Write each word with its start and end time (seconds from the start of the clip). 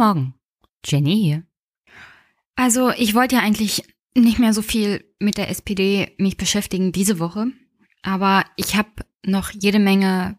Morgen, 0.00 0.32
Jenny 0.82 1.14
hier. 1.14 1.42
Also, 2.56 2.88
ich 2.88 3.14
wollte 3.14 3.36
ja 3.36 3.42
eigentlich 3.42 3.82
nicht 4.14 4.38
mehr 4.38 4.54
so 4.54 4.62
viel 4.62 5.04
mit 5.18 5.36
der 5.36 5.50
SPD 5.50 6.14
mich 6.16 6.38
beschäftigen 6.38 6.90
diese 6.90 7.18
Woche, 7.18 7.48
aber 8.00 8.46
ich 8.56 8.76
habe 8.76 8.88
noch 9.26 9.50
jede 9.50 9.78
Menge 9.78 10.38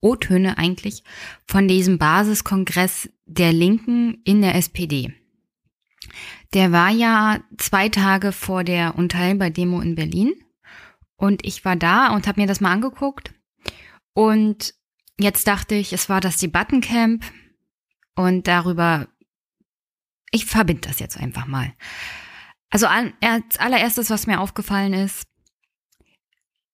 O-Töne 0.00 0.58
eigentlich 0.58 1.04
von 1.46 1.68
diesem 1.68 1.98
Basiskongress 1.98 3.08
der 3.26 3.52
Linken 3.52 4.22
in 4.24 4.42
der 4.42 4.56
SPD. 4.56 5.14
Der 6.52 6.72
war 6.72 6.90
ja 6.90 7.38
zwei 7.58 7.88
Tage 7.88 8.32
vor 8.32 8.64
der 8.64 8.98
Unteilbar-Demo 8.98 9.82
in 9.82 9.94
Berlin 9.94 10.34
und 11.14 11.46
ich 11.46 11.64
war 11.64 11.76
da 11.76 12.12
und 12.12 12.26
habe 12.26 12.40
mir 12.40 12.48
das 12.48 12.60
mal 12.60 12.72
angeguckt 12.72 13.32
und 14.14 14.74
jetzt 15.16 15.46
dachte 15.46 15.76
ich, 15.76 15.92
es 15.92 16.08
war 16.08 16.20
das 16.20 16.38
Debattencamp 16.38 17.24
und 18.16 18.48
darüber, 18.48 19.08
ich 20.32 20.46
verbinde 20.46 20.88
das 20.88 20.98
jetzt 20.98 21.16
einfach 21.16 21.46
mal. 21.46 21.72
Also 22.70 22.86
als 22.88 23.58
allererstes, 23.58 24.10
was 24.10 24.26
mir 24.26 24.40
aufgefallen 24.40 24.92
ist, 24.92 25.28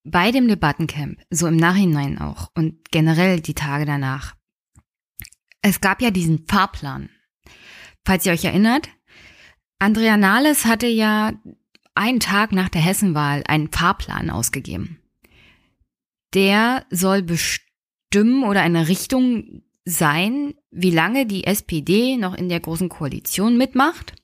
bei 0.05 0.33
dem 0.33 0.49
Debattencamp, 0.49 1.21
so 1.31 1.47
im 1.47 1.57
Nachhinein 1.57 2.19
auch 2.19 2.51
und 2.55 2.91
generell 2.91 3.41
die 3.41 3.55
Tage 3.55 3.85
danach, 3.85 4.35
es 5.61 5.81
gab 5.81 6.01
ja 6.03 6.11
diesen 6.11 6.47
Fahrplan. 6.47 7.11
Falls 8.05 8.27
ihr 8.27 8.33
euch 8.33 8.45
erinnert, 8.45 8.89
Andrea 9.79 10.17
Nahles 10.17 10.65
hatte 10.65 10.89
ja 10.89 11.35
einen 11.95 12.21
Tag 12.21 12.53
nach 12.53 12.69
der 12.69 12.81
Hessenwahl 12.81 13.45
einen 13.47 13.71
Fahrplan 13.71 14.31
ausgegeben. 14.31 15.01
Der 16.35 16.87
soll 16.91 17.23
bestimmen 17.23 18.43
oder 18.45 18.63
eine 18.63 18.89
Richtung 18.89 19.63
sein, 19.85 20.55
wie 20.73 20.91
lange 20.91 21.27
die 21.27 21.45
SPD 21.45 22.17
noch 22.17 22.35
in 22.35 22.49
der 22.49 22.61
großen 22.61 22.89
Koalition 22.89 23.57
mitmacht 23.57 24.15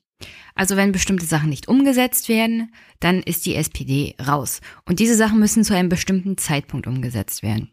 also 0.59 0.75
wenn 0.75 0.91
bestimmte 0.91 1.25
Sachen 1.25 1.49
nicht 1.49 1.69
umgesetzt 1.69 2.27
werden, 2.27 2.73
dann 2.99 3.23
ist 3.23 3.45
die 3.45 3.55
SPD 3.55 4.15
raus. 4.21 4.59
Und 4.85 4.99
diese 4.99 5.15
Sachen 5.15 5.39
müssen 5.39 5.63
zu 5.63 5.73
einem 5.73 5.87
bestimmten 5.87 6.37
Zeitpunkt 6.37 6.85
umgesetzt 6.85 7.43
werden. 7.43 7.71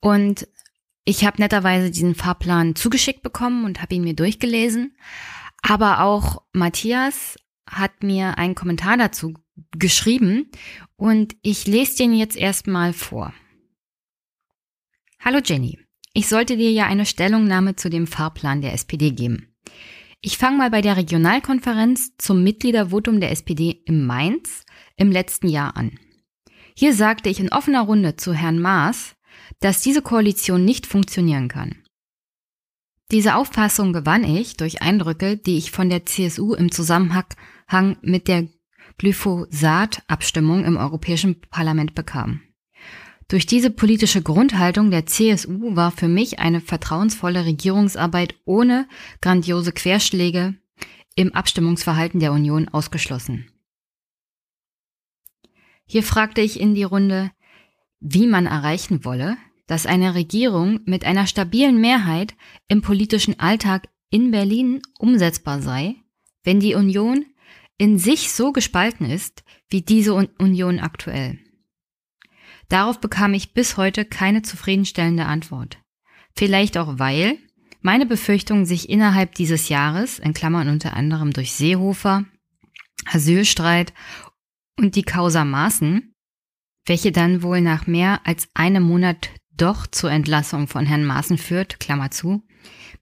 Und 0.00 0.46
ich 1.06 1.24
habe 1.24 1.40
netterweise 1.40 1.90
diesen 1.90 2.14
Fahrplan 2.14 2.74
zugeschickt 2.74 3.22
bekommen 3.22 3.64
und 3.64 3.80
habe 3.80 3.94
ihn 3.94 4.04
mir 4.04 4.14
durchgelesen. 4.14 4.98
Aber 5.62 6.00
auch 6.00 6.42
Matthias 6.52 7.36
hat 7.66 8.02
mir 8.02 8.36
einen 8.36 8.54
Kommentar 8.54 8.98
dazu 8.98 9.32
geschrieben 9.78 10.50
und 10.96 11.36
ich 11.40 11.66
lese 11.66 11.96
den 11.96 12.12
jetzt 12.12 12.36
erstmal 12.36 12.92
vor. 12.92 13.32
Hallo 15.20 15.40
Jenny, 15.42 15.78
ich 16.16 16.28
sollte 16.28 16.56
dir 16.56 16.70
ja 16.70 16.86
eine 16.86 17.04
Stellungnahme 17.04 17.76
zu 17.76 17.90
dem 17.90 18.06
Fahrplan 18.06 18.62
der 18.62 18.72
SPD 18.72 19.10
geben. 19.10 19.54
Ich 20.22 20.38
fange 20.38 20.56
mal 20.56 20.70
bei 20.70 20.80
der 20.80 20.96
Regionalkonferenz 20.96 22.16
zum 22.16 22.42
Mitgliedervotum 22.42 23.20
der 23.20 23.32
SPD 23.32 23.82
in 23.84 24.06
Mainz 24.06 24.64
im 24.96 25.12
letzten 25.12 25.46
Jahr 25.46 25.76
an. 25.76 25.98
Hier 26.74 26.94
sagte 26.94 27.28
ich 27.28 27.38
in 27.38 27.52
offener 27.52 27.82
Runde 27.82 28.16
zu 28.16 28.32
Herrn 28.32 28.58
Maas, 28.58 29.14
dass 29.60 29.82
diese 29.82 30.00
Koalition 30.00 30.64
nicht 30.64 30.86
funktionieren 30.86 31.48
kann. 31.48 31.82
Diese 33.10 33.34
Auffassung 33.34 33.92
gewann 33.92 34.24
ich 34.24 34.56
durch 34.56 34.80
Eindrücke, 34.80 35.36
die 35.36 35.58
ich 35.58 35.70
von 35.70 35.90
der 35.90 36.06
CSU 36.06 36.54
im 36.54 36.72
Zusammenhang 36.72 37.98
mit 38.00 38.26
der 38.26 38.48
Glyphosat-Abstimmung 38.96 40.64
im 40.64 40.78
Europäischen 40.78 41.42
Parlament 41.50 41.94
bekam. 41.94 42.40
Durch 43.28 43.44
diese 43.44 43.70
politische 43.70 44.22
Grundhaltung 44.22 44.92
der 44.92 45.06
CSU 45.06 45.74
war 45.74 45.90
für 45.90 46.06
mich 46.06 46.38
eine 46.38 46.60
vertrauensvolle 46.60 47.44
Regierungsarbeit 47.44 48.36
ohne 48.44 48.88
grandiose 49.20 49.72
Querschläge 49.72 50.54
im 51.16 51.34
Abstimmungsverhalten 51.34 52.20
der 52.20 52.32
Union 52.32 52.68
ausgeschlossen. 52.68 53.50
Hier 55.86 56.04
fragte 56.04 56.40
ich 56.40 56.60
in 56.60 56.74
die 56.74 56.84
Runde, 56.84 57.32
wie 58.00 58.26
man 58.26 58.46
erreichen 58.46 59.04
wolle, 59.04 59.36
dass 59.66 59.86
eine 59.86 60.14
Regierung 60.14 60.80
mit 60.84 61.04
einer 61.04 61.26
stabilen 61.26 61.80
Mehrheit 61.80 62.36
im 62.68 62.82
politischen 62.82 63.40
Alltag 63.40 63.88
in 64.10 64.30
Berlin 64.30 64.82
umsetzbar 64.98 65.60
sei, 65.60 65.96
wenn 66.44 66.60
die 66.60 66.74
Union 66.74 67.26
in 67.76 67.98
sich 67.98 68.32
so 68.32 68.52
gespalten 68.52 69.10
ist 69.10 69.42
wie 69.68 69.82
diese 69.82 70.14
Union 70.14 70.78
aktuell. 70.78 71.40
Darauf 72.68 73.00
bekam 73.00 73.34
ich 73.34 73.54
bis 73.54 73.76
heute 73.76 74.04
keine 74.04 74.42
zufriedenstellende 74.42 75.26
Antwort. 75.26 75.78
Vielleicht 76.34 76.76
auch 76.76 76.98
weil 76.98 77.38
meine 77.80 78.06
Befürchtungen 78.06 78.66
sich 78.66 78.88
innerhalb 78.88 79.34
dieses 79.36 79.68
Jahres, 79.68 80.18
in 80.18 80.34
Klammern 80.34 80.68
unter 80.68 80.94
anderem 80.94 81.32
durch 81.32 81.52
Seehofer, 81.52 82.24
Asylstreit 83.06 83.92
und 84.76 84.96
die 84.96 85.04
Causa 85.04 85.44
Maaßen, 85.44 86.12
welche 86.86 87.12
dann 87.12 87.42
wohl 87.42 87.60
nach 87.60 87.86
mehr 87.86 88.20
als 88.24 88.48
einem 88.54 88.82
Monat 88.82 89.30
doch 89.56 89.86
zur 89.86 90.10
Entlassung 90.10 90.66
von 90.66 90.84
Herrn 90.84 91.04
Maaßen 91.04 91.38
führt, 91.38 91.80
Klammer 91.80 92.10
zu, 92.10 92.42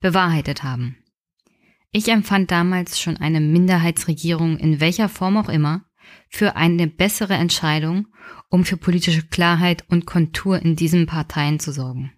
bewahrheitet 0.00 0.62
haben. 0.62 0.98
Ich 1.90 2.08
empfand 2.08 2.50
damals 2.50 3.00
schon 3.00 3.16
eine 3.16 3.40
Minderheitsregierung 3.40 4.58
in 4.58 4.80
welcher 4.80 5.08
Form 5.08 5.36
auch 5.36 5.48
immer 5.48 5.84
für 6.28 6.56
eine 6.56 6.86
bessere 6.86 7.34
Entscheidung, 7.34 8.08
um 8.48 8.64
für 8.64 8.76
politische 8.76 9.22
Klarheit 9.22 9.84
und 9.88 10.06
Kontur 10.06 10.60
in 10.60 10.76
diesen 10.76 11.06
Parteien 11.06 11.60
zu 11.60 11.72
sorgen. 11.72 12.12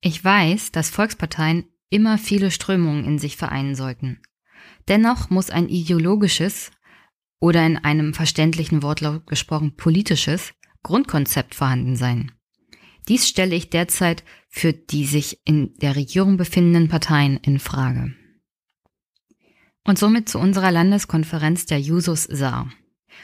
Ich 0.00 0.22
weiß, 0.22 0.72
dass 0.72 0.90
Volksparteien 0.90 1.64
immer 1.88 2.18
viele 2.18 2.50
Strömungen 2.50 3.04
in 3.04 3.18
sich 3.18 3.36
vereinen 3.36 3.74
sollten. 3.74 4.20
Dennoch 4.88 5.30
muss 5.30 5.50
ein 5.50 5.68
ideologisches 5.68 6.70
oder 7.40 7.64
in 7.64 7.78
einem 7.78 8.14
verständlichen 8.14 8.82
Wortlaut 8.82 9.26
gesprochen 9.26 9.76
politisches 9.76 10.54
Grundkonzept 10.82 11.54
vorhanden 11.54 11.96
sein. 11.96 12.32
Dies 13.08 13.28
stelle 13.28 13.54
ich 13.54 13.70
derzeit 13.70 14.24
für 14.48 14.72
die 14.72 15.04
sich 15.04 15.40
in 15.44 15.74
der 15.78 15.96
Regierung 15.96 16.36
befindenden 16.36 16.88
Parteien 16.88 17.38
in 17.38 17.58
Frage. 17.58 18.14
Und 19.86 19.98
somit 19.98 20.28
zu 20.28 20.38
unserer 20.38 20.70
Landeskonferenz 20.70 21.66
der 21.66 21.80
Jusos 21.80 22.24
Saar. 22.24 22.70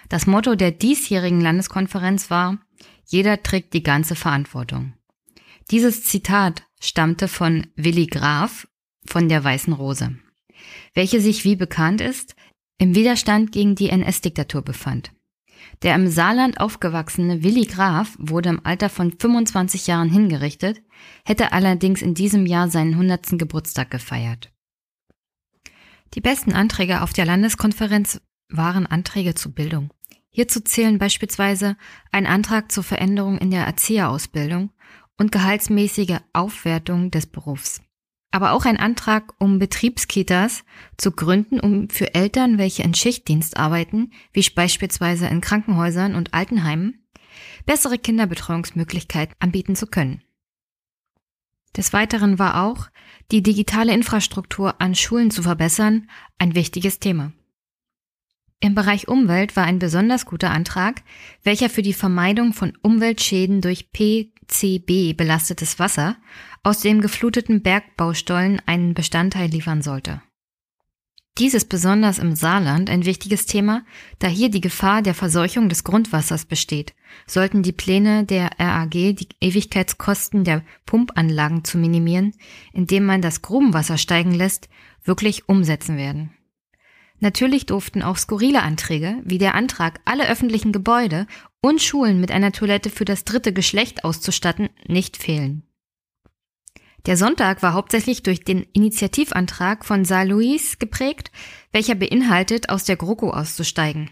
Das 0.09 0.27
Motto 0.27 0.55
der 0.55 0.71
diesjährigen 0.71 1.41
Landeskonferenz 1.41 2.31
war, 2.31 2.59
jeder 3.07 3.43
trägt 3.43 3.75
die 3.75 3.83
ganze 3.83 4.15
Verantwortung. 4.15 4.95
Dieses 5.71 6.05
Zitat 6.05 6.63
stammte 6.81 7.29
von 7.29 7.67
Willi 7.77 8.07
Graf 8.07 8.69
von 9.07 9.29
der 9.29 9.43
Weißen 9.43 9.73
Rose, 9.73 10.17
welche 10.95 11.21
sich, 11.21 11.45
wie 11.45 11.57
bekannt 11.57 12.01
ist, 12.01 12.35
im 12.79 12.95
Widerstand 12.95 13.53
gegen 13.53 13.75
die 13.75 13.91
NS-Diktatur 13.91 14.63
befand. 14.63 15.13
Der 15.83 15.95
im 15.95 16.09
Saarland 16.09 16.61
aufgewachsene 16.61 17.43
Willi 17.43 17.67
Graf 17.67 18.17
wurde 18.19 18.49
im 18.49 18.65
Alter 18.65 18.89
von 18.89 19.13
25 19.19 19.87
Jahren 19.87 20.11
hingerichtet, 20.11 20.83
hätte 21.25 21.53
allerdings 21.53 22.03
in 22.03 22.15
diesem 22.15 22.47
Jahr 22.47 22.69
seinen 22.69 22.95
100. 22.95 23.39
Geburtstag 23.39 23.91
gefeiert. 23.91 24.51
Die 26.15 26.21
besten 26.21 26.53
Anträge 26.53 27.03
auf 27.03 27.13
der 27.13 27.25
Landeskonferenz 27.25 28.21
waren 28.49 28.87
Anträge 28.87 29.35
zur 29.35 29.53
Bildung. 29.53 29.91
Hierzu 30.31 30.61
zählen 30.61 30.99
beispielsweise 30.99 31.77
ein 32.11 32.27
Antrag 32.27 32.73
zur 32.73 32.83
Veränderung 32.83 33.39
in 33.39 33.51
der 33.51 33.65
Erzieherausbildung 33.65 34.71
und 35.19 35.33
gehaltsmäßige 35.33 36.19
Aufwertung 36.33 37.11
des 37.11 37.27
Berufs. 37.27 37.81
Aber 38.33 38.53
auch 38.53 38.65
ein 38.65 38.77
Antrag, 38.77 39.35
um 39.39 39.59
Betriebskitas 39.59 40.65
zu 40.97 41.11
gründen, 41.11 41.59
um 41.59 41.91
für 41.91 42.15
Eltern, 42.15 42.59
welche 42.59 42.83
in 42.83 42.95
Schichtdienst 42.95 43.57
arbeiten, 43.57 44.13
wie 44.33 44.49
beispielsweise 44.55 45.27
in 45.27 45.41
Krankenhäusern 45.41 46.15
und 46.15 46.33
Altenheimen, 46.33 47.07
bessere 47.67 47.99
Kinderbetreuungsmöglichkeiten 47.99 49.35
anbieten 49.41 49.75
zu 49.75 49.87
können. 49.87 50.23
Des 51.77 51.93
Weiteren 51.93 52.39
war 52.39 52.65
auch 52.65 52.89
die 53.31 53.43
digitale 53.43 53.95
Infrastruktur 53.95 54.81
an 54.81 54.95
Schulen 54.95 55.31
zu 55.31 55.43
verbessern 55.43 56.09
ein 56.39 56.55
wichtiges 56.55 56.99
Thema. 56.99 57.33
Im 58.61 58.75
Bereich 58.75 59.09
Umwelt 59.09 59.57
war 59.57 59.65
ein 59.65 59.79
besonders 59.79 60.27
guter 60.27 60.51
Antrag, 60.51 61.03
welcher 61.43 61.71
für 61.71 61.83
die 61.83 61.95
Vermeidung 61.95 62.53
von 62.53 62.77
Umweltschäden 62.83 63.63
durch 63.63 63.91
PCB 63.93 65.17
belastetes 65.17 65.79
Wasser 65.79 66.17
aus 66.63 66.81
dem 66.81 67.01
gefluteten 67.01 67.63
Bergbaustollen 67.63 68.61
einen 68.67 68.93
Bestandteil 68.93 69.49
liefern 69.49 69.81
sollte. 69.81 70.21
Dies 71.39 71.55
ist 71.55 71.69
besonders 71.69 72.19
im 72.19 72.35
Saarland 72.35 72.91
ein 72.91 73.05
wichtiges 73.05 73.47
Thema, 73.47 73.85
da 74.19 74.27
hier 74.27 74.51
die 74.51 74.61
Gefahr 74.61 75.01
der 75.01 75.15
Verseuchung 75.15 75.69
des 75.69 75.85
Grundwassers 75.85 76.45
besteht. 76.45 76.95
Sollten 77.27 77.63
die 77.63 77.73
Pläne 77.73 78.25
der 78.25 78.51
RAG 78.59 78.91
die 78.91 79.29
Ewigkeitskosten 79.41 80.45
der 80.45 80.63
Pumpanlagen 80.87 81.65
zu 81.65 81.79
minimieren, 81.79 82.35
indem 82.73 83.07
man 83.07 83.23
das 83.23 83.43
Grubenwasser 83.43 83.97
steigen 83.97 84.35
lässt, 84.35 84.69
wirklich 85.03 85.49
umsetzen 85.49 85.97
werden. 85.97 86.31
Natürlich 87.21 87.67
durften 87.67 88.03
auch 88.03 88.17
skurrile 88.17 88.63
Anträge, 88.63 89.19
wie 89.25 89.39
der 89.39 89.55
Antrag, 89.55 90.01
alle 90.07 90.29
öffentlichen 90.29 90.73
Gebäude 90.73 91.27
und 91.61 91.83
Schulen 91.83 92.21
mit 92.21 92.31
einer 92.31 92.53
Toilette 92.53 92.91
für 92.91 93.05
das 93.05 93.25
dritte 93.25 93.53
Geschlecht 93.53 94.05
auszustatten, 94.05 94.71
nicht 94.87 95.19
fehlen. 95.19 95.63
Der 97.07 97.17
Sonntag 97.17 97.63
war 97.63 97.73
hauptsächlich 97.73 98.23
durch 98.23 98.45
den 98.45 98.63
Initiativantrag 98.73 99.85
von 99.85 100.05
Saar 100.05 100.25
Louis 100.25 100.79
geprägt, 100.79 101.31
welcher 101.73 101.95
beinhaltet, 101.95 102.69
aus 102.69 102.85
der 102.85 102.97
GroKo 102.97 103.31
auszusteigen. 103.31 104.11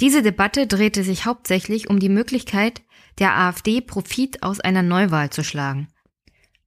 Diese 0.00 0.22
Debatte 0.22 0.66
drehte 0.66 1.04
sich 1.04 1.26
hauptsächlich 1.26 1.90
um 1.90 1.98
die 1.98 2.08
Möglichkeit, 2.08 2.82
der 3.18 3.36
AfD 3.36 3.80
Profit 3.80 4.42
aus 4.42 4.60
einer 4.60 4.82
Neuwahl 4.82 5.30
zu 5.30 5.44
schlagen. 5.44 5.88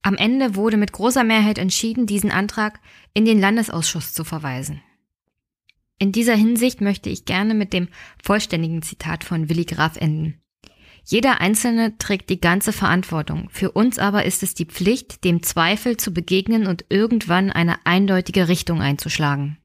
Am 0.02 0.16
Ende 0.16 0.54
wurde 0.54 0.76
mit 0.76 0.92
großer 0.92 1.24
Mehrheit 1.24 1.58
entschieden, 1.58 2.06
diesen 2.06 2.30
Antrag 2.30 2.78
in 3.14 3.24
den 3.24 3.40
Landesausschuss 3.40 4.12
zu 4.12 4.22
verweisen. 4.22 4.82
In 5.98 6.12
dieser 6.12 6.34
Hinsicht 6.34 6.80
möchte 6.80 7.08
ich 7.08 7.24
gerne 7.24 7.54
mit 7.54 7.72
dem 7.72 7.88
vollständigen 8.22 8.82
Zitat 8.82 9.24
von 9.24 9.48
Willi 9.48 9.64
Graf 9.64 9.96
enden. 9.96 10.43
Jeder 11.06 11.40
Einzelne 11.40 11.98
trägt 11.98 12.30
die 12.30 12.40
ganze 12.40 12.72
Verantwortung. 12.72 13.48
Für 13.50 13.72
uns 13.72 13.98
aber 13.98 14.24
ist 14.24 14.42
es 14.42 14.54
die 14.54 14.64
Pflicht, 14.64 15.24
dem 15.24 15.42
Zweifel 15.42 15.98
zu 15.98 16.14
begegnen 16.14 16.66
und 16.66 16.86
irgendwann 16.88 17.50
eine 17.50 17.84
eindeutige 17.84 18.48
Richtung 18.48 18.80
einzuschlagen. 18.80 19.58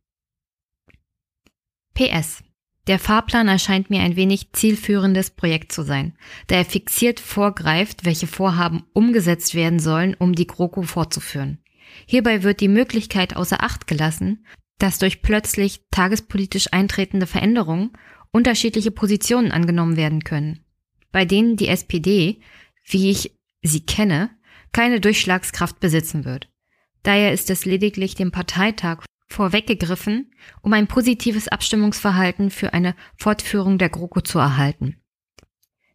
PS. 1.94 2.44
Der 2.88 3.00
Fahrplan 3.00 3.48
erscheint 3.48 3.90
mir 3.90 4.02
ein 4.02 4.16
wenig 4.16 4.52
zielführendes 4.52 5.32
Projekt 5.32 5.72
zu 5.72 5.84
sein, 5.84 6.18
da 6.48 6.56
er 6.56 6.66
fixiert 6.66 7.20
vorgreift, 7.20 8.04
welche 8.04 8.28
Vorhaben 8.28 8.84
umgesetzt 8.94 9.54
werden 9.54 9.80
sollen, 9.80 10.16
um 10.16 10.34
die 10.34 10.48
GroKo 10.48 10.82
fortzuführen. 10.82 11.60
Hierbei 12.06 12.44
wird 12.44 12.62
die 12.62 12.68
Möglichkeit 12.68 13.36
außer 13.36 13.64
Acht 13.64 13.88
gelassen, 13.88 14.46
dass 14.80 14.98
durch 14.98 15.22
plötzlich 15.22 15.82
tagespolitisch 15.92 16.74
eintretende 16.74 17.28
Veränderungen 17.28 17.92
unterschiedliche 18.32 18.92
Positionen 18.92 19.52
angenommen 19.52 19.96
werden 19.96 20.24
können 20.24 20.64
bei 21.12 21.26
denen 21.26 21.56
die 21.56 21.68
SPD, 21.68 22.40
wie 22.86 23.12
ich 23.12 23.32
sie 23.62 23.86
kenne, 23.86 24.30
keine 24.72 25.00
Durchschlagskraft 25.00 25.80
besitzen 25.80 26.26
wird. 26.26 26.50
Daher 27.04 27.34
ist 27.34 27.50
es 27.50 27.66
lediglich 27.66 28.16
dem 28.16 28.32
Parteitag 28.32 29.04
vorweggegriffen, 29.28 30.32
um 30.62 30.74
ein 30.74 30.88
positives 30.88 31.48
Abstimmungsverhalten 31.48 32.50
für 32.50 32.74
eine 32.74 32.96
Fortführung 33.16 33.78
der 33.78 33.90
GroKo 33.90 34.22
zu 34.22 34.40
erhalten. 34.40 34.98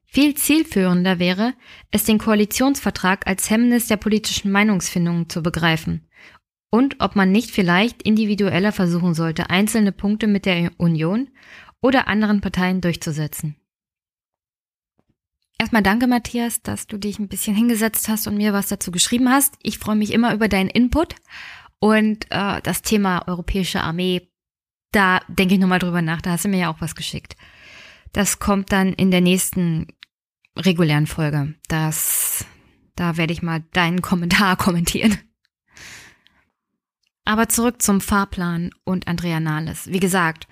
Viel 0.06 0.34
zielführender 0.34 1.18
wäre, 1.18 1.54
es 1.90 2.04
den 2.04 2.18
Koalitionsvertrag 2.18 3.26
als 3.26 3.50
Hemmnis 3.50 3.88
der 3.88 3.96
politischen 3.96 4.52
Meinungsfindung 4.52 5.28
zu 5.28 5.42
begreifen 5.42 6.08
und 6.74 6.96
ob 6.98 7.14
man 7.14 7.30
nicht 7.30 7.52
vielleicht 7.52 8.02
individueller 8.02 8.72
versuchen 8.72 9.14
sollte, 9.14 9.48
einzelne 9.48 9.92
Punkte 9.92 10.26
mit 10.26 10.44
der 10.44 10.72
Union 10.76 11.28
oder 11.80 12.08
anderen 12.08 12.40
Parteien 12.40 12.80
durchzusetzen. 12.80 13.54
Erstmal 15.58 15.82
danke, 15.82 16.06
Matthias, 16.06 16.62
dass 16.62 16.86
du 16.86 16.98
dich 16.98 17.18
ein 17.18 17.28
bisschen 17.28 17.54
hingesetzt 17.54 18.08
hast 18.08 18.26
und 18.26 18.36
mir 18.36 18.52
was 18.52 18.68
dazu 18.68 18.90
geschrieben 18.90 19.30
hast. 19.30 19.54
Ich 19.62 19.78
freue 19.78 19.96
mich 19.96 20.12
immer 20.12 20.34
über 20.34 20.48
deinen 20.48 20.70
Input. 20.70 21.14
Und 21.78 22.26
äh, 22.30 22.60
das 22.62 22.82
Thema 22.82 23.28
Europäische 23.28 23.82
Armee, 23.82 24.30
da 24.90 25.20
denke 25.28 25.54
ich 25.54 25.60
nochmal 25.60 25.78
drüber 25.78 26.02
nach. 26.02 26.22
Da 26.22 26.30
hast 26.30 26.44
du 26.44 26.48
mir 26.48 26.58
ja 26.60 26.72
auch 26.72 26.80
was 26.80 26.94
geschickt. 26.94 27.36
Das 28.12 28.38
kommt 28.38 28.72
dann 28.72 28.92
in 28.92 29.10
der 29.10 29.20
nächsten 29.20 29.86
regulären 30.56 31.06
Folge. 31.06 31.54
Das, 31.68 32.46
da 32.96 33.16
werde 33.16 33.32
ich 33.32 33.42
mal 33.42 33.62
deinen 33.72 34.02
Kommentar 34.02 34.56
kommentieren. 34.58 35.18
Aber 37.24 37.48
zurück 37.48 37.80
zum 37.80 38.00
Fahrplan 38.00 38.70
und 38.84 39.08
Andrea 39.08 39.40
Nahles. 39.40 39.90
Wie 39.90 40.00
gesagt, 40.00 40.46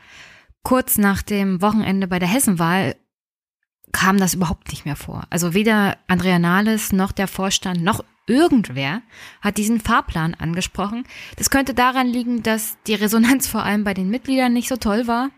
kurz 0.62 0.96
nach 0.96 1.22
dem 1.22 1.60
Wochenende 1.60 2.06
bei 2.06 2.18
der 2.18 2.28
Hessenwahl 2.28 2.96
kam 3.92 4.18
das 4.18 4.34
überhaupt 4.34 4.70
nicht 4.70 4.84
mehr 4.84 4.96
vor. 4.96 5.24
Also 5.30 5.54
weder 5.54 5.96
Andrea 6.08 6.38
Nahles 6.38 6.92
noch 6.92 7.12
der 7.12 7.28
Vorstand 7.28 7.82
noch 7.82 8.04
irgendwer 8.26 9.02
hat 9.40 9.58
diesen 9.58 9.80
Fahrplan 9.80 10.34
angesprochen. 10.34 11.04
Das 11.36 11.50
könnte 11.50 11.74
daran 11.74 12.06
liegen, 12.06 12.42
dass 12.42 12.76
die 12.86 12.94
Resonanz 12.94 13.46
vor 13.48 13.62
allem 13.62 13.84
bei 13.84 13.94
den 13.94 14.10
Mitgliedern 14.10 14.52
nicht 14.52 14.68
so 14.68 14.76
toll 14.76 15.06
war. 15.06 15.30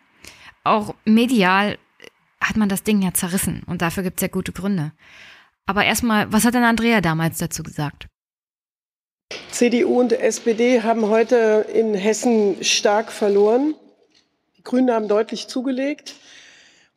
Auch 0.63 0.95
medial 1.05 1.79
hat 2.41 2.57
man 2.57 2.69
das 2.69 2.83
Ding 2.83 3.03
ja 3.03 3.13
zerrissen 3.13 3.63
und 3.67 3.83
dafür 3.83 4.03
gibt 4.03 4.19
es 4.19 4.23
ja 4.23 4.29
gute 4.29 4.53
Gründe. 4.53 4.93
Aber 5.67 5.85
erstmal, 5.85 6.31
was 6.33 6.45
hat 6.45 6.55
denn 6.55 6.65
Andrea 6.65 7.01
damals 7.01 7.39
dazu 7.39 7.63
gesagt? 7.63 8.07
CDU 9.51 10.01
und 10.01 10.13
SPD 10.13 10.83
haben 10.83 11.09
heute 11.09 11.67
in 11.73 11.95
Hessen 11.95 12.63
stark 12.63 13.11
verloren. 13.11 13.75
Die 14.59 14.63
Grünen 14.63 14.91
haben 14.91 15.09
deutlich 15.09 15.49
zugelegt. 15.49 16.15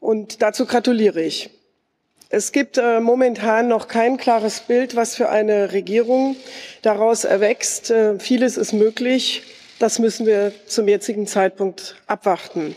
Und 0.07 0.41
dazu 0.41 0.65
gratuliere 0.65 1.21
ich. 1.21 1.49
Es 2.29 2.53
gibt 2.53 2.77
äh, 2.77 3.01
momentan 3.01 3.67
noch 3.67 3.89
kein 3.89 4.15
klares 4.15 4.61
Bild, 4.61 4.95
was 4.95 5.17
für 5.17 5.27
eine 5.27 5.73
Regierung 5.73 6.37
daraus 6.81 7.25
erwächst. 7.25 7.91
Äh, 7.91 8.17
vieles 8.17 8.55
ist 8.55 8.71
möglich. 8.71 9.43
Das 9.79 9.99
müssen 9.99 10.25
wir 10.25 10.53
zum 10.65 10.87
jetzigen 10.87 11.27
Zeitpunkt 11.27 11.97
abwarten. 12.07 12.73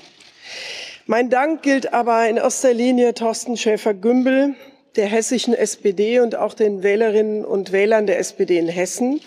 Mein 1.07 1.31
Dank 1.31 1.63
gilt 1.63 1.93
aber 1.93 2.29
in 2.29 2.37
erster 2.37 2.75
Linie 2.75 3.15
Thorsten 3.15 3.57
Schäfer-Gümbel, 3.57 4.57
der 4.97 5.07
hessischen 5.07 5.55
SPD 5.55 6.19
und 6.19 6.35
auch 6.35 6.55
den 6.55 6.83
Wählerinnen 6.83 7.45
und 7.45 7.71
Wählern 7.71 8.09
der 8.09 8.19
SPD 8.19 8.59
in 8.59 8.67
Hessen. 8.67 9.21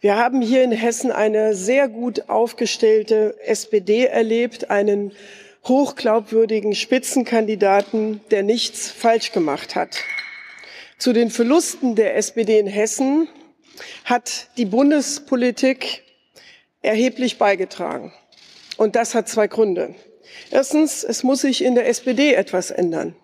Wir 0.00 0.16
haben 0.16 0.40
hier 0.40 0.62
in 0.62 0.70
Hessen 0.70 1.10
eine 1.10 1.56
sehr 1.56 1.88
gut 1.88 2.28
aufgestellte 2.28 3.34
SPD 3.44 4.04
erlebt, 4.04 4.70
einen 4.70 5.10
hochglaubwürdigen 5.66 6.74
Spitzenkandidaten, 6.74 8.20
der 8.30 8.42
nichts 8.42 8.90
falsch 8.90 9.32
gemacht 9.32 9.74
hat. 9.74 9.98
Zu 10.98 11.12
den 11.12 11.30
Verlusten 11.30 11.96
der 11.96 12.16
SPD 12.16 12.58
in 12.58 12.66
Hessen 12.66 13.28
hat 14.04 14.48
die 14.56 14.66
Bundespolitik 14.66 16.02
erheblich 16.82 17.38
beigetragen. 17.38 18.12
Und 18.76 18.96
das 18.96 19.14
hat 19.14 19.28
zwei 19.28 19.46
Gründe. 19.46 19.94
Erstens, 20.50 21.04
es 21.04 21.22
muss 21.22 21.40
sich 21.40 21.64
in 21.64 21.74
der 21.74 21.88
SPD 21.88 22.34
etwas 22.34 22.70
ändern. 22.70 23.14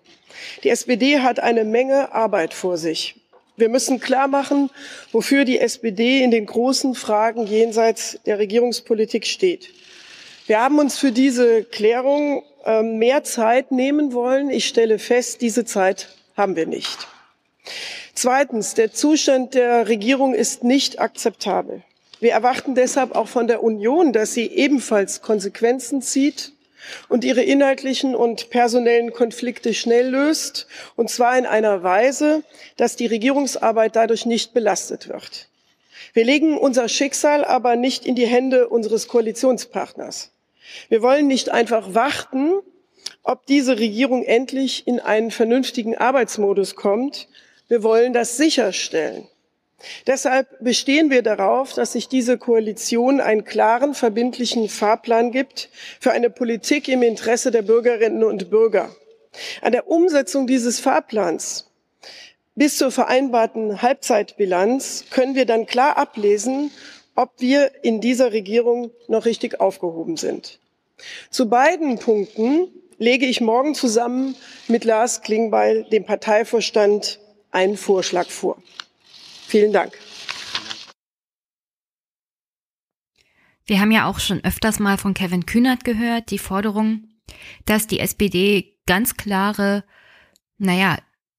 Die 0.63 0.71
SPD 0.71 1.21
hat 1.21 1.41
eine 1.41 1.65
Menge 1.65 2.13
Arbeit 2.13 2.55
vor 2.55 2.77
sich. 2.77 3.17
Wir 3.57 3.69
müssen 3.69 4.01
klar 4.01 4.27
machen, 4.27 4.71
wofür 5.13 5.45
die 5.45 5.59
SPD 5.59 6.23
in 6.23 6.31
den 6.31 6.47
großen 6.47 6.95
Fragen 6.95 7.47
jenseits 7.47 8.19
der 8.25 8.39
Regierungspolitik 8.39 9.27
steht. 9.27 9.71
Wir 10.51 10.61
haben 10.61 10.81
uns 10.81 10.99
für 10.99 11.13
diese 11.13 11.63
Klärung 11.63 12.43
ähm, 12.65 12.99
mehr 12.99 13.23
Zeit 13.23 13.71
nehmen 13.71 14.13
wollen. 14.13 14.51
Ich 14.51 14.67
stelle 14.67 14.99
fest, 14.99 15.43
diese 15.43 15.65
Zeit 15.65 16.09
haben 16.37 16.57
wir 16.57 16.67
nicht. 16.67 17.07
Zweitens, 18.15 18.75
der 18.75 18.93
Zustand 18.93 19.55
der 19.55 19.87
Regierung 19.87 20.35
ist 20.35 20.65
nicht 20.65 21.01
akzeptabel. 21.01 21.85
Wir 22.19 22.33
erwarten 22.33 22.75
deshalb 22.75 23.15
auch 23.15 23.29
von 23.29 23.47
der 23.47 23.63
Union, 23.63 24.13
dass 24.13 24.35
sie 24.35 24.49
ebenfalls 24.49 25.23
Konsequenzen 25.23 26.03
zieht 26.03 26.51
und 27.09 27.23
ihre 27.23 27.43
inhaltlichen 27.43 28.17
und 28.17 28.51
personellen 28.51 29.13
Konflikte 29.13 29.73
schnell 29.73 30.09
löst, 30.09 30.67
und 30.97 31.11
zwar 31.11 31.39
in 31.39 31.47
einer 31.47 31.85
Weise, 31.85 32.43
dass 32.77 32.97
die 32.97 33.07
Regierungsarbeit 33.07 33.95
dadurch 33.95 34.27
nicht 34.27 34.53
belastet 34.53 35.07
wird. 35.07 35.47
Wir 36.13 36.25
legen 36.25 36.59
unser 36.59 36.89
Schicksal 36.89 37.45
aber 37.45 37.77
nicht 37.77 38.05
in 38.05 38.17
die 38.17 38.27
Hände 38.27 38.69
unseres 38.69 39.07
Koalitionspartners. 39.07 40.33
Wir 40.89 41.03
wollen 41.03 41.27
nicht 41.27 41.51
einfach 41.51 41.95
warten, 41.95 42.61
ob 43.23 43.47
diese 43.47 43.79
Regierung 43.79 44.25
endlich 44.25 44.87
in 44.87 45.01
einen 45.01 45.31
vernünftigen 45.31 45.97
Arbeitsmodus 45.97 46.75
kommt. 46.75 47.29
Wir 47.69 47.83
wollen 47.83 48.13
das 48.13 48.37
sicherstellen. 48.37 49.29
Deshalb 50.07 50.49
bestehen 50.61 51.11
wir 51.11 51.23
darauf, 51.23 51.73
dass 51.73 51.93
sich 51.93 52.09
diese 52.09 52.37
Koalition 52.37 53.21
einen 53.21 53.45
klaren, 53.45 53.95
verbindlichen 53.95 54.69
Fahrplan 54.69 55.33
gibt 55.33 55.71
für 56.01 56.13
eine 56.13 56.29
Politik 56.29 56.89
im 56.89 57.03
Interesse 57.03 57.51
der 57.51 57.63
Bürgerinnen 57.63 58.25
und 58.25 58.51
Bürger. 58.51 58.95
An 59.63 59.73
der 59.73 59.89
Umsetzung 59.89 60.47
dieses 60.47 60.81
Fahrplans 60.81 61.71
bis 62.57 62.77
zur 62.77 62.91
vereinbarten 62.91 63.81
Halbzeitbilanz 63.81 65.05
können 65.11 65.35
wir 65.35 65.47
dann 65.47 65.67
klar 65.67 65.97
ablesen, 65.97 66.71
ob 67.15 67.33
wir 67.39 67.71
in 67.83 68.01
dieser 68.01 68.33
Regierung 68.33 68.91
noch 69.09 69.25
richtig 69.25 69.61
aufgehoben 69.61 70.17
sind. 70.17 70.59
Zu 71.31 71.49
beiden 71.49 71.99
Punkten 71.99 72.69
lege 72.99 73.27
ich 73.27 73.41
morgen 73.41 73.75
zusammen 73.75 74.37
mit 74.69 74.85
Lars 74.85 75.23
Klingbeil, 75.23 75.85
dem 75.85 76.05
Parteivorstand, 76.05 77.19
einen 77.51 77.77
Vorschlag 77.77 78.29
vor. 78.29 78.63
Vielen 79.47 79.73
Dank. 79.73 79.99
Wir 83.67 83.81
haben 83.81 83.93
ja 83.93 84.09
auch 84.09 84.19
schon 84.19 84.43
öfters 84.45 84.79
mal 84.79 84.99
von 84.99 85.15
Kevin 85.15 85.47
Kühnert 85.47 85.85
gehört, 85.85 86.31
die 86.31 86.39
Forderung, 86.39 87.09
dass 87.67 87.87
die 87.87 88.01
SPD 88.01 88.77
ganz 88.87 89.17
klare, 89.17 89.85
naja, 90.59 90.99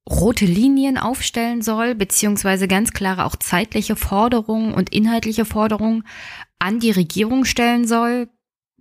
rote 0.09 0.45
Linien 0.45 0.97
aufstellen 0.97 1.61
soll, 1.61 1.95
beziehungsweise 1.95 2.67
ganz 2.67 2.91
klare 2.91 3.25
auch 3.25 3.35
zeitliche 3.35 3.95
Forderungen 3.95 4.73
und 4.73 4.89
inhaltliche 4.89 5.45
Forderungen 5.45 6.03
an 6.59 6.79
die 6.79 6.91
Regierung 6.91 7.45
stellen 7.45 7.87
soll. 7.87 8.29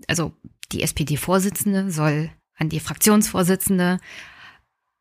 Also 0.06 0.32
die 0.72 0.82
SPD-Vorsitzende 0.82 1.90
soll 1.90 2.30
an 2.56 2.68
die 2.68 2.80
Fraktionsvorsitzende 2.80 3.98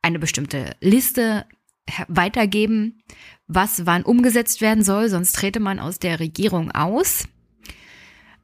eine 0.01 0.19
bestimmte 0.19 0.75
Liste 0.81 1.45
weitergeben, 2.07 3.01
was 3.47 3.85
wann 3.85 4.03
umgesetzt 4.03 4.61
werden 4.61 4.83
soll, 4.83 5.09
sonst 5.09 5.35
trete 5.35 5.59
man 5.59 5.79
aus 5.79 5.99
der 5.99 6.19
Regierung 6.19 6.71
aus. 6.71 7.27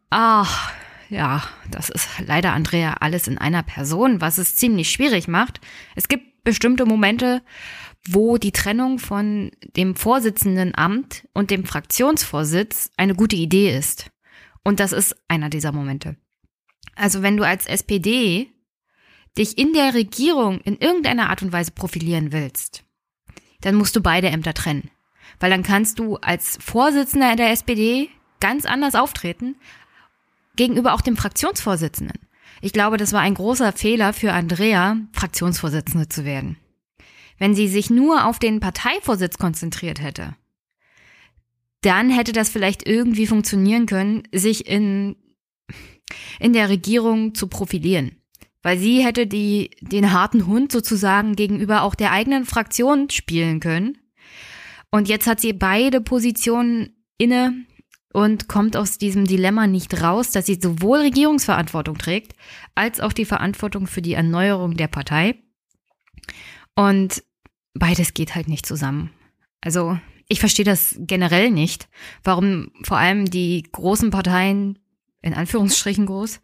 Ach, 0.09 0.71
ja, 1.09 1.43
das 1.69 1.89
ist 1.89 2.09
leider 2.25 2.53
Andrea 2.53 2.95
alles 2.99 3.27
in 3.27 3.37
einer 3.37 3.63
Person, 3.63 4.21
was 4.21 4.37
es 4.37 4.55
ziemlich 4.55 4.89
schwierig 4.89 5.27
macht. 5.27 5.61
Es 5.95 6.07
gibt 6.07 6.34
bestimmte 6.45 6.85
Momente, 6.85 7.41
wo 8.07 8.37
die 8.37 8.53
Trennung 8.53 8.99
von 8.99 9.51
dem 9.75 9.95
Vorsitzendenamt 9.95 11.27
und 11.33 11.51
dem 11.51 11.65
Fraktionsvorsitz 11.65 12.91
eine 12.95 13.15
gute 13.15 13.35
Idee 13.35 13.75
ist. 13.75 14.11
Und 14.63 14.79
das 14.79 14.93
ist 14.93 15.15
einer 15.27 15.49
dieser 15.49 15.73
Momente. 15.73 16.15
Also 16.95 17.21
wenn 17.21 17.35
du 17.35 17.43
als 17.43 17.65
SPD 17.65 18.49
dich 19.37 19.57
in 19.57 19.73
der 19.73 19.93
Regierung 19.93 20.61
in 20.61 20.77
irgendeiner 20.77 21.29
Art 21.29 21.41
und 21.41 21.51
Weise 21.51 21.71
profilieren 21.71 22.31
willst, 22.31 22.83
dann 23.61 23.75
musst 23.75 23.95
du 23.95 24.01
beide 24.01 24.29
Ämter 24.29 24.53
trennen. 24.53 24.89
Weil 25.39 25.49
dann 25.49 25.63
kannst 25.63 25.99
du 25.99 26.15
als 26.17 26.57
Vorsitzender 26.61 27.35
der 27.35 27.51
SPD 27.51 28.09
ganz 28.39 28.65
anders 28.65 28.95
auftreten 28.95 29.55
gegenüber 30.55 30.93
auch 30.93 31.01
dem 31.01 31.17
Fraktionsvorsitzenden. 31.17 32.19
Ich 32.61 32.73
glaube, 32.73 32.97
das 32.97 33.13
war 33.13 33.21
ein 33.21 33.33
großer 33.33 33.71
Fehler 33.73 34.13
für 34.13 34.33
Andrea, 34.33 34.97
Fraktionsvorsitzende 35.13 36.09
zu 36.09 36.25
werden. 36.25 36.57
Wenn 37.37 37.53
sie 37.53 37.67
sich 37.67 37.89
nur 37.89 38.25
auf 38.25 38.39
den 38.39 38.59
Parteivorsitz 38.59 39.37
konzentriert 39.37 40.01
hätte, 40.01 40.35
dann 41.81 42.09
hätte 42.09 42.31
das 42.31 42.49
vielleicht 42.49 42.87
irgendwie 42.87 43.27
funktionieren 43.27 43.85
können, 43.85 44.23
sich 44.33 44.67
in, 44.67 45.15
in 46.39 46.53
der 46.53 46.69
Regierung 46.69 47.35
zu 47.35 47.47
profilieren. 47.47 48.17
Weil 48.63 48.79
sie 48.79 49.05
hätte 49.05 49.27
die, 49.27 49.69
den 49.81 50.11
harten 50.11 50.47
Hund 50.47 50.71
sozusagen 50.71 51.35
gegenüber 51.35 51.83
auch 51.83 51.93
der 51.93 52.11
eigenen 52.11 52.45
Fraktion 52.45 53.11
spielen 53.11 53.59
können. 53.59 53.99
Und 54.89 55.07
jetzt 55.07 55.27
hat 55.27 55.39
sie 55.39 55.53
beide 55.53 56.01
Positionen 56.01 56.95
inne 57.17 57.53
und 58.15 58.47
kommt 58.47 58.77
aus 58.77 58.97
diesem 58.97 59.27
Dilemma 59.27 59.67
nicht 59.67 60.01
raus, 60.01 60.31
dass 60.31 60.45
sie 60.45 60.57
sowohl 60.61 60.99
Regierungsverantwortung 60.99 61.97
trägt, 61.97 62.33
als 62.73 63.01
auch 63.01 63.11
die 63.11 63.25
Verantwortung 63.25 63.87
für 63.87 64.01
die 64.01 64.13
Erneuerung 64.13 64.77
der 64.77 64.87
Partei. 64.87 65.35
Und 66.75 67.21
beides 67.73 68.13
geht 68.13 68.33
halt 68.33 68.47
nicht 68.47 68.65
zusammen. 68.65 69.11
Also 69.59 69.99
ich 70.29 70.39
verstehe 70.39 70.63
das 70.63 70.95
generell 70.97 71.51
nicht, 71.51 71.89
warum 72.23 72.71
vor 72.83 72.95
allem 72.95 73.25
die 73.25 73.63
großen 73.69 74.11
Parteien, 74.11 74.79
in 75.21 75.33
Anführungsstrichen 75.33 76.05
groß, 76.05 76.39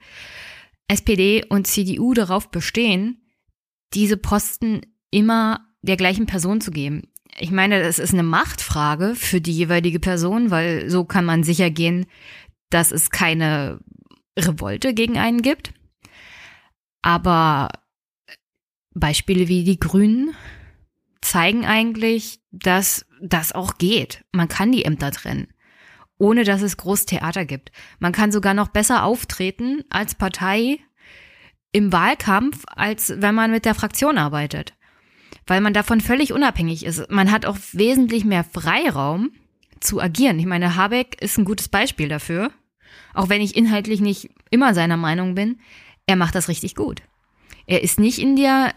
SPD 0.89 1.45
und 1.47 1.67
CDU 1.67 2.13
darauf 2.13 2.51
bestehen, 2.51 3.23
diese 3.93 4.17
Posten 4.17 4.81
immer 5.09 5.65
der 5.83 5.95
gleichen 5.95 6.25
Person 6.25 6.59
zu 6.59 6.71
geben 6.71 7.10
ich 7.39 7.51
meine, 7.51 7.81
das 7.81 7.99
ist 7.99 8.13
eine 8.13 8.23
Machtfrage 8.23 9.15
für 9.15 9.41
die 9.41 9.53
jeweilige 9.53 9.99
Person, 9.99 10.51
weil 10.51 10.89
so 10.89 11.05
kann 11.05 11.25
man 11.25 11.43
sicher 11.43 11.69
gehen, 11.69 12.05
dass 12.69 12.91
es 12.91 13.09
keine 13.09 13.79
Revolte 14.37 14.93
gegen 14.93 15.17
einen 15.17 15.41
gibt. 15.41 15.73
Aber 17.01 17.69
Beispiele 18.93 19.47
wie 19.47 19.63
die 19.63 19.79
Grünen 19.79 20.35
zeigen 21.21 21.65
eigentlich, 21.65 22.39
dass 22.51 23.05
das 23.21 23.53
auch 23.53 23.77
geht. 23.77 24.25
Man 24.31 24.47
kann 24.47 24.71
die 24.71 24.85
Ämter 24.85 25.11
trennen, 25.11 25.47
ohne 26.17 26.43
dass 26.43 26.61
es 26.61 26.77
groß 26.77 27.05
Theater 27.05 27.45
gibt. 27.45 27.71
Man 27.99 28.11
kann 28.11 28.31
sogar 28.31 28.53
noch 28.53 28.69
besser 28.69 29.03
auftreten 29.03 29.83
als 29.89 30.15
Partei 30.15 30.79
im 31.71 31.93
Wahlkampf, 31.93 32.63
als 32.67 33.13
wenn 33.17 33.35
man 33.35 33.51
mit 33.51 33.65
der 33.65 33.75
Fraktion 33.75 34.17
arbeitet 34.17 34.73
weil 35.47 35.61
man 35.61 35.73
davon 35.73 36.01
völlig 36.01 36.33
unabhängig 36.33 36.85
ist. 36.85 37.09
Man 37.09 37.31
hat 37.31 37.45
auch 37.45 37.57
wesentlich 37.73 38.25
mehr 38.25 38.43
Freiraum 38.43 39.31
zu 39.79 40.01
agieren. 40.01 40.39
Ich 40.39 40.45
meine, 40.45 40.75
Habeck 40.75 41.21
ist 41.21 41.37
ein 41.37 41.45
gutes 41.45 41.67
Beispiel 41.67 42.07
dafür. 42.07 42.51
Auch 43.13 43.29
wenn 43.29 43.41
ich 43.41 43.55
inhaltlich 43.55 44.01
nicht 44.01 44.29
immer 44.49 44.73
seiner 44.73 44.97
Meinung 44.97 45.35
bin, 45.35 45.59
er 46.05 46.15
macht 46.15 46.35
das 46.35 46.47
richtig 46.47 46.75
gut. 46.75 47.01
Er 47.65 47.83
ist 47.83 47.99
nicht 47.99 48.19
in 48.19 48.35
der, 48.35 48.73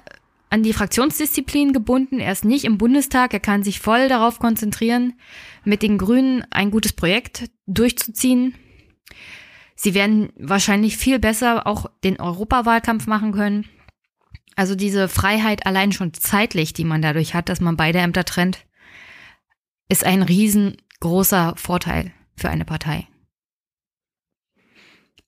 an 0.50 0.62
die 0.62 0.72
Fraktionsdisziplin 0.72 1.72
gebunden, 1.72 2.20
er 2.20 2.32
ist 2.32 2.44
nicht 2.44 2.64
im 2.64 2.78
Bundestag, 2.78 3.32
er 3.32 3.40
kann 3.40 3.62
sich 3.62 3.80
voll 3.80 4.08
darauf 4.08 4.38
konzentrieren, 4.38 5.14
mit 5.64 5.82
den 5.82 5.98
Grünen 5.98 6.44
ein 6.50 6.70
gutes 6.70 6.92
Projekt 6.92 7.50
durchzuziehen. 7.66 8.54
Sie 9.74 9.94
werden 9.94 10.32
wahrscheinlich 10.38 10.96
viel 10.96 11.18
besser 11.18 11.66
auch 11.66 11.90
den 12.04 12.20
Europawahlkampf 12.20 13.06
machen 13.06 13.32
können. 13.32 13.66
Also 14.56 14.74
diese 14.74 15.08
Freiheit 15.08 15.66
allein 15.66 15.92
schon 15.92 16.14
zeitlich, 16.14 16.72
die 16.72 16.84
man 16.84 17.02
dadurch 17.02 17.34
hat, 17.34 17.48
dass 17.48 17.60
man 17.60 17.76
beide 17.76 17.98
Ämter 17.98 18.24
trennt, 18.24 18.66
ist 19.88 20.04
ein 20.04 20.22
riesengroßer 20.22 21.54
Vorteil 21.56 22.12
für 22.36 22.48
eine 22.48 22.64
Partei. 22.64 23.08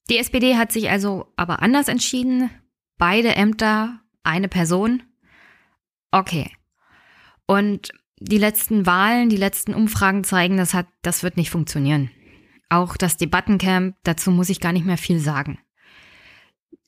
Die 0.09 0.19
SPD 0.19 0.57
hat 0.57 0.73
sich 0.73 0.91
also 0.91 1.33
aber 1.37 1.63
anders 1.63 1.89
entschieden. 1.89 2.51
Beide 2.97 3.35
Ämter, 3.35 4.01
eine 4.23 4.49
Person. 4.49 5.03
Okay. 6.11 6.51
Und 7.47 7.93
die 8.19 8.39
letzten 8.39 8.87
Wahlen, 8.87 9.29
die 9.29 9.37
letzten 9.37 9.75
Umfragen 9.75 10.25
zeigen, 10.25 10.57
das 10.57 10.75
hat, 10.75 10.87
das 11.03 11.23
wird 11.23 11.37
nicht 11.37 11.51
funktionieren. 11.51 12.11
Auch 12.69 12.97
das 12.97 13.17
Debattencamp, 13.17 13.97
dazu 14.05 14.31
muss 14.31 14.49
ich 14.49 14.61
gar 14.61 14.73
nicht 14.73 14.87
mehr 14.87 14.99
viel 14.99 15.19
sagen. 15.19 15.59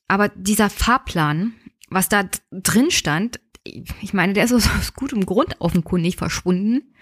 Aber 0.09 0.31
dieser 0.31 0.71
Fahrplan 0.71 1.55
was 1.91 2.09
da 2.09 2.29
drin 2.51 2.91
stand, 2.91 3.41
ich 3.65 4.15
meine, 4.15 4.33
der 4.33 4.45
ist 4.45 4.53
aus 4.53 4.95
gutem 4.95 5.27
Grund 5.27 5.57
offenkundig 5.61 6.17
verschwunden. 6.17 6.95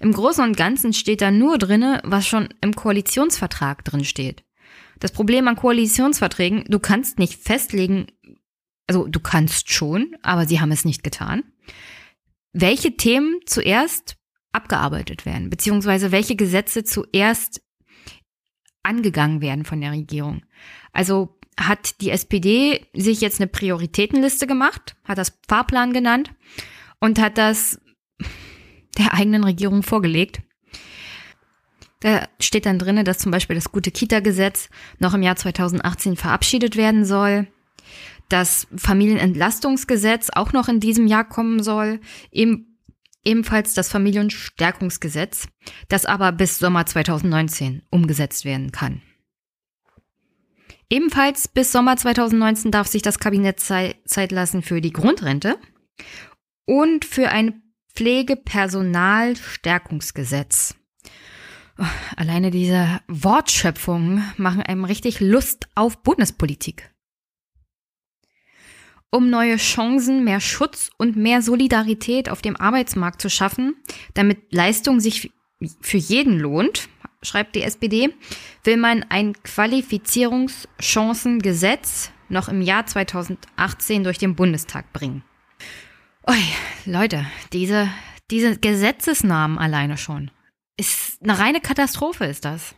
Im 0.00 0.12
Großen 0.12 0.42
und 0.44 0.56
Ganzen 0.56 0.92
steht 0.92 1.20
da 1.20 1.30
nur 1.30 1.58
drinne, 1.58 2.00
was 2.04 2.26
schon 2.26 2.48
im 2.60 2.74
Koalitionsvertrag 2.74 3.84
drin 3.84 4.04
steht. 4.04 4.44
Das 4.98 5.12
Problem 5.12 5.46
an 5.46 5.56
Koalitionsverträgen, 5.56 6.64
du 6.66 6.78
kannst 6.80 7.18
nicht 7.18 7.40
festlegen, 7.40 8.06
also 8.88 9.06
du 9.06 9.20
kannst 9.20 9.70
schon, 9.70 10.16
aber 10.22 10.46
sie 10.46 10.60
haben 10.60 10.72
es 10.72 10.84
nicht 10.84 11.04
getan, 11.04 11.44
welche 12.52 12.96
Themen 12.96 13.40
zuerst 13.46 14.16
abgearbeitet 14.50 15.24
werden, 15.24 15.50
beziehungsweise 15.50 16.10
welche 16.10 16.34
Gesetze 16.34 16.82
zuerst 16.82 17.62
angegangen 18.82 19.40
werden 19.40 19.64
von 19.64 19.80
der 19.80 19.92
Regierung. 19.92 20.42
Also 20.92 21.37
hat 21.58 22.00
die 22.00 22.10
SPD 22.10 22.86
sich 22.94 23.20
jetzt 23.20 23.40
eine 23.40 23.48
Prioritätenliste 23.48 24.46
gemacht, 24.46 24.96
hat 25.04 25.18
das 25.18 25.38
Fahrplan 25.48 25.92
genannt 25.92 26.32
und 27.00 27.18
hat 27.18 27.36
das 27.36 27.80
der 28.96 29.14
eigenen 29.14 29.44
Regierung 29.44 29.82
vorgelegt. 29.82 30.40
Da 32.00 32.28
steht 32.38 32.64
dann 32.64 32.78
drinne, 32.78 33.02
dass 33.02 33.18
zum 33.18 33.32
Beispiel 33.32 33.56
das 33.56 33.72
gute 33.72 33.90
Kita-Gesetz 33.90 34.70
noch 35.00 35.14
im 35.14 35.22
Jahr 35.22 35.36
2018 35.36 36.16
verabschiedet 36.16 36.76
werden 36.76 37.04
soll, 37.04 37.48
das 38.28 38.68
Familienentlastungsgesetz 38.76 40.30
auch 40.32 40.52
noch 40.52 40.68
in 40.68 40.80
diesem 40.80 41.08
Jahr 41.08 41.28
kommen 41.28 41.62
soll, 41.62 42.00
eben, 42.30 42.78
ebenfalls 43.24 43.74
das 43.74 43.88
Familienstärkungsgesetz, 43.88 45.48
das 45.88 46.06
aber 46.06 46.30
bis 46.30 46.58
Sommer 46.58 46.86
2019 46.86 47.82
umgesetzt 47.90 48.44
werden 48.44 48.70
kann. 48.70 49.02
Ebenfalls 50.90 51.48
bis 51.48 51.70
Sommer 51.70 51.98
2019 51.98 52.70
darf 52.70 52.86
sich 52.86 53.02
das 53.02 53.18
Kabinett 53.18 53.60
Zeit 53.60 54.32
lassen 54.32 54.62
für 54.62 54.80
die 54.80 54.92
Grundrente 54.92 55.58
und 56.64 57.04
für 57.04 57.28
ein 57.28 57.62
Pflegepersonalstärkungsgesetz. 57.94 60.76
Oh, 61.78 61.84
alleine 62.16 62.50
diese 62.50 63.02
Wortschöpfungen 63.06 64.24
machen 64.36 64.62
einem 64.62 64.84
richtig 64.84 65.20
Lust 65.20 65.68
auf 65.74 66.02
Bundespolitik. 66.02 66.90
Um 69.10 69.30
neue 69.30 69.56
Chancen, 69.56 70.22
mehr 70.24 70.40
Schutz 70.40 70.90
und 70.98 71.16
mehr 71.16 71.40
Solidarität 71.42 72.28
auf 72.28 72.42
dem 72.42 72.56
Arbeitsmarkt 72.56 73.22
zu 73.22 73.30
schaffen, 73.30 73.76
damit 74.14 74.52
Leistung 74.52 75.00
sich 75.00 75.32
für 75.80 75.96
jeden 75.96 76.38
lohnt, 76.38 76.88
schreibt 77.22 77.56
die 77.56 77.62
SPD, 77.62 78.14
will 78.64 78.76
man 78.76 79.04
ein 79.08 79.32
Qualifizierungschancengesetz 79.42 82.12
noch 82.28 82.48
im 82.48 82.60
Jahr 82.62 82.86
2018 82.86 84.04
durch 84.04 84.18
den 84.18 84.36
Bundestag 84.36 84.92
bringen. 84.92 85.24
Ui, 86.28 86.36
Leute, 86.84 87.26
diese, 87.52 87.88
diese 88.30 88.58
Gesetzesnamen 88.58 89.58
alleine 89.58 89.96
schon. 89.96 90.30
Ist 90.76 91.22
eine 91.22 91.38
reine 91.38 91.60
Katastrophe, 91.60 92.26
ist 92.26 92.44
das. 92.44 92.74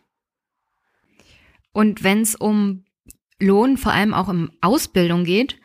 Und 1.72 2.04
wenn 2.04 2.22
es 2.22 2.36
um 2.36 2.84
Lohn, 3.38 3.76
vor 3.76 3.92
allem 3.92 4.14
auch 4.14 4.28
um 4.28 4.50
Ausbildung 4.60 5.24
geht, 5.24 5.58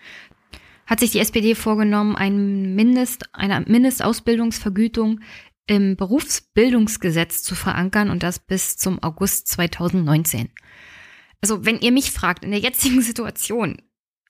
hat 0.86 1.00
sich 1.00 1.12
die 1.12 1.20
SPD 1.20 1.56
vorgenommen, 1.56 2.16
ein 2.16 2.76
Mindest, 2.76 3.34
eine 3.34 3.62
Mindestausbildungsvergütung 3.62 5.22
im 5.68 5.96
Berufsbildungsgesetz 5.96 7.44
zu 7.44 7.56
verankern 7.56 8.10
und 8.10 8.24
das 8.24 8.40
bis 8.40 8.78
zum 8.78 9.02
August 9.02 9.48
2019. 9.48 10.50
Also 11.42 11.66
wenn 11.66 11.80
ihr 11.80 11.92
mich 11.92 12.12
fragt, 12.12 12.44
in 12.44 12.52
der 12.52 12.60
jetzigen 12.60 13.02
Situation 13.04 13.82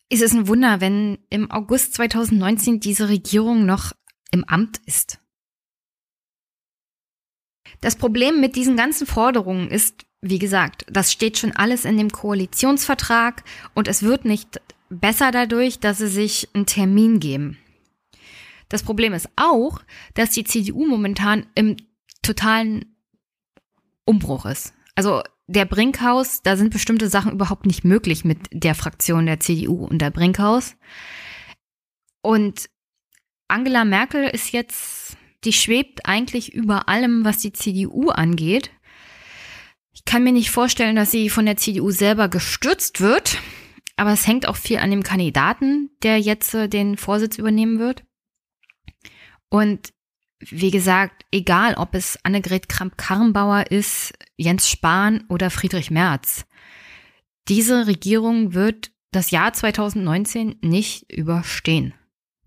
ist 0.09 0.21
es 0.21 0.33
ein 0.33 0.47
Wunder, 0.47 0.81
wenn 0.81 1.17
im 1.29 1.49
August 1.49 1.95
2019 1.95 2.79
diese 2.79 3.09
Regierung 3.09 3.65
noch 3.65 3.91
im 4.31 4.43
Amt 4.43 4.79
ist. 4.85 5.19
Das 7.81 7.95
Problem 7.95 8.39
mit 8.39 8.55
diesen 8.55 8.77
ganzen 8.77 9.07
Forderungen 9.07 9.69
ist, 9.69 10.05
wie 10.21 10.39
gesagt, 10.39 10.85
das 10.89 11.11
steht 11.11 11.37
schon 11.37 11.51
alles 11.51 11.85
in 11.85 11.97
dem 11.97 12.11
Koalitionsvertrag 12.11 13.43
und 13.73 13.87
es 13.87 14.03
wird 14.03 14.25
nicht 14.25 14.61
besser 14.89 15.31
dadurch, 15.31 15.79
dass 15.79 15.97
sie 15.97 16.07
sich 16.07 16.49
einen 16.53 16.65
Termin 16.65 17.19
geben. 17.19 17.57
Das 18.69 18.83
Problem 18.83 19.13
ist 19.13 19.29
auch, 19.35 19.81
dass 20.13 20.31
die 20.31 20.43
CDU 20.43 20.85
momentan 20.85 21.45
im 21.55 21.77
totalen 22.21 22.95
Umbruch 24.05 24.45
ist. 24.45 24.73
Also 24.95 25.21
der 25.47 25.65
Brinkhaus, 25.65 26.41
da 26.41 26.57
sind 26.57 26.71
bestimmte 26.71 27.09
Sachen 27.09 27.31
überhaupt 27.31 27.65
nicht 27.65 27.83
möglich 27.83 28.25
mit 28.25 28.39
der 28.51 28.75
Fraktion 28.75 29.25
der 29.25 29.39
CDU 29.39 29.85
und 29.85 29.99
der 29.99 30.09
Brinkhaus. 30.09 30.75
Und 32.21 32.69
Angela 33.47 33.85
Merkel 33.85 34.23
ist 34.23 34.51
jetzt, 34.51 35.17
die 35.43 35.53
schwebt 35.53 36.07
eigentlich 36.07 36.53
über 36.53 36.89
allem, 36.89 37.23
was 37.25 37.37
die 37.37 37.53
CDU 37.53 38.09
angeht. 38.09 38.71
Ich 39.93 40.03
kann 40.05 40.23
mir 40.23 40.33
nicht 40.33 40.49
vorstellen, 40.49 40.95
dass 40.95 41.11
sie 41.11 41.29
von 41.29 41.45
der 41.45 41.57
CDU 41.57 41.91
selber 41.91 42.27
gestürzt 42.27 42.99
wird, 42.99 43.37
aber 43.95 44.11
es 44.11 44.27
hängt 44.27 44.47
auch 44.47 44.55
viel 44.55 44.77
an 44.77 44.89
dem 44.89 45.03
Kandidaten, 45.03 45.91
der 46.03 46.19
jetzt 46.19 46.53
äh, 46.53 46.67
den 46.67 46.97
Vorsitz 46.97 47.37
übernehmen 47.37 47.79
wird. 47.79 48.03
Und 49.49 49.93
wie 50.39 50.71
gesagt, 50.71 51.25
egal 51.31 51.75
ob 51.75 51.95
es 51.95 52.19
Annegret 52.23 52.69
Kramp-Karrenbauer 52.69 53.71
ist, 53.71 54.13
Jens 54.37 54.69
Spahn 54.69 55.23
oder 55.29 55.49
Friedrich 55.49 55.91
Merz, 55.91 56.45
diese 57.47 57.87
Regierung 57.87 58.53
wird 58.53 58.91
das 59.11 59.31
Jahr 59.31 59.53
2019 59.53 60.57
nicht 60.61 61.11
überstehen. 61.11 61.93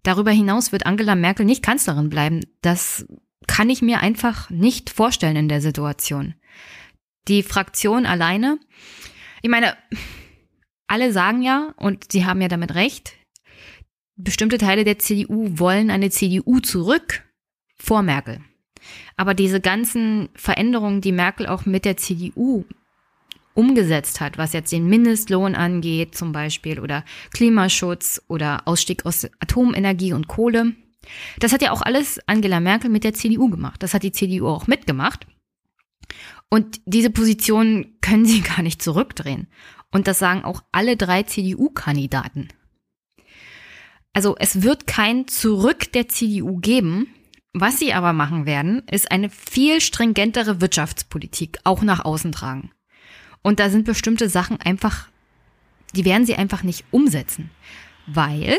Darüber 0.03 0.31
hinaus 0.31 0.73
wird 0.73 0.87
Angela 0.87 1.15
Merkel 1.15 1.47
nicht 1.47 1.63
Kanzlerin 1.63 2.09
bleiben. 2.09 2.41
Das 2.63 3.07
kann 3.47 3.71
ich 3.71 3.83
mir 3.83 4.01
einfach 4.01 4.51
nicht 4.51 4.91
vorstellen 4.91 5.37
in 5.37 5.49
der 5.49 5.61
Situation. 5.61 6.35
Die 7.27 7.43
Fraktion 7.43 8.07
alleine, 8.07 8.59
ich 9.43 9.51
meine, 9.51 9.77
alle 10.87 11.13
sagen 11.13 11.43
ja, 11.43 11.75
und 11.77 12.13
sie 12.13 12.25
haben 12.25 12.41
ja 12.41 12.49
damit 12.49 12.75
recht, 12.75 13.13
bestimmte 14.19 14.59
Teile 14.59 14.85
der 14.85 14.99
CDU 14.99 15.59
wollen 15.59 15.91
eine 15.91 16.11
CDU 16.11 16.61
zurück 16.61 17.25
vor 17.77 18.03
Merkel. 18.03 18.41
Aber 19.17 19.35
diese 19.35 19.61
ganzen 19.61 20.29
Veränderungen, 20.35 21.01
die 21.01 21.13
Merkel 21.13 21.47
auch 21.47 21.67
mit 21.67 21.85
der 21.85 21.97
CDU 21.97 22.65
umgesetzt 23.55 24.21
hat, 24.21 24.39
was 24.39 24.53
jetzt 24.53 24.71
den 24.71 24.87
Mindestlohn 24.87 25.55
angeht 25.55 26.15
zum 26.15 26.33
Beispiel 26.33 26.79
oder 26.79 27.05
Klimaschutz 27.33 28.23
oder 28.29 28.63
Ausstieg 28.67 29.05
aus 29.07 29.29
Atomenergie 29.41 30.13
und 30.13 30.29
Kohle, 30.29 30.75
das 31.39 31.53
hat 31.53 31.63
ja 31.63 31.73
auch 31.73 31.83
alles 31.83 32.21
Angela 32.27 32.61
Merkel 32.61 32.91
mit 32.91 33.05
der 33.05 33.15
CDU 33.15 33.49
gemacht. 33.49 33.83
Das 33.83 33.95
hat 33.95 34.03
die 34.03 34.13
CDU 34.13 34.47
auch 34.47 34.67
mitgemacht. 34.67 35.27
Und 36.51 36.81
diese 36.87 37.11
Position 37.11 37.97
können 38.01 38.27
sie 38.27 38.41
gar 38.57 38.63
nicht 38.63 38.83
zurückdrehen. 38.83 39.49
Und 39.91 40.07
das 40.07 40.19
sagen 40.19 40.45
auch 40.45 40.63
alle 40.71 40.97
drei 40.97 41.23
CDU-Kandidaten. 41.23 42.49
Also 44.13 44.37
es 44.39 44.63
wird 44.63 44.87
kein 44.87 45.29
Zurück 45.29 45.93
der 45.93 46.09
CDU 46.09 46.59
geben. 46.59 47.07
Was 47.53 47.79
sie 47.79 47.93
aber 47.93 48.13
machen 48.13 48.47
werden, 48.47 48.83
ist 48.91 49.11
eine 49.11 49.31
viel 49.31 49.81
stringentere 49.81 50.61
Wirtschaftspolitik 50.61 51.59
auch 51.65 51.83
nach 51.83 52.05
außen 52.05 52.33
tragen. 52.33 52.71
Und 53.43 53.61
da 53.61 53.71
sind 53.71 53.85
bestimmte 53.85 54.29
Sachen 54.29 54.61
einfach, 54.61 55.09
die 55.95 56.05
werden 56.05 56.27
sie 56.27 56.35
einfach 56.35 56.63
nicht 56.63 56.85
umsetzen. 56.91 57.51
Weil 58.07 58.59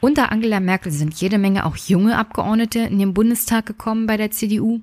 unter 0.00 0.30
Angela 0.30 0.60
Merkel 0.60 0.92
sind 0.92 1.14
jede 1.14 1.38
Menge 1.38 1.66
auch 1.66 1.76
junge 1.76 2.16
Abgeordnete 2.16 2.80
in 2.80 2.98
den 2.98 3.14
Bundestag 3.14 3.66
gekommen 3.66 4.06
bei 4.06 4.16
der 4.16 4.30
CDU, 4.30 4.80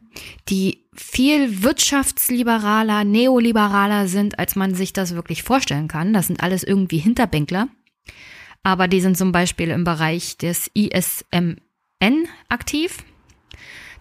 die 0.50 0.86
viel 0.94 1.64
wirtschaftsliberaler, 1.64 3.06
neoliberaler 3.06 4.08
sind, 4.08 4.40
als 4.40 4.56
man 4.56 4.76
sich 4.76 4.92
das 4.92 5.16
wirklich 5.16 5.44
vorstellen 5.44 5.88
kann. 5.88 6.14
Das 6.14 6.28
sind 6.28 6.44
alles 6.44 6.64
irgendwie 6.64 6.98
Hinterbänkler. 6.98 7.70
Aber 8.66 8.88
die 8.88 9.00
sind 9.00 9.16
zum 9.16 9.32
Beispiel 9.32 9.70
im 9.70 9.84
Bereich 9.84 10.38
des 10.38 10.72
ISMN 10.74 11.60
aktiv. 12.50 12.98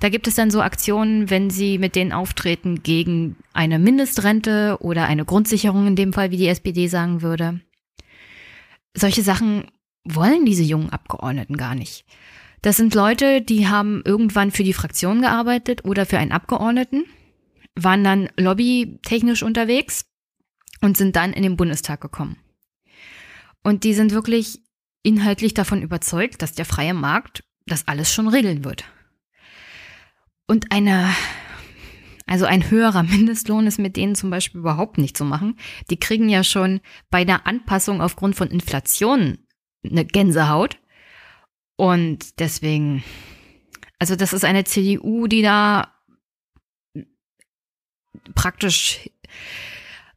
Da 0.01 0.09
gibt 0.09 0.27
es 0.27 0.37
dann 0.37 0.51
so 0.51 0.63
Aktionen, 0.63 1.29
wenn 1.29 1.51
sie 1.51 1.77
mit 1.77 1.95
denen 1.95 2.13
auftreten 2.13 2.83
gegen 2.83 3.37
eine 3.53 3.79
Mindestrente 3.79 4.79
oder 4.81 5.05
eine 5.05 5.27
Grundsicherung 5.27 5.87
in 5.87 5.97
dem 5.97 6.15
Fall, 6.15 6.31
wie 6.31 6.39
die 6.39 6.49
SPD 6.49 6.87
sagen 6.87 7.21
würde. 7.21 7.61
Solche 8.97 9.23
Sachen 9.23 9.67
wollen 10.03 10.47
diese 10.47 10.63
jungen 10.63 10.89
Abgeordneten 10.89 11.59
gar 11.59 11.75
nicht. 11.75 12.07
Das 12.63 12.79
sind 12.79 12.95
Leute, 12.95 13.43
die 13.43 13.69
haben 13.69 14.01
irgendwann 14.07 14.51
für 14.51 14.65
die 14.65 14.73
Fraktion 14.73 15.21
gearbeitet 15.21 15.85
oder 15.85 16.07
für 16.07 16.17
einen 16.17 16.33
Abgeordneten, 16.33 17.05
waren 17.75 18.03
dann 18.03 18.31
lobbytechnisch 18.39 19.43
unterwegs 19.43 20.07
und 20.81 20.97
sind 20.97 21.17
dann 21.17 21.35
in 21.35 21.43
den 21.43 21.59
Bundestag 21.59 22.01
gekommen. 22.01 22.39
Und 23.65 23.83
die 23.83 23.95
sind 23.95 24.13
wirklich 24.13 24.61
inhaltlich 25.03 25.55
davon 25.55 25.83
überzeugt, 25.83 26.43
dass 26.43 26.53
der 26.53 26.67
freie 26.67 26.95
Markt 26.95 27.43
das 27.67 27.89
alles 27.89 28.13
schon 28.13 28.29
regeln 28.29 28.63
wird. 28.63 28.85
Und 30.47 30.71
eine, 30.71 31.11
also 32.27 32.45
ein 32.45 32.71
höherer 32.71 33.03
Mindestlohn 33.03 33.67
ist 33.67 33.79
mit 33.79 33.97
denen 33.97 34.15
zum 34.15 34.31
Beispiel 34.31 34.61
überhaupt 34.61 34.99
nicht 34.99 35.17
zu 35.17 35.25
machen. 35.25 35.59
Die 35.91 35.99
kriegen 35.99 36.29
ja 36.29 36.45
schon 36.45 36.81
bei 37.11 37.25
der 37.25 37.47
Anpassung 37.47 38.01
aufgrund 38.01 38.37
von 38.37 38.49
Inflation 38.49 39.39
eine 39.83 40.05
Gänsehaut. 40.05 40.79
Und 41.77 42.39
deswegen, 42.39 43.03
also 43.99 44.15
das 44.15 44.33
ist 44.33 44.45
eine 44.45 44.65
CDU, 44.65 45.27
die 45.27 45.43
da 45.43 45.91
praktisch 48.35 49.11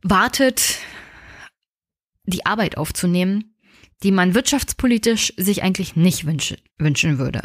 wartet, 0.03 0.79
die 2.27 2.45
Arbeit 2.45 2.77
aufzunehmen, 2.77 3.55
die 4.03 4.11
man 4.11 4.35
wirtschaftspolitisch 4.35 5.33
sich 5.37 5.63
eigentlich 5.63 5.95
nicht 5.95 6.25
wünsche, 6.25 6.57
wünschen 6.77 7.17
würde. 7.17 7.41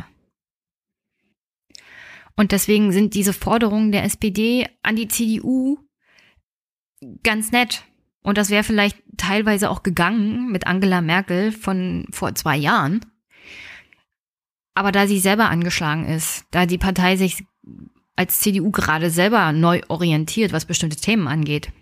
Und 2.36 2.52
deswegen 2.52 2.92
sind 2.92 3.14
diese 3.14 3.32
Forderungen 3.32 3.92
der 3.92 4.04
SPD 4.04 4.68
an 4.82 4.96
die 4.96 5.08
CDU 5.08 5.78
ganz 7.22 7.52
nett. 7.52 7.84
Und 8.22 8.38
das 8.38 8.50
wäre 8.50 8.64
vielleicht 8.64 8.98
teilweise 9.16 9.70
auch 9.70 9.82
gegangen 9.82 10.50
mit 10.50 10.66
Angela 10.66 11.00
Merkel 11.00 11.52
von 11.52 12.06
vor 12.10 12.34
zwei 12.34 12.56
Jahren. 12.56 13.04
Aber 14.74 14.92
da 14.92 15.06
sie 15.06 15.18
selber 15.18 15.50
angeschlagen 15.50 16.06
ist, 16.06 16.44
da 16.50 16.66
die 16.66 16.78
Partei 16.78 17.16
sich 17.16 17.44
als 18.16 18.40
CDU 18.40 18.70
gerade 18.70 19.10
selber 19.10 19.52
neu 19.52 19.80
orientiert, 19.88 20.52
was 20.52 20.66
bestimmte 20.66 20.96
Themen 20.96 21.28
angeht, 21.28 21.72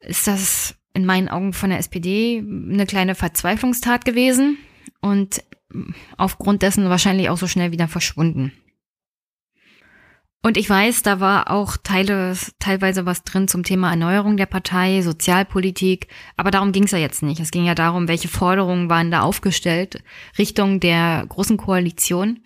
ist 0.00 0.26
das 0.26 0.76
in 0.94 1.06
meinen 1.06 1.28
Augen 1.28 1.52
von 1.52 1.70
der 1.70 1.78
SPD 1.78 2.38
eine 2.38 2.86
kleine 2.86 3.14
Verzweiflungstat 3.14 4.04
gewesen 4.04 4.58
und 5.00 5.42
aufgrund 6.16 6.62
dessen 6.62 6.88
wahrscheinlich 6.88 7.30
auch 7.30 7.38
so 7.38 7.46
schnell 7.46 7.72
wieder 7.72 7.88
verschwunden. 7.88 8.52
Und 10.44 10.56
ich 10.56 10.68
weiß, 10.68 11.02
da 11.02 11.20
war 11.20 11.52
auch 11.52 11.76
Teile, 11.76 12.36
teilweise 12.58 13.06
was 13.06 13.22
drin 13.22 13.46
zum 13.46 13.62
Thema 13.62 13.90
Erneuerung 13.90 14.36
der 14.36 14.46
Partei, 14.46 15.00
Sozialpolitik, 15.00 16.08
aber 16.36 16.50
darum 16.50 16.72
ging 16.72 16.82
es 16.84 16.90
ja 16.90 16.98
jetzt 16.98 17.22
nicht. 17.22 17.40
Es 17.40 17.52
ging 17.52 17.64
ja 17.64 17.76
darum, 17.76 18.08
welche 18.08 18.26
Forderungen 18.26 18.90
waren 18.90 19.12
da 19.12 19.20
aufgestellt 19.20 20.02
Richtung 20.38 20.80
der 20.80 21.24
großen 21.28 21.56
Koalition. 21.56 22.40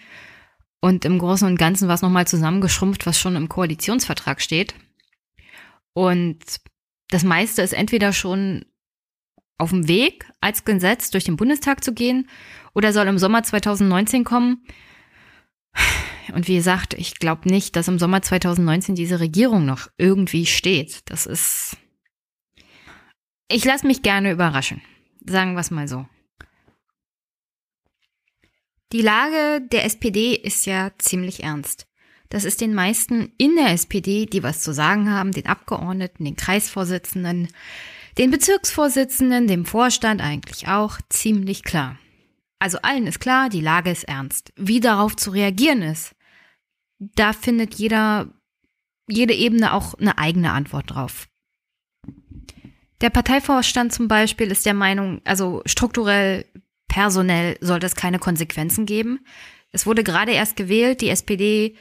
Und 0.80 1.06
im 1.06 1.18
Großen 1.18 1.48
und 1.48 1.56
Ganzen 1.56 1.88
war 1.88 1.94
es 1.94 2.02
nochmal 2.02 2.26
zusammengeschrumpft, 2.26 3.06
was 3.06 3.18
schon 3.18 3.34
im 3.34 3.48
Koalitionsvertrag 3.48 4.42
steht. 4.42 4.74
Und 5.94 6.38
das 7.10 7.24
meiste 7.24 7.62
ist 7.62 7.72
entweder 7.72 8.12
schon 8.12 8.64
auf 9.58 9.70
dem 9.70 9.88
Weg, 9.88 10.30
als 10.40 10.64
Gesetz 10.64 11.10
durch 11.10 11.24
den 11.24 11.36
Bundestag 11.36 11.82
zu 11.82 11.94
gehen, 11.94 12.28
oder 12.74 12.92
soll 12.92 13.06
im 13.06 13.18
Sommer 13.18 13.42
2019 13.42 14.24
kommen. 14.24 14.66
Und 16.34 16.48
wie 16.48 16.56
gesagt, 16.56 16.94
ich 16.94 17.18
glaube 17.18 17.48
nicht, 17.48 17.76
dass 17.76 17.88
im 17.88 17.98
Sommer 17.98 18.20
2019 18.20 18.94
diese 18.94 19.20
Regierung 19.20 19.64
noch 19.64 19.88
irgendwie 19.96 20.46
steht. 20.46 21.10
Das 21.10 21.26
ist. 21.26 21.76
Ich 23.48 23.64
lasse 23.64 23.86
mich 23.86 24.02
gerne 24.02 24.32
überraschen. 24.32 24.82
Sagen 25.24 25.54
wir 25.54 25.60
es 25.60 25.70
mal 25.70 25.88
so. 25.88 26.06
Die 28.92 29.02
Lage 29.02 29.66
der 29.72 29.84
SPD 29.84 30.34
ist 30.34 30.66
ja 30.66 30.90
ziemlich 30.98 31.42
ernst. 31.42 31.85
Das 32.28 32.44
ist 32.44 32.60
den 32.60 32.74
meisten 32.74 33.32
in 33.38 33.56
der 33.56 33.70
SPD, 33.70 34.26
die 34.26 34.42
was 34.42 34.62
zu 34.62 34.72
sagen 34.72 35.10
haben, 35.10 35.32
den 35.32 35.46
Abgeordneten, 35.46 36.24
den 36.24 36.36
Kreisvorsitzenden, 36.36 37.48
den 38.18 38.30
Bezirksvorsitzenden, 38.30 39.46
dem 39.46 39.64
Vorstand 39.64 40.20
eigentlich 40.20 40.68
auch 40.68 40.98
ziemlich 41.08 41.62
klar. 41.62 41.98
Also 42.58 42.78
allen 42.82 43.06
ist 43.06 43.20
klar, 43.20 43.48
die 43.48 43.60
Lage 43.60 43.90
ist 43.90 44.04
ernst. 44.04 44.52
Wie 44.56 44.80
darauf 44.80 45.14
zu 45.16 45.30
reagieren 45.30 45.82
ist, 45.82 46.14
da 46.98 47.32
findet 47.32 47.74
jeder, 47.74 48.28
jede 49.06 49.34
Ebene 49.34 49.72
auch 49.72 49.94
eine 49.94 50.18
eigene 50.18 50.52
Antwort 50.52 50.90
drauf. 50.90 51.28
Der 53.02 53.10
Parteivorstand 53.10 53.92
zum 53.92 54.08
Beispiel 54.08 54.50
ist 54.50 54.64
der 54.64 54.74
Meinung, 54.74 55.20
also 55.24 55.62
strukturell, 55.66 56.46
personell 56.88 57.58
sollte 57.60 57.86
es 57.86 57.94
keine 57.94 58.18
Konsequenzen 58.18 58.86
geben. 58.86 59.20
Es 59.70 59.84
wurde 59.84 60.02
gerade 60.02 60.32
erst 60.32 60.56
gewählt, 60.56 61.02
die 61.02 61.10
SPD 61.10 61.76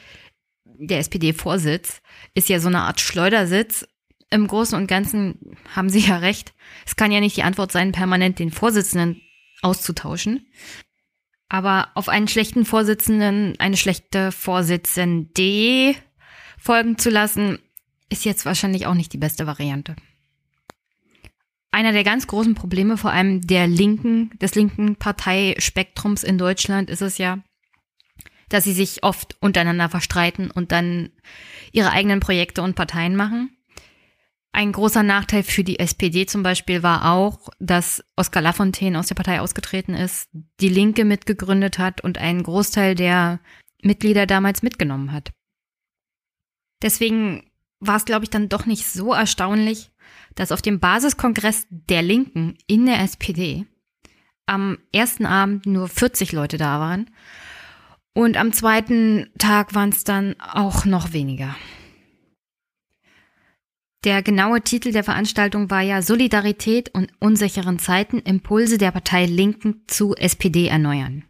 der 0.79 0.99
SPD-Vorsitz 0.99 2.01
ist 2.33 2.49
ja 2.49 2.59
so 2.59 2.67
eine 2.67 2.81
Art 2.81 2.99
Schleudersitz. 2.99 3.87
Im 4.29 4.47
Großen 4.47 4.77
und 4.77 4.87
Ganzen 4.87 5.55
haben 5.73 5.89
Sie 5.89 5.99
ja 6.07 6.17
recht. 6.17 6.53
Es 6.85 6.95
kann 6.95 7.11
ja 7.11 7.19
nicht 7.19 7.37
die 7.37 7.43
Antwort 7.43 7.71
sein, 7.71 7.91
permanent 7.91 8.39
den 8.39 8.51
Vorsitzenden 8.51 9.21
auszutauschen. 9.61 10.47
Aber 11.47 11.89
auf 11.93 12.09
einen 12.09 12.27
schlechten 12.27 12.65
Vorsitzenden, 12.65 13.53
eine 13.59 13.77
schlechte 13.77 14.31
Vorsitzende 14.31 15.95
folgen 16.57 16.97
zu 16.97 17.09
lassen, 17.09 17.59
ist 18.09 18.25
jetzt 18.25 18.45
wahrscheinlich 18.45 18.87
auch 18.87 18.93
nicht 18.93 19.13
die 19.13 19.17
beste 19.17 19.45
Variante. 19.45 19.95
Einer 21.71 21.91
der 21.91 22.03
ganz 22.03 22.27
großen 22.27 22.55
Probleme, 22.55 22.97
vor 22.97 23.11
allem 23.11 23.45
der 23.45 23.67
linken, 23.67 24.31
des 24.39 24.55
linken 24.55 24.95
Parteispektrums 24.95 26.23
in 26.23 26.37
Deutschland, 26.37 26.89
ist 26.89 27.01
es 27.01 27.17
ja, 27.17 27.39
dass 28.55 28.63
sie 28.63 28.71
sich 28.71 29.03
oft 29.03 29.35
untereinander 29.41 29.89
verstreiten 29.89 30.49
und 30.49 30.71
dann 30.71 31.09
ihre 31.73 31.91
eigenen 31.91 32.21
Projekte 32.21 32.61
und 32.61 32.75
Parteien 32.75 33.17
machen. 33.17 33.49
Ein 34.53 34.71
großer 34.71 35.03
Nachteil 35.03 35.43
für 35.43 35.65
die 35.65 35.77
SPD 35.77 36.25
zum 36.25 36.41
Beispiel 36.41 36.81
war 36.81 37.11
auch, 37.11 37.49
dass 37.59 38.01
Oskar 38.15 38.41
Lafontaine 38.41 38.97
aus 38.97 39.07
der 39.07 39.15
Partei 39.15 39.41
ausgetreten 39.41 39.93
ist, 39.93 40.29
die 40.61 40.69
Linke 40.69 41.03
mitgegründet 41.03 41.79
hat 41.79 41.99
und 41.99 42.17
einen 42.17 42.43
Großteil 42.43 42.95
der 42.95 43.41
Mitglieder 43.81 44.25
damals 44.25 44.63
mitgenommen 44.63 45.11
hat. 45.11 45.33
Deswegen 46.81 47.51
war 47.81 47.97
es, 47.97 48.05
glaube 48.05 48.23
ich, 48.23 48.29
dann 48.29 48.47
doch 48.47 48.65
nicht 48.65 48.87
so 48.87 49.13
erstaunlich, 49.13 49.91
dass 50.35 50.53
auf 50.53 50.61
dem 50.61 50.79
Basiskongress 50.79 51.67
der 51.69 52.03
Linken 52.03 52.57
in 52.67 52.85
der 52.85 53.01
SPD 53.01 53.65
am 54.45 54.77
ersten 54.93 55.25
Abend 55.25 55.65
nur 55.65 55.89
40 55.89 56.31
Leute 56.31 56.55
da 56.55 56.79
waren 56.79 57.09
und 58.15 58.37
am 58.37 58.53
zweiten 58.53 59.29
Tag 59.37 59.75
waren 59.75 59.89
es 59.89 60.03
dann 60.03 60.35
auch 60.39 60.85
noch 60.85 61.13
weniger. 61.13 61.55
Der 64.05 64.23
genaue 64.23 64.61
Titel 64.61 64.91
der 64.91 65.03
Veranstaltung 65.03 65.69
war 65.69 65.81
ja 65.81 66.01
Solidarität 66.01 66.93
und 66.93 67.11
unsicheren 67.19 67.77
Zeiten 67.77 68.19
Impulse 68.19 68.77
der 68.77 68.91
Partei 68.91 69.25
Linken 69.25 69.81
zu 69.87 70.15
SPD 70.15 70.67
erneuern. 70.67 71.25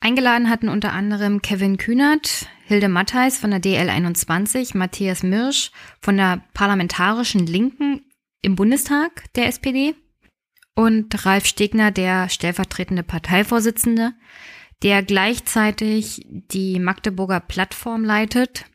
Eingeladen 0.00 0.50
hatten 0.50 0.68
unter 0.68 0.92
anderem 0.92 1.42
Kevin 1.42 1.78
Kühnert, 1.78 2.46
Hilde 2.66 2.88
Mattheis 2.88 3.38
von 3.38 3.50
der 3.50 3.60
DL21, 3.60 4.76
Matthias 4.76 5.22
Mirsch 5.22 5.70
von 6.00 6.16
der 6.16 6.44
Parlamentarischen 6.52 7.46
Linken 7.46 8.02
im 8.42 8.54
Bundestag 8.54 9.32
der 9.32 9.46
SPD 9.46 9.94
und 10.74 11.24
Ralf 11.24 11.46
Stegner, 11.46 11.90
der 11.90 12.28
stellvertretende 12.28 13.02
Parteivorsitzende, 13.02 14.12
der 14.84 15.02
gleichzeitig 15.02 16.24
die 16.28 16.78
Magdeburger 16.78 17.40
Plattform 17.40 18.04
leitet 18.04 18.66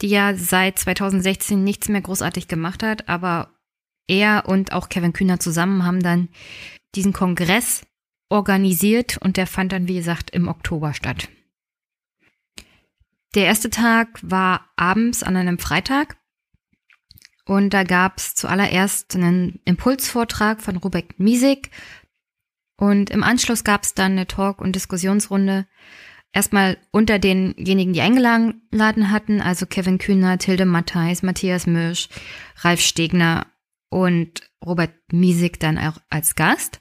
die 0.00 0.08
ja 0.08 0.34
seit 0.34 0.78
2016 0.78 1.62
nichts 1.62 1.88
mehr 1.88 2.00
großartig 2.00 2.48
gemacht 2.48 2.82
hat, 2.82 3.08
aber 3.08 3.54
er 4.06 4.44
und 4.46 4.72
auch 4.72 4.88
Kevin 4.88 5.12
Kühner 5.12 5.40
zusammen 5.40 5.84
haben 5.84 6.02
dann 6.02 6.28
diesen 6.94 7.12
Kongress 7.12 7.82
organisiert 8.28 9.18
und 9.18 9.36
der 9.36 9.46
fand 9.46 9.72
dann, 9.72 9.88
wie 9.88 9.94
gesagt, 9.94 10.30
im 10.30 10.48
Oktober 10.48 10.94
statt. 10.94 11.28
Der 13.34 13.44
erste 13.44 13.70
Tag 13.70 14.18
war 14.22 14.70
abends 14.76 15.22
an 15.22 15.36
einem 15.36 15.58
Freitag 15.58 16.16
und 17.44 17.70
da 17.70 17.84
gab 17.84 18.18
es 18.18 18.34
zuallererst 18.34 19.14
einen 19.14 19.60
Impulsvortrag 19.64 20.60
von 20.60 20.76
Rubek 20.76 21.18
Misik 21.18 21.70
und 22.80 23.10
im 23.10 23.22
Anschluss 23.22 23.62
gab 23.62 23.82
es 23.82 23.92
dann 23.92 24.12
eine 24.12 24.26
Talk- 24.26 24.62
und 24.62 24.74
Diskussionsrunde 24.74 25.66
erstmal 26.32 26.78
unter 26.90 27.18
denjenigen, 27.18 27.92
die 27.92 28.00
eingeladen 28.00 29.10
hatten, 29.10 29.42
also 29.42 29.66
Kevin 29.66 29.98
Kühner, 29.98 30.38
Tilde 30.38 30.64
Matthijs, 30.64 31.22
Matthias 31.22 31.66
Mirsch, 31.66 32.08
Ralf 32.56 32.80
Stegner 32.80 33.46
und 33.90 34.50
Robert 34.64 34.94
Miesig 35.12 35.60
dann 35.60 35.76
auch 35.76 35.98
als 36.08 36.36
Gast. 36.36 36.80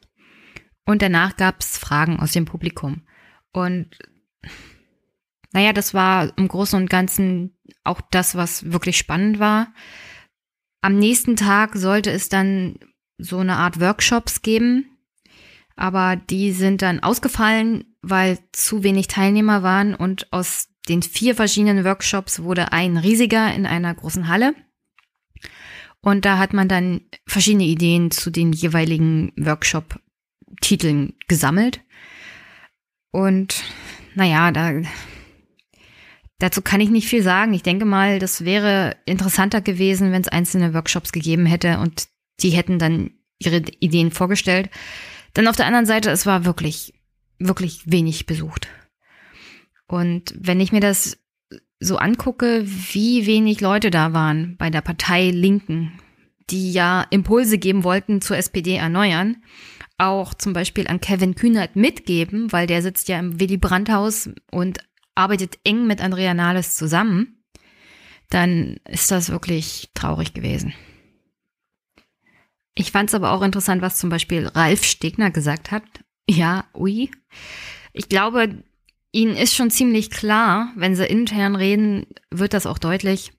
Und 0.86 1.02
danach 1.02 1.36
gab 1.36 1.60
es 1.60 1.78
Fragen 1.78 2.22
aus 2.22 2.32
dem 2.32 2.46
Publikum. 2.46 3.02
Und 3.52 3.90
naja, 5.52 5.74
das 5.74 5.94
war 5.94 6.32
im 6.38 6.48
Großen 6.48 6.80
und 6.80 6.90
Ganzen 6.90 7.58
auch 7.84 8.00
das, 8.10 8.36
was 8.36 8.72
wirklich 8.72 8.98
spannend 8.98 9.40
war. 9.40 9.74
Am 10.80 10.98
nächsten 10.98 11.36
Tag 11.36 11.76
sollte 11.76 12.10
es 12.10 12.30
dann 12.30 12.80
so 13.18 13.40
eine 13.40 13.58
Art 13.58 13.82
Workshops 13.82 14.42
geben, 14.42 14.96
aber 15.80 16.18
die 16.18 16.52
sind 16.52 16.82
dann 16.82 17.00
ausgefallen, 17.00 17.86
weil 18.02 18.38
zu 18.52 18.84
wenig 18.84 19.08
Teilnehmer 19.08 19.64
waren 19.64 19.96
und 19.96 20.32
aus 20.34 20.68
den 20.90 21.02
vier 21.02 21.36
verschiedenen 21.36 21.86
Workshops 21.86 22.44
wurde 22.44 22.74
ein 22.74 22.98
riesiger 22.98 23.54
in 23.54 23.66
einer 23.66 23.94
großen 23.94 24.28
Halle. 24.28 24.56
Und 26.02 26.26
da 26.26 26.38
hat 26.38 26.54
man 26.54 26.68
dann 26.68 27.02
verschiedene 27.26 27.64
Ideen 27.64 28.12
zu 28.12 28.30
den 28.30 28.52
jeweiligen 28.52 29.32
Workshop-Titeln 29.38 31.14
gesammelt. 31.30 31.82
Und 33.12 33.64
naja, 34.16 34.52
da, 34.52 34.82
dazu 36.40 36.62
kann 36.62 36.82
ich 36.82 36.90
nicht 36.90 37.08
viel 37.08 37.24
sagen. 37.24 37.54
Ich 37.54 37.64
denke 37.64 37.86
mal, 37.86 38.20
das 38.20 38.44
wäre 38.44 38.98
interessanter 39.06 39.62
gewesen, 39.62 40.12
wenn 40.12 40.22
es 40.22 40.28
einzelne 40.28 40.74
Workshops 40.74 41.14
gegeben 41.14 41.46
hätte 41.46 41.80
und 41.80 42.08
die 42.42 42.52
hätten 42.52 42.80
dann 42.80 43.12
ihre 43.40 43.64
Ideen 43.80 44.12
vorgestellt. 44.12 44.70
Dann 45.34 45.48
auf 45.48 45.56
der 45.56 45.66
anderen 45.66 45.86
Seite, 45.86 46.10
es 46.10 46.26
war 46.26 46.46
wirklich, 46.46 46.94
wirklich 47.38 47.84
wenig 47.86 48.26
besucht. 48.26 48.68
Und 49.88 50.34
wenn 50.38 50.60
ich 50.60 50.72
mir 50.72 50.82
das 50.82 51.18
so 51.80 51.98
angucke, 51.98 52.64
wie 52.66 53.26
wenig 53.26 53.62
Leute 53.62 53.90
da 53.90 54.14
waren 54.14 54.58
bei 54.58 54.70
der 54.70 54.82
Partei 54.82 55.30
Linken, 55.30 56.00
die 56.50 56.72
ja 56.72 57.06
Impulse 57.10 57.58
geben 57.58 57.84
wollten 57.84 58.22
zur 58.22 58.38
SPD 58.38 58.76
erneuern, 58.76 59.38
auch 59.98 60.34
zum 60.34 60.54
Beispiel 60.54 60.88
an 60.88 61.02
Kevin 61.02 61.36
Kühnert 61.36 61.76
mitgeben, 61.76 62.52
weil 62.52 62.68
der 62.68 62.82
sitzt 62.82 63.10
ja 63.10 63.20
im 63.20 63.40
Willy 63.40 63.58
Brandt-Haus 63.58 64.30
und 64.52 64.80
arbeitet 65.16 65.60
eng 65.64 65.88
mit 65.88 66.02
Andrea 66.02 66.34
Nahles 66.34 66.76
zusammen, 66.76 67.44
dann 68.30 68.78
ist 68.86 69.12
das 69.12 69.30
wirklich 69.30 69.90
traurig 69.94 70.34
gewesen. 70.34 70.74
Ich 72.80 72.94
fand 72.94 73.10
es 73.10 73.14
aber 73.14 73.34
auch 73.34 73.42
interessant, 73.42 73.82
was 73.82 73.98
zum 73.98 74.10
Beispiel 74.10 74.48
Ralf 74.48 74.86
Stegner 74.86 75.32
gesagt 75.32 75.70
hat. 75.70 75.84
Ja, 76.30 76.64
ui. 76.74 77.12
Ich 77.92 78.08
glaube, 78.08 78.64
ihnen 79.12 79.36
ist 79.36 79.54
schon 79.54 79.70
ziemlich 79.70 80.10
klar, 80.10 80.72
wenn 80.78 80.96
sie 80.96 81.06
intern 81.06 81.58
reden, 81.58 82.08
wird 82.32 82.54
das 82.54 82.66
auch 82.66 82.78
deutlich. 82.78 83.34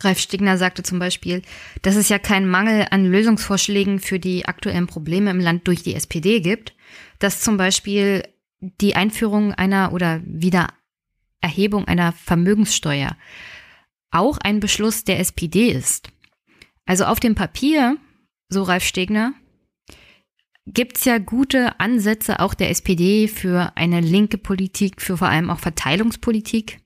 Ralf 0.00 0.20
Stegner 0.20 0.56
sagte 0.56 0.82
zum 0.82 0.98
Beispiel, 0.98 1.42
dass 1.82 1.96
es 1.96 2.08
ja 2.08 2.18
keinen 2.18 2.48
Mangel 2.48 2.86
an 2.90 3.04
Lösungsvorschlägen 3.04 4.00
für 4.00 4.18
die 4.18 4.46
aktuellen 4.46 4.86
Probleme 4.86 5.30
im 5.30 5.38
Land 5.38 5.68
durch 5.68 5.82
die 5.82 5.94
SPD 5.94 6.40
gibt, 6.40 6.74
dass 7.18 7.42
zum 7.42 7.58
Beispiel 7.58 8.22
die 8.60 8.96
Einführung 8.96 9.52
einer 9.52 9.92
oder 9.92 10.22
Wiedererhebung 10.24 11.86
einer 11.88 12.12
Vermögenssteuer 12.12 13.18
auch 14.10 14.38
ein 14.38 14.60
Beschluss 14.60 15.04
der 15.04 15.18
SPD 15.18 15.68
ist. 15.68 16.13
Also 16.86 17.04
auf 17.04 17.20
dem 17.20 17.34
Papier, 17.34 17.96
so 18.48 18.62
Ralf 18.62 18.84
Stegner, 18.84 19.34
gibt's 20.66 21.04
ja 21.04 21.18
gute 21.18 21.78
Ansätze 21.80 22.40
auch 22.40 22.54
der 22.54 22.70
SPD 22.70 23.28
für 23.28 23.72
eine 23.76 24.00
linke 24.00 24.38
Politik, 24.38 25.02
für 25.02 25.16
vor 25.16 25.28
allem 25.28 25.50
auch 25.50 25.58
Verteilungspolitik. 25.58 26.80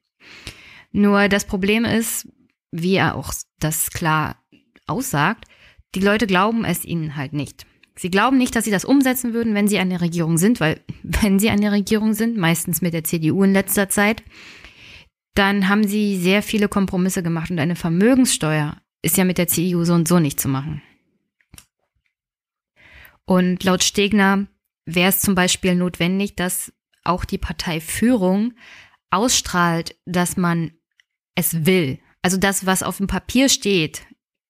Nur 0.93 1.29
das 1.29 1.45
Problem 1.45 1.85
ist, 1.85 2.29
wie 2.73 2.95
er 2.95 3.15
auch 3.15 3.33
das 3.61 3.91
klar 3.91 4.37
aussagt, 4.87 5.45
die 5.95 6.01
Leute 6.01 6.27
glauben 6.27 6.65
es 6.65 6.85
ihnen 6.85 7.17
halt 7.17 7.33
nicht. 7.33 7.67
Sie 7.97 8.11
glauben 8.11 8.39
nicht, 8.39 8.55
dass 8.55 8.65
sie 8.65 8.71
das 8.71 8.85
umsetzen 8.85 9.35
würden, 9.35 9.55
wenn 9.55 9.67
sie 9.67 9.79
an 9.79 9.91
der 9.91 10.01
Regierung 10.01 10.39
sind, 10.39 10.61
weil 10.61 10.81
wenn 11.03 11.39
sie 11.39 11.51
an 11.51 11.61
der 11.61 11.73
Regierung 11.73 12.15
sind, 12.15 12.37
meistens 12.37 12.81
mit 12.81 12.95
der 12.95 13.05
CDU 13.05 13.43
in 13.43 13.53
letzter 13.53 13.89
Zeit, 13.89 14.23
dann 15.35 15.69
haben 15.69 15.87
sie 15.87 16.17
sehr 16.17 16.43
viele 16.43 16.69
Kompromisse 16.69 17.23
gemacht 17.23 17.51
und 17.51 17.59
eine 17.59 17.77
Vermögenssteuer 17.77 18.77
ist 19.03 19.17
ja 19.17 19.25
mit 19.25 19.39
der 19.39 19.49
CDU 19.49 19.85
so 19.85 19.95
und 19.95 20.09
so 20.09 20.19
nicht 20.19 20.41
zu 20.41 20.49
machen. 20.49 20.83
Und 23.25 23.63
laut 23.63 23.85
Stegner 23.85 24.47
wäre 24.87 25.11
es 25.11 25.21
zum 25.21 25.35
Beispiel 25.35 25.75
notwendig, 25.75 26.35
dass 26.35 26.73
auch 27.05 27.25
die 27.25 27.39
Parteiführung 27.39 28.55
ausstrahlt, 29.11 29.97
dass 30.07 30.37
man 30.37 30.73
es 31.35 31.67
will. 31.67 31.99
Also 32.23 32.37
das, 32.37 32.67
was 32.67 32.83
auf 32.83 32.97
dem 32.97 33.07
Papier 33.07 33.49
steht, 33.49 34.07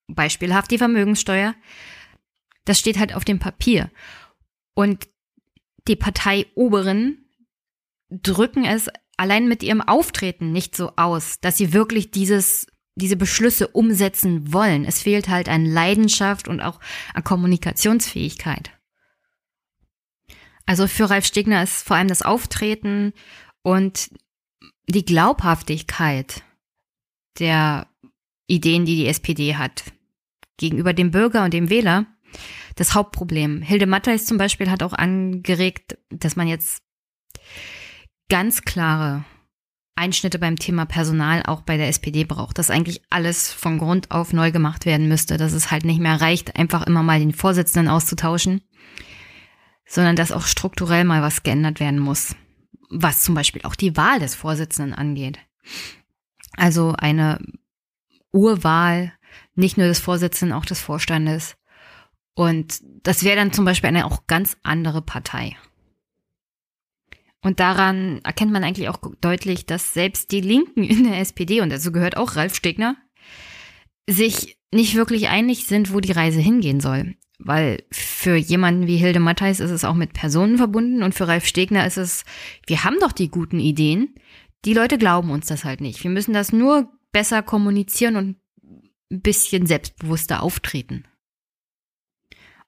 beispielhaft 0.06 0.70
die 0.70 0.78
Vermögenssteuer, 0.78 1.54
das 2.64 2.78
steht 2.78 2.98
halt 2.98 3.14
auf 3.14 3.24
dem 3.24 3.38
Papier. 3.38 3.90
Und 4.74 5.08
die 5.86 5.96
Parteioberen 5.96 7.24
drücken 8.10 8.64
es 8.64 8.88
allein 9.16 9.48
mit 9.48 9.62
ihrem 9.62 9.80
Auftreten 9.80 10.52
nicht 10.52 10.76
so 10.76 10.92
aus, 10.96 11.40
dass 11.40 11.56
sie 11.56 11.72
wirklich 11.72 12.10
dieses 12.10 12.66
diese 12.98 13.16
Beschlüsse 13.16 13.68
umsetzen 13.68 14.52
wollen. 14.52 14.84
Es 14.84 15.02
fehlt 15.02 15.28
halt 15.28 15.48
an 15.48 15.64
Leidenschaft 15.64 16.48
und 16.48 16.60
auch 16.60 16.80
an 17.14 17.24
Kommunikationsfähigkeit. 17.24 18.70
Also 20.66 20.86
für 20.86 21.08
Ralf 21.08 21.24
Stegner 21.24 21.62
ist 21.62 21.86
vor 21.86 21.96
allem 21.96 22.08
das 22.08 22.22
Auftreten 22.22 23.14
und 23.62 24.10
die 24.86 25.04
Glaubhaftigkeit 25.04 26.42
der 27.38 27.86
Ideen, 28.46 28.84
die 28.84 28.96
die 28.96 29.06
SPD 29.06 29.56
hat, 29.56 29.84
gegenüber 30.58 30.92
dem 30.92 31.10
Bürger 31.10 31.44
und 31.44 31.54
dem 31.54 31.70
Wähler, 31.70 32.06
das 32.76 32.94
Hauptproblem. 32.94 33.62
Hilde 33.62 33.86
Mattheis 33.86 34.26
zum 34.26 34.38
Beispiel 34.38 34.70
hat 34.70 34.82
auch 34.82 34.92
angeregt, 34.92 35.98
dass 36.10 36.36
man 36.36 36.48
jetzt 36.48 36.82
ganz 38.28 38.62
klare 38.62 39.24
Einschnitte 39.98 40.38
beim 40.38 40.56
Thema 40.56 40.86
Personal 40.86 41.42
auch 41.44 41.62
bei 41.62 41.76
der 41.76 41.88
SPD 41.88 42.24
braucht, 42.24 42.58
dass 42.58 42.70
eigentlich 42.70 43.02
alles 43.10 43.52
von 43.52 43.78
Grund 43.78 44.10
auf 44.10 44.32
neu 44.32 44.52
gemacht 44.52 44.86
werden 44.86 45.08
müsste, 45.08 45.36
dass 45.36 45.52
es 45.52 45.70
halt 45.70 45.84
nicht 45.84 46.00
mehr 46.00 46.20
reicht, 46.20 46.56
einfach 46.56 46.86
immer 46.86 47.02
mal 47.02 47.18
den 47.18 47.34
Vorsitzenden 47.34 47.90
auszutauschen, 47.90 48.62
sondern 49.86 50.16
dass 50.16 50.32
auch 50.32 50.46
strukturell 50.46 51.04
mal 51.04 51.22
was 51.22 51.42
geändert 51.42 51.80
werden 51.80 51.98
muss, 51.98 52.34
was 52.90 53.22
zum 53.22 53.34
Beispiel 53.34 53.62
auch 53.62 53.74
die 53.74 53.96
Wahl 53.96 54.20
des 54.20 54.34
Vorsitzenden 54.34 54.94
angeht. 54.94 55.38
Also 56.56 56.94
eine 56.96 57.38
Urwahl, 58.32 59.12
nicht 59.54 59.76
nur 59.76 59.88
des 59.88 59.98
Vorsitzenden, 59.98 60.56
auch 60.56 60.64
des 60.64 60.80
Vorstandes. 60.80 61.56
Und 62.34 62.80
das 63.02 63.24
wäre 63.24 63.36
dann 63.36 63.52
zum 63.52 63.64
Beispiel 63.64 63.88
eine 63.88 64.06
auch 64.06 64.26
ganz 64.26 64.56
andere 64.62 65.02
Partei. 65.02 65.56
Und 67.42 67.60
daran 67.60 68.20
erkennt 68.24 68.52
man 68.52 68.64
eigentlich 68.64 68.88
auch 68.88 68.98
deutlich, 69.20 69.66
dass 69.66 69.94
selbst 69.94 70.32
die 70.32 70.40
Linken 70.40 70.82
in 70.82 71.04
der 71.04 71.18
SPD, 71.20 71.60
und 71.60 71.70
dazu 71.70 71.92
gehört 71.92 72.16
auch 72.16 72.36
Ralf 72.36 72.54
Stegner, 72.54 72.96
sich 74.08 74.58
nicht 74.72 74.94
wirklich 74.96 75.28
einig 75.28 75.66
sind, 75.66 75.92
wo 75.92 76.00
die 76.00 76.12
Reise 76.12 76.40
hingehen 76.40 76.80
soll. 76.80 77.14
Weil 77.38 77.84
für 77.92 78.34
jemanden 78.34 78.88
wie 78.88 78.96
Hilde 78.96 79.20
Mattheis 79.20 79.60
ist 79.60 79.70
es 79.70 79.84
auch 79.84 79.94
mit 79.94 80.12
Personen 80.12 80.56
verbunden 80.56 81.02
und 81.02 81.14
für 81.14 81.28
Ralf 81.28 81.46
Stegner 81.46 81.86
ist 81.86 81.96
es, 81.96 82.24
wir 82.66 82.82
haben 82.82 82.96
doch 83.00 83.12
die 83.12 83.28
guten 83.28 83.60
Ideen, 83.60 84.14
die 84.64 84.74
Leute 84.74 84.98
glauben 84.98 85.30
uns 85.30 85.46
das 85.46 85.64
halt 85.64 85.80
nicht. 85.80 86.02
Wir 86.02 86.10
müssen 86.10 86.34
das 86.34 86.52
nur 86.52 86.92
besser 87.12 87.42
kommunizieren 87.42 88.16
und 88.16 88.36
ein 89.10 89.20
bisschen 89.20 89.66
selbstbewusster 89.66 90.42
auftreten. 90.42 91.04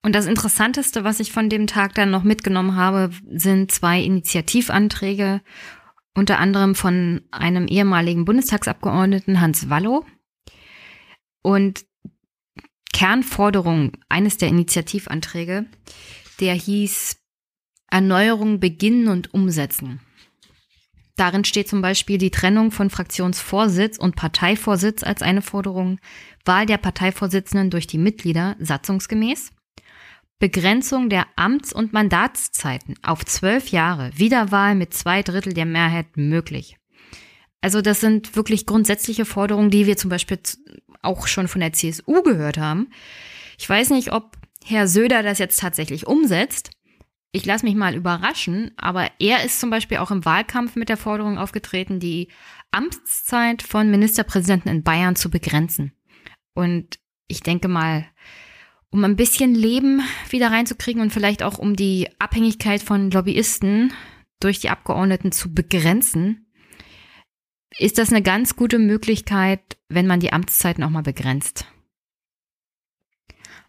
Und 0.02 0.14
das 0.14 0.26
Interessanteste, 0.26 1.04
was 1.04 1.20
ich 1.20 1.32
von 1.32 1.48
dem 1.48 1.66
Tag 1.66 1.94
dann 1.94 2.10
noch 2.10 2.22
mitgenommen 2.22 2.76
habe, 2.76 3.10
sind 3.30 3.70
zwei 3.70 4.00
Initiativanträge, 4.00 5.42
unter 6.14 6.38
anderem 6.38 6.74
von 6.74 7.22
einem 7.30 7.66
ehemaligen 7.66 8.24
Bundestagsabgeordneten 8.24 9.40
Hans 9.40 9.68
Wallow. 9.68 10.04
Und 11.42 11.84
Kernforderung 12.92 13.92
eines 14.08 14.36
der 14.36 14.48
Initiativanträge, 14.48 15.66
der 16.40 16.54
hieß 16.54 17.16
Erneuerung 17.90 18.60
beginnen 18.60 19.08
und 19.08 19.32
umsetzen. 19.34 20.00
Darin 21.16 21.44
steht 21.44 21.68
zum 21.68 21.82
Beispiel 21.82 22.16
die 22.16 22.30
Trennung 22.30 22.70
von 22.70 22.88
Fraktionsvorsitz 22.88 23.98
und 23.98 24.16
Parteivorsitz 24.16 25.02
als 25.02 25.20
eine 25.20 25.42
Forderung, 25.42 25.98
Wahl 26.46 26.64
der 26.64 26.78
Parteivorsitzenden 26.78 27.68
durch 27.68 27.86
die 27.86 27.98
Mitglieder 27.98 28.56
satzungsgemäß, 28.58 29.50
Begrenzung 30.40 31.10
der 31.10 31.26
Amts- 31.36 31.72
und 31.72 31.92
Mandatszeiten 31.92 32.96
auf 33.02 33.24
zwölf 33.24 33.68
Jahre, 33.68 34.10
Wiederwahl 34.16 34.74
mit 34.74 34.94
zwei 34.94 35.22
Drittel 35.22 35.52
der 35.52 35.66
Mehrheit 35.66 36.16
möglich. 36.16 36.78
Also 37.60 37.82
das 37.82 38.00
sind 38.00 38.34
wirklich 38.36 38.64
grundsätzliche 38.64 39.26
Forderungen, 39.26 39.70
die 39.70 39.86
wir 39.86 39.98
zum 39.98 40.08
Beispiel 40.08 40.40
auch 41.02 41.26
schon 41.26 41.46
von 41.46 41.60
der 41.60 41.74
CSU 41.74 42.22
gehört 42.22 42.56
haben. 42.56 42.88
Ich 43.58 43.68
weiß 43.68 43.90
nicht, 43.90 44.12
ob 44.12 44.38
Herr 44.64 44.88
Söder 44.88 45.22
das 45.22 45.38
jetzt 45.38 45.60
tatsächlich 45.60 46.06
umsetzt. 46.06 46.70
Ich 47.32 47.44
lasse 47.44 47.66
mich 47.66 47.74
mal 47.74 47.94
überraschen, 47.94 48.72
aber 48.76 49.10
er 49.18 49.44
ist 49.44 49.60
zum 49.60 49.68
Beispiel 49.68 49.98
auch 49.98 50.10
im 50.10 50.24
Wahlkampf 50.24 50.74
mit 50.74 50.88
der 50.88 50.96
Forderung 50.96 51.38
aufgetreten, 51.38 52.00
die 52.00 52.28
Amtszeit 52.70 53.62
von 53.62 53.90
Ministerpräsidenten 53.90 54.70
in 54.70 54.82
Bayern 54.82 55.16
zu 55.16 55.30
begrenzen. 55.30 55.92
Und 56.54 56.98
ich 57.28 57.42
denke 57.42 57.68
mal, 57.68 58.06
um 58.90 59.04
ein 59.04 59.16
bisschen 59.16 59.54
Leben 59.54 60.02
wieder 60.28 60.50
reinzukriegen 60.50 61.00
und 61.00 61.12
vielleicht 61.12 61.42
auch 61.42 61.58
um 61.58 61.76
die 61.76 62.08
Abhängigkeit 62.18 62.82
von 62.82 63.10
Lobbyisten 63.10 63.92
durch 64.40 64.58
die 64.58 64.70
Abgeordneten 64.70 65.32
zu 65.32 65.52
begrenzen, 65.52 66.46
ist 67.78 67.98
das 67.98 68.10
eine 68.10 68.22
ganz 68.22 68.56
gute 68.56 68.78
Möglichkeit, 68.78 69.60
wenn 69.88 70.06
man 70.06 70.20
die 70.20 70.32
Amtszeiten 70.32 70.82
auch 70.82 70.90
mal 70.90 71.02
begrenzt. 71.02 71.66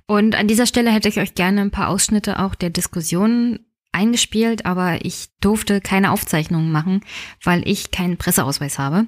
Und 0.07 0.35
an 0.35 0.47
dieser 0.47 0.65
Stelle 0.65 0.91
hätte 0.91 1.07
ich 1.07 1.19
euch 1.19 1.35
gerne 1.35 1.61
ein 1.61 1.71
paar 1.71 1.87
Ausschnitte 1.87 2.39
auch 2.39 2.55
der 2.55 2.69
Diskussion 2.69 3.59
eingespielt, 3.91 4.65
aber 4.65 5.05
ich 5.05 5.29
durfte 5.39 5.81
keine 5.81 6.11
Aufzeichnungen 6.11 6.71
machen, 6.71 7.01
weil 7.43 7.67
ich 7.67 7.91
keinen 7.91 8.17
Presseausweis 8.17 8.79
habe. 8.79 9.07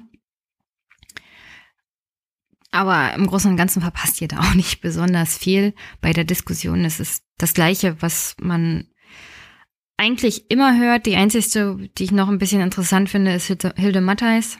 Aber 2.74 3.14
im 3.14 3.28
Großen 3.28 3.48
und 3.48 3.56
Ganzen 3.56 3.80
verpasst 3.80 4.20
ihr 4.20 4.26
da 4.26 4.40
auch 4.40 4.54
nicht 4.54 4.80
besonders 4.80 5.38
viel 5.38 5.74
bei 6.00 6.12
der 6.12 6.24
Diskussion. 6.24 6.84
Es 6.84 6.98
ist 6.98 7.22
das 7.38 7.54
Gleiche, 7.54 8.02
was 8.02 8.34
man 8.40 8.88
eigentlich 9.96 10.50
immer 10.50 10.76
hört. 10.76 11.06
Die 11.06 11.14
einzigste, 11.14 11.88
die 11.96 12.02
ich 12.02 12.10
noch 12.10 12.28
ein 12.28 12.38
bisschen 12.38 12.60
interessant 12.60 13.08
finde, 13.08 13.32
ist 13.32 13.46
Hilde 13.46 14.00
Mattheis. 14.00 14.58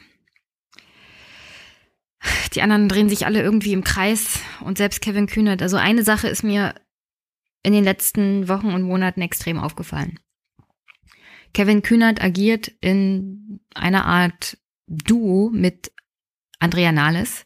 Die 2.55 2.63
anderen 2.63 2.89
drehen 2.89 3.09
sich 3.09 3.27
alle 3.27 3.43
irgendwie 3.43 3.73
im 3.73 3.83
Kreis 3.83 4.39
und 4.61 4.79
selbst 4.79 5.01
Kevin 5.01 5.27
Kühnert. 5.27 5.61
Also 5.61 5.77
eine 5.77 6.05
Sache 6.05 6.29
ist 6.29 6.45
mir 6.45 6.77
in 7.65 7.73
den 7.73 7.83
letzten 7.83 8.47
Wochen 8.47 8.69
und 8.69 8.83
Monaten 8.83 9.23
extrem 9.23 9.59
aufgefallen. 9.59 10.21
Kevin 11.53 11.83
Kühnert 11.83 12.23
agiert 12.23 12.69
in 12.81 13.59
einer 13.75 14.07
Art 14.07 14.57
Duo 14.87 15.51
mit 15.53 15.91
Andrea 16.61 16.93
Nahles 16.93 17.45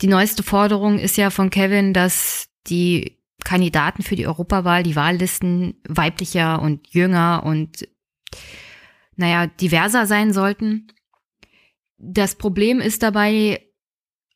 die 0.00 0.06
neueste 0.06 0.42
Forderung 0.42 0.98
ist 0.98 1.16
ja 1.16 1.30
von 1.30 1.50
Kevin, 1.50 1.92
dass 1.92 2.48
die 2.66 3.18
Kandidaten 3.44 4.02
für 4.02 4.16
die 4.16 4.26
Europawahl, 4.26 4.82
die 4.82 4.96
Wahllisten 4.96 5.74
weiblicher 5.88 6.62
und 6.62 6.88
jünger 6.88 7.42
und 7.44 7.88
naja, 9.16 9.46
diverser 9.46 10.06
sein 10.06 10.32
sollten. 10.32 10.88
Das 11.98 12.36
Problem 12.36 12.80
ist 12.80 13.02
dabei, 13.02 13.60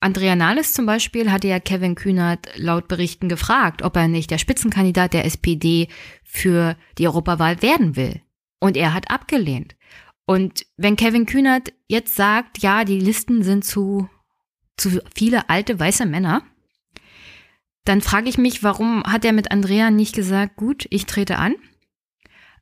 Andrea 0.00 0.36
Nahles 0.36 0.74
zum 0.74 0.86
Beispiel 0.86 1.32
hatte 1.32 1.48
ja 1.48 1.58
Kevin 1.58 1.94
Kühnert 1.94 2.48
laut 2.56 2.86
Berichten 2.86 3.28
gefragt, 3.28 3.82
ob 3.82 3.96
er 3.96 4.08
nicht 4.08 4.30
der 4.30 4.38
Spitzenkandidat 4.38 5.14
der 5.14 5.24
SPD 5.24 5.88
für 6.22 6.76
die 6.98 7.08
Europawahl 7.08 7.62
werden 7.62 7.96
will. 7.96 8.20
Und 8.60 8.76
er 8.76 8.92
hat 8.92 9.10
abgelehnt. 9.10 9.76
Und 10.26 10.66
wenn 10.76 10.96
Kevin 10.96 11.26
Kühnert 11.26 11.72
jetzt 11.88 12.14
sagt, 12.14 12.58
ja, 12.58 12.84
die 12.84 13.00
Listen 13.00 13.42
sind 13.42 13.64
zu 13.64 14.08
zu 14.76 15.00
viele 15.14 15.48
alte 15.48 15.78
weiße 15.78 16.06
Männer, 16.06 16.42
dann 17.84 18.00
frage 18.00 18.28
ich 18.28 18.36
mich, 18.36 18.62
warum 18.62 19.04
hat 19.04 19.24
er 19.24 19.32
mit 19.32 19.50
Andrea 19.50 19.90
nicht 19.90 20.14
gesagt, 20.14 20.56
gut, 20.56 20.86
ich 20.90 21.06
trete 21.06 21.38
an, 21.38 21.54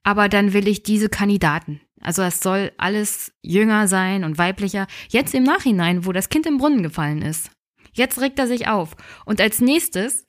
aber 0.02 0.28
dann 0.28 0.52
will 0.52 0.68
ich 0.68 0.82
diese 0.82 1.08
Kandidaten. 1.08 1.80
Also 2.00 2.22
es 2.22 2.40
soll 2.40 2.72
alles 2.76 3.32
jünger 3.40 3.88
sein 3.88 4.24
und 4.24 4.36
weiblicher. 4.36 4.86
Jetzt 5.08 5.34
im 5.34 5.42
Nachhinein, 5.42 6.04
wo 6.04 6.12
das 6.12 6.28
Kind 6.28 6.44
im 6.44 6.58
Brunnen 6.58 6.82
gefallen 6.82 7.22
ist. 7.22 7.50
Jetzt 7.94 8.20
regt 8.20 8.38
er 8.38 8.46
sich 8.46 8.68
auf. 8.68 8.96
Und 9.24 9.40
als 9.40 9.60
nächstes 9.60 10.26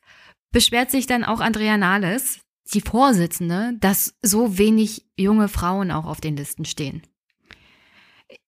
beschwert 0.52 0.90
sich 0.90 1.06
dann 1.06 1.26
auch 1.26 1.42
Andrea 1.42 1.76
Nahles, 1.76 2.40
die 2.74 2.82
Vorsitzende, 2.82 3.74
dass 3.82 4.16
so 4.22 4.58
wenig 4.58 5.06
junge 5.18 5.50
Frauen 5.50 5.92
auch 5.92 6.06
auf 6.06 6.22
den 6.22 6.38
Listen 6.38 6.64
stehen. 6.64 7.04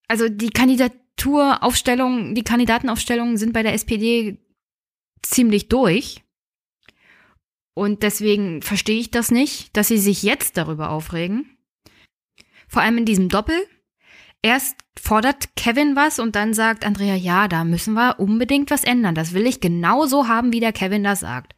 Also 0.08 0.30
die 0.30 0.50
Kandidat 0.50 0.92
Touraufstellung, 1.18 2.34
die 2.34 2.44
Kandidatenaufstellungen 2.44 3.36
sind 3.36 3.52
bei 3.52 3.62
der 3.62 3.74
SPD 3.74 4.38
ziemlich 5.22 5.68
durch. 5.68 6.24
Und 7.74 8.02
deswegen 8.02 8.62
verstehe 8.62 8.98
ich 8.98 9.10
das 9.10 9.30
nicht, 9.30 9.76
dass 9.76 9.88
sie 9.88 9.98
sich 9.98 10.22
jetzt 10.22 10.56
darüber 10.56 10.90
aufregen. 10.90 11.58
Vor 12.66 12.82
allem 12.82 12.98
in 12.98 13.04
diesem 13.04 13.28
Doppel. 13.28 13.56
Erst 14.42 14.76
fordert 14.98 15.56
Kevin 15.56 15.96
was 15.96 16.18
und 16.18 16.36
dann 16.36 16.54
sagt 16.54 16.86
Andrea, 16.86 17.14
ja, 17.14 17.48
da 17.48 17.64
müssen 17.64 17.94
wir 17.94 18.20
unbedingt 18.20 18.70
was 18.70 18.84
ändern. 18.84 19.14
Das 19.14 19.32
will 19.32 19.46
ich 19.46 19.60
genauso 19.60 20.28
haben, 20.28 20.52
wie 20.52 20.60
der 20.60 20.72
Kevin 20.72 21.04
das 21.04 21.20
sagt. 21.20 21.54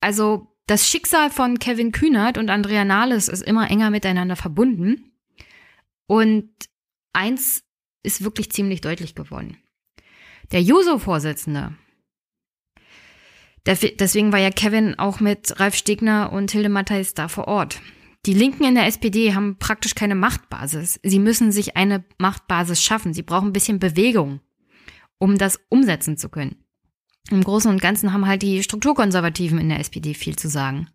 Also 0.00 0.54
das 0.66 0.88
Schicksal 0.88 1.30
von 1.30 1.58
Kevin 1.58 1.92
Kühnert 1.92 2.38
und 2.38 2.50
Andrea 2.50 2.84
Nahles 2.84 3.28
ist 3.28 3.42
immer 3.42 3.70
enger 3.70 3.90
miteinander 3.90 4.36
verbunden. 4.36 5.12
Und 6.06 6.50
eins 7.12 7.64
ist 8.08 8.24
wirklich 8.24 8.50
ziemlich 8.50 8.80
deutlich 8.80 9.14
geworden. 9.14 9.58
Der 10.50 10.62
Juso-Vorsitzende, 10.62 11.74
deswegen 13.66 14.32
war 14.32 14.38
ja 14.38 14.50
Kevin 14.50 14.98
auch 14.98 15.20
mit 15.20 15.60
Ralf 15.60 15.74
Stegner 15.74 16.32
und 16.32 16.50
Hilde 16.50 16.70
Matthijs 16.70 17.14
da 17.14 17.28
vor 17.28 17.46
Ort. 17.46 17.80
Die 18.26 18.34
Linken 18.34 18.64
in 18.64 18.74
der 18.74 18.86
SPD 18.86 19.34
haben 19.34 19.58
praktisch 19.58 19.94
keine 19.94 20.14
Machtbasis. 20.14 20.98
Sie 21.02 21.18
müssen 21.18 21.52
sich 21.52 21.76
eine 21.76 22.04
Machtbasis 22.18 22.82
schaffen. 22.82 23.14
Sie 23.14 23.22
brauchen 23.22 23.50
ein 23.50 23.52
bisschen 23.52 23.78
Bewegung, 23.78 24.40
um 25.18 25.38
das 25.38 25.60
umsetzen 25.68 26.16
zu 26.16 26.28
können. 26.28 26.56
Im 27.30 27.44
Großen 27.44 27.70
und 27.70 27.80
Ganzen 27.80 28.12
haben 28.12 28.26
halt 28.26 28.42
die 28.42 28.62
Strukturkonservativen 28.62 29.58
in 29.58 29.68
der 29.68 29.80
SPD 29.80 30.14
viel 30.14 30.36
zu 30.36 30.48
sagen. 30.48 30.88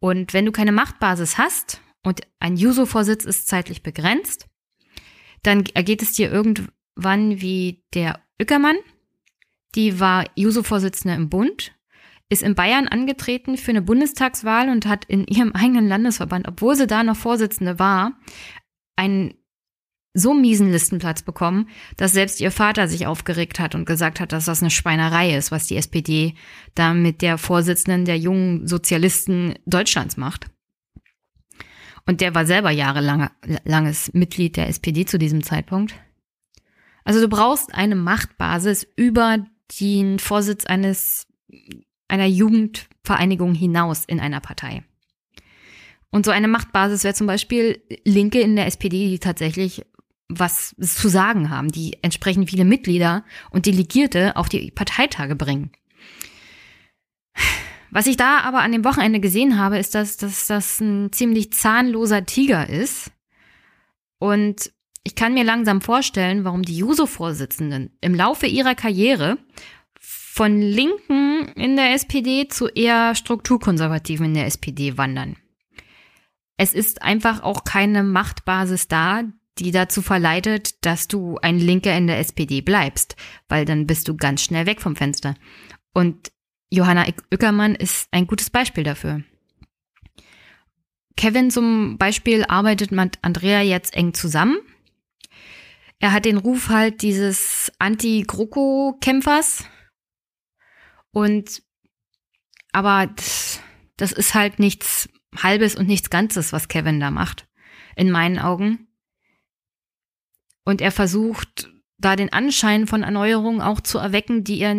Und 0.00 0.32
wenn 0.32 0.46
du 0.46 0.52
keine 0.52 0.72
Machtbasis 0.72 1.38
hast 1.38 1.80
und 2.02 2.22
ein 2.40 2.56
Juso-Vorsitz 2.56 3.24
ist 3.24 3.48
zeitlich 3.48 3.82
begrenzt, 3.82 4.46
Dann 5.42 5.64
ergeht 5.74 6.02
es 6.02 6.12
dir 6.12 6.30
irgendwann 6.30 7.40
wie 7.40 7.82
der 7.94 8.20
Ückermann. 8.40 8.76
Die 9.74 10.00
war 10.00 10.26
Juso-Vorsitzende 10.36 11.16
im 11.16 11.28
Bund, 11.28 11.72
ist 12.28 12.42
in 12.42 12.54
Bayern 12.54 12.88
angetreten 12.88 13.56
für 13.56 13.70
eine 13.70 13.82
Bundestagswahl 13.82 14.68
und 14.68 14.86
hat 14.86 15.04
in 15.06 15.26
ihrem 15.26 15.52
eigenen 15.54 15.88
Landesverband, 15.88 16.48
obwohl 16.48 16.76
sie 16.76 16.86
da 16.86 17.02
noch 17.02 17.16
Vorsitzende 17.16 17.78
war, 17.78 18.12
einen 18.96 19.34
so 20.14 20.34
miesen 20.34 20.70
Listenplatz 20.70 21.22
bekommen, 21.22 21.68
dass 21.96 22.12
selbst 22.12 22.40
ihr 22.40 22.50
Vater 22.50 22.86
sich 22.86 23.06
aufgeregt 23.06 23.58
hat 23.58 23.74
und 23.74 23.86
gesagt 23.86 24.20
hat, 24.20 24.32
dass 24.32 24.44
das 24.44 24.60
eine 24.60 24.70
Schweinerei 24.70 25.34
ist, 25.34 25.50
was 25.50 25.66
die 25.66 25.76
SPD 25.76 26.34
da 26.74 26.92
mit 26.92 27.22
der 27.22 27.38
Vorsitzenden 27.38 28.04
der 28.04 28.18
jungen 28.18 28.66
Sozialisten 28.66 29.54
Deutschlands 29.64 30.18
macht. 30.18 30.50
Und 32.06 32.20
der 32.20 32.34
war 32.34 32.46
selber 32.46 32.70
jahrelanges 32.70 34.12
Mitglied 34.12 34.56
der 34.56 34.68
SPD 34.68 35.04
zu 35.04 35.18
diesem 35.18 35.42
Zeitpunkt. 35.42 35.94
Also 37.04 37.20
du 37.20 37.28
brauchst 37.28 37.74
eine 37.74 37.94
Machtbasis 37.94 38.86
über 38.96 39.44
den 39.80 40.18
Vorsitz 40.18 40.66
eines, 40.66 41.26
einer 42.08 42.26
Jugendvereinigung 42.26 43.54
hinaus 43.54 44.04
in 44.04 44.20
einer 44.20 44.40
Partei. 44.40 44.84
Und 46.10 46.26
so 46.26 46.30
eine 46.30 46.48
Machtbasis 46.48 47.04
wäre 47.04 47.14
zum 47.14 47.26
Beispiel 47.26 47.82
Linke 48.04 48.40
in 48.40 48.56
der 48.56 48.66
SPD, 48.66 49.08
die 49.08 49.18
tatsächlich 49.18 49.82
was 50.28 50.74
zu 50.78 51.08
sagen 51.08 51.50
haben, 51.50 51.68
die 51.68 51.98
entsprechend 52.02 52.50
viele 52.50 52.64
Mitglieder 52.64 53.24
und 53.50 53.66
Delegierte 53.66 54.36
auf 54.36 54.48
die 54.48 54.70
Parteitage 54.70 55.36
bringen. 55.36 55.72
Was 57.92 58.06
ich 58.06 58.16
da 58.16 58.40
aber 58.40 58.62
an 58.62 58.72
dem 58.72 58.86
Wochenende 58.86 59.20
gesehen 59.20 59.58
habe, 59.58 59.76
ist, 59.78 59.94
dass, 59.94 60.16
dass 60.16 60.46
das 60.46 60.80
ein 60.80 61.12
ziemlich 61.12 61.52
zahnloser 61.52 62.24
Tiger 62.24 62.66
ist. 62.66 63.12
Und 64.18 64.72
ich 65.04 65.14
kann 65.14 65.34
mir 65.34 65.44
langsam 65.44 65.82
vorstellen, 65.82 66.44
warum 66.44 66.62
die 66.62 66.78
Juso-Vorsitzenden 66.78 67.90
im 68.00 68.14
Laufe 68.14 68.46
ihrer 68.46 68.74
Karriere 68.74 69.36
von 70.00 70.58
Linken 70.58 71.48
in 71.54 71.76
der 71.76 71.92
SPD 71.92 72.48
zu 72.48 72.68
eher 72.68 73.14
Strukturkonservativen 73.14 74.24
in 74.24 74.34
der 74.34 74.46
SPD 74.46 74.96
wandern. 74.96 75.36
Es 76.56 76.72
ist 76.72 77.02
einfach 77.02 77.42
auch 77.42 77.64
keine 77.64 78.02
Machtbasis 78.02 78.88
da, 78.88 79.24
die 79.58 79.70
dazu 79.70 80.00
verleitet, 80.00 80.86
dass 80.86 81.08
du 81.08 81.36
ein 81.42 81.58
Linker 81.58 81.94
in 81.94 82.06
der 82.06 82.20
SPD 82.20 82.62
bleibst, 82.62 83.16
weil 83.50 83.66
dann 83.66 83.86
bist 83.86 84.08
du 84.08 84.16
ganz 84.16 84.42
schnell 84.42 84.64
weg 84.64 84.80
vom 84.80 84.96
Fenster. 84.96 85.34
Und 85.92 86.32
Johanna 86.72 87.06
Ückermann 87.30 87.74
ist 87.74 88.08
ein 88.12 88.26
gutes 88.26 88.48
Beispiel 88.48 88.82
dafür. 88.82 89.22
Kevin 91.18 91.50
zum 91.50 91.98
Beispiel 91.98 92.46
arbeitet 92.46 92.92
mit 92.92 93.18
Andrea 93.20 93.60
jetzt 93.60 93.92
eng 93.94 94.14
zusammen. 94.14 94.56
Er 95.98 96.12
hat 96.12 96.24
den 96.24 96.38
Ruf 96.38 96.70
halt 96.70 97.02
dieses 97.02 97.70
Anti-GroKo-Kämpfers. 97.78 99.66
Und, 101.10 101.62
aber 102.72 103.06
das, 103.06 103.60
das 103.98 104.12
ist 104.12 104.32
halt 104.32 104.58
nichts 104.58 105.10
Halbes 105.36 105.76
und 105.76 105.86
nichts 105.86 106.08
Ganzes, 106.08 106.54
was 106.54 106.68
Kevin 106.68 107.00
da 107.00 107.10
macht. 107.10 107.46
In 107.96 108.10
meinen 108.10 108.38
Augen. 108.38 108.88
Und 110.64 110.80
er 110.80 110.90
versucht, 110.90 111.70
da 112.04 112.16
den 112.16 112.32
Anschein 112.32 112.86
von 112.86 113.02
Erneuerung 113.02 113.62
auch 113.62 113.80
zu 113.80 113.98
erwecken, 113.98 114.44
die 114.44 114.60
er 114.60 114.74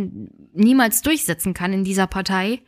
niemals 0.53 1.01
durchsetzen 1.01 1.53
kann 1.53 1.73
in 1.73 1.83
dieser 1.83 2.07
Partei, 2.07 2.61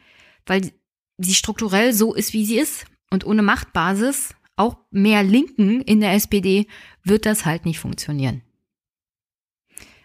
weil 0.46 0.72
sie 1.18 1.34
strukturell 1.34 1.94
so 1.94 2.13
ist, 2.13 2.34
wie 2.34 2.46
sie 2.46 2.58
ist. 2.58 2.86
Und 3.12 3.26
ohne 3.26 3.44
Machtbasis, 3.44 4.34
auch 4.56 4.78
mehr 4.89 5.24
Linken 5.24 5.82
in 5.82 6.00
der 6.00 6.13
SPD, 6.13 6.68
wird 7.04 7.26
das 7.26 7.46
halt 7.46 7.65
nicht 7.65 7.80
funktionieren. 7.80 8.41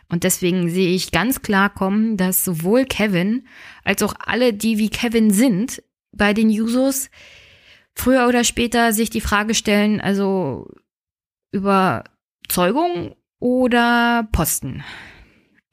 Und 0.08 0.24
deswegen 0.24 0.68
sehe 0.68 0.92
ich 0.92 1.12
ganz 1.12 1.40
klar 1.40 1.70
kommen, 1.70 2.16
dass 2.16 2.44
sowohl 2.44 2.84
Kevin 2.84 3.46
als 3.84 4.02
auch 4.02 4.14
alle, 4.18 4.52
die 4.52 4.76
wie 4.76 4.90
Kevin 4.90 5.30
sind, 5.30 5.82
bei 6.12 6.34
den 6.34 6.50
Jusos 6.50 7.10
früher 7.94 8.26
oder 8.26 8.42
später 8.42 8.92
sich 8.92 9.10
die 9.10 9.20
Frage 9.20 9.54
stellen, 9.54 10.00
also 10.00 10.68
Überzeugung 11.52 13.14
oder 13.40 14.28
Posten. 14.30 14.84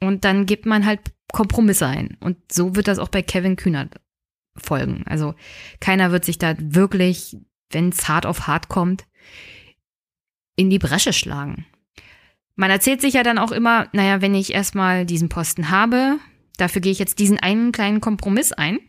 Und 0.01 0.25
dann 0.25 0.45
gibt 0.45 0.65
man 0.65 0.85
halt 0.85 1.01
Kompromisse 1.31 1.85
ein. 1.85 2.17
Und 2.19 2.37
so 2.51 2.75
wird 2.75 2.87
das 2.87 2.99
auch 2.99 3.09
bei 3.09 3.21
Kevin 3.21 3.55
Kühnert 3.55 3.99
folgen. 4.55 5.03
Also 5.05 5.35
keiner 5.79 6.11
wird 6.11 6.25
sich 6.25 6.37
da 6.37 6.55
wirklich, 6.57 7.37
wenn 7.69 7.89
es 7.89 8.07
hart 8.07 8.25
auf 8.25 8.47
hart 8.47 8.69
kommt, 8.69 9.05
in 10.55 10.69
die 10.69 10.79
Bresche 10.79 11.13
schlagen. 11.13 11.65
Man 12.55 12.71
erzählt 12.71 13.01
sich 13.01 13.13
ja 13.13 13.23
dann 13.23 13.37
auch 13.37 13.51
immer, 13.51 13.87
naja, 13.91 14.21
wenn 14.21 14.33
ich 14.33 14.53
erstmal 14.53 15.05
diesen 15.05 15.29
Posten 15.29 15.69
habe, 15.69 16.17
dafür 16.57 16.81
gehe 16.81 16.91
ich 16.91 16.99
jetzt 16.99 17.19
diesen 17.19 17.37
einen 17.37 17.71
kleinen 17.71 18.01
Kompromiss 18.01 18.51
ein. 18.51 18.79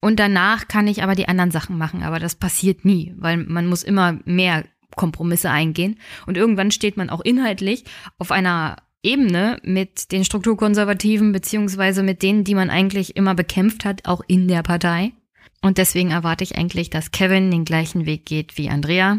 Und 0.00 0.20
danach 0.20 0.68
kann 0.68 0.86
ich 0.86 1.02
aber 1.02 1.14
die 1.14 1.28
anderen 1.28 1.50
Sachen 1.50 1.78
machen. 1.78 2.02
Aber 2.02 2.18
das 2.18 2.34
passiert 2.34 2.84
nie, 2.84 3.14
weil 3.16 3.38
man 3.38 3.66
muss 3.66 3.82
immer 3.82 4.18
mehr 4.26 4.64
Kompromisse 4.96 5.50
eingehen. 5.50 5.98
Und 6.26 6.36
irgendwann 6.36 6.70
steht 6.70 6.96
man 6.96 7.10
auch 7.10 7.20
inhaltlich 7.20 7.84
auf 8.18 8.30
einer 8.30 8.76
Ebene 9.02 9.58
mit 9.62 10.12
den 10.12 10.24
Strukturkonservativen 10.24 11.32
beziehungsweise 11.32 12.02
mit 12.02 12.22
denen, 12.22 12.42
die 12.44 12.54
man 12.54 12.70
eigentlich 12.70 13.16
immer 13.16 13.34
bekämpft 13.34 13.84
hat, 13.84 14.06
auch 14.06 14.22
in 14.26 14.48
der 14.48 14.62
Partei. 14.62 15.12
Und 15.60 15.78
deswegen 15.78 16.10
erwarte 16.10 16.44
ich 16.44 16.56
eigentlich, 16.56 16.90
dass 16.90 17.10
Kevin 17.10 17.50
den 17.50 17.64
gleichen 17.64 18.06
Weg 18.06 18.26
geht 18.26 18.56
wie 18.56 18.70
Andrea. 18.70 19.18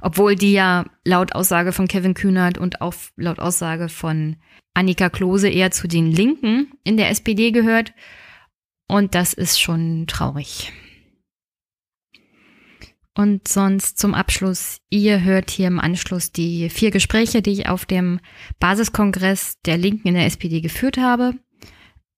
Obwohl 0.00 0.36
die 0.36 0.52
ja 0.52 0.84
laut 1.04 1.34
Aussage 1.34 1.72
von 1.72 1.88
Kevin 1.88 2.14
Kühnert 2.14 2.58
und 2.58 2.80
auch 2.80 2.94
laut 3.16 3.38
Aussage 3.38 3.88
von 3.88 4.36
Annika 4.74 5.08
Klose 5.08 5.48
eher 5.48 5.70
zu 5.70 5.88
den 5.88 6.10
Linken 6.10 6.72
in 6.84 6.96
der 6.96 7.08
SPD 7.10 7.52
gehört. 7.52 7.92
Und 8.86 9.14
das 9.14 9.32
ist 9.32 9.60
schon 9.60 10.06
traurig. 10.06 10.72
Und 13.16 13.46
sonst 13.46 13.98
zum 13.98 14.12
Abschluss, 14.12 14.78
ihr 14.90 15.22
hört 15.22 15.50
hier 15.50 15.68
im 15.68 15.78
Anschluss 15.78 16.32
die 16.32 16.68
vier 16.68 16.90
Gespräche, 16.90 17.42
die 17.42 17.52
ich 17.52 17.68
auf 17.68 17.86
dem 17.86 18.18
Basiskongress 18.58 19.60
der 19.64 19.78
Linken 19.78 20.08
in 20.08 20.14
der 20.14 20.26
SPD 20.26 20.60
geführt 20.60 20.98
habe. 20.98 21.34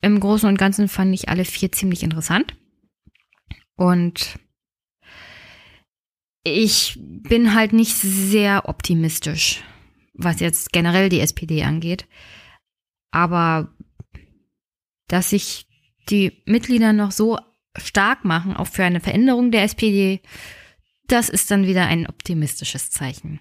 Im 0.01 0.21
Großen 0.21 0.49
und 0.49 0.59
Ganzen 0.59 0.89
fand 0.89 1.13
ich 1.15 1.29
alle 1.29 1.45
vier 1.45 1.71
ziemlich 1.71 2.03
interessant. 2.03 2.57
Und 3.77 4.39
ich 6.45 6.99
bin 6.99 7.55
halt 7.55 7.75
nicht 7.75 7.95
sehr 7.95 8.69
optimistisch, 8.69 9.63
was 10.15 10.41
jetzt 10.41 10.73
generell 10.73 11.11
die 11.11 11.21
SPD 11.21 11.63
angeht. 11.63 12.07
Aber 13.11 13.75
dass 15.09 15.31
sich 15.31 15.67
die 16.09 16.43
Mitglieder 16.47 16.95
noch 16.95 17.11
so 17.11 17.39
stark 17.77 18.25
machen, 18.25 18.57
auch 18.57 18.67
für 18.67 18.85
eine 18.85 19.01
Veränderung 19.01 19.51
der 19.51 19.65
SPD, 19.65 20.21
das 21.09 21.29
ist 21.29 21.51
dann 21.51 21.66
wieder 21.66 21.87
ein 21.87 22.07
optimistisches 22.07 22.90
Zeichen. 22.90 23.40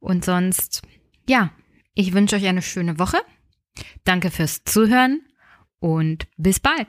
Und 0.00 0.24
sonst, 0.24 0.82
ja, 1.28 1.50
ich 1.94 2.12
wünsche 2.14 2.36
euch 2.36 2.46
eine 2.46 2.62
schöne 2.62 2.98
Woche. 2.98 3.18
Danke 4.04 4.30
fürs 4.30 4.64
Zuhören 4.64 5.20
und 5.80 6.26
bis 6.36 6.60
bald. 6.60 6.86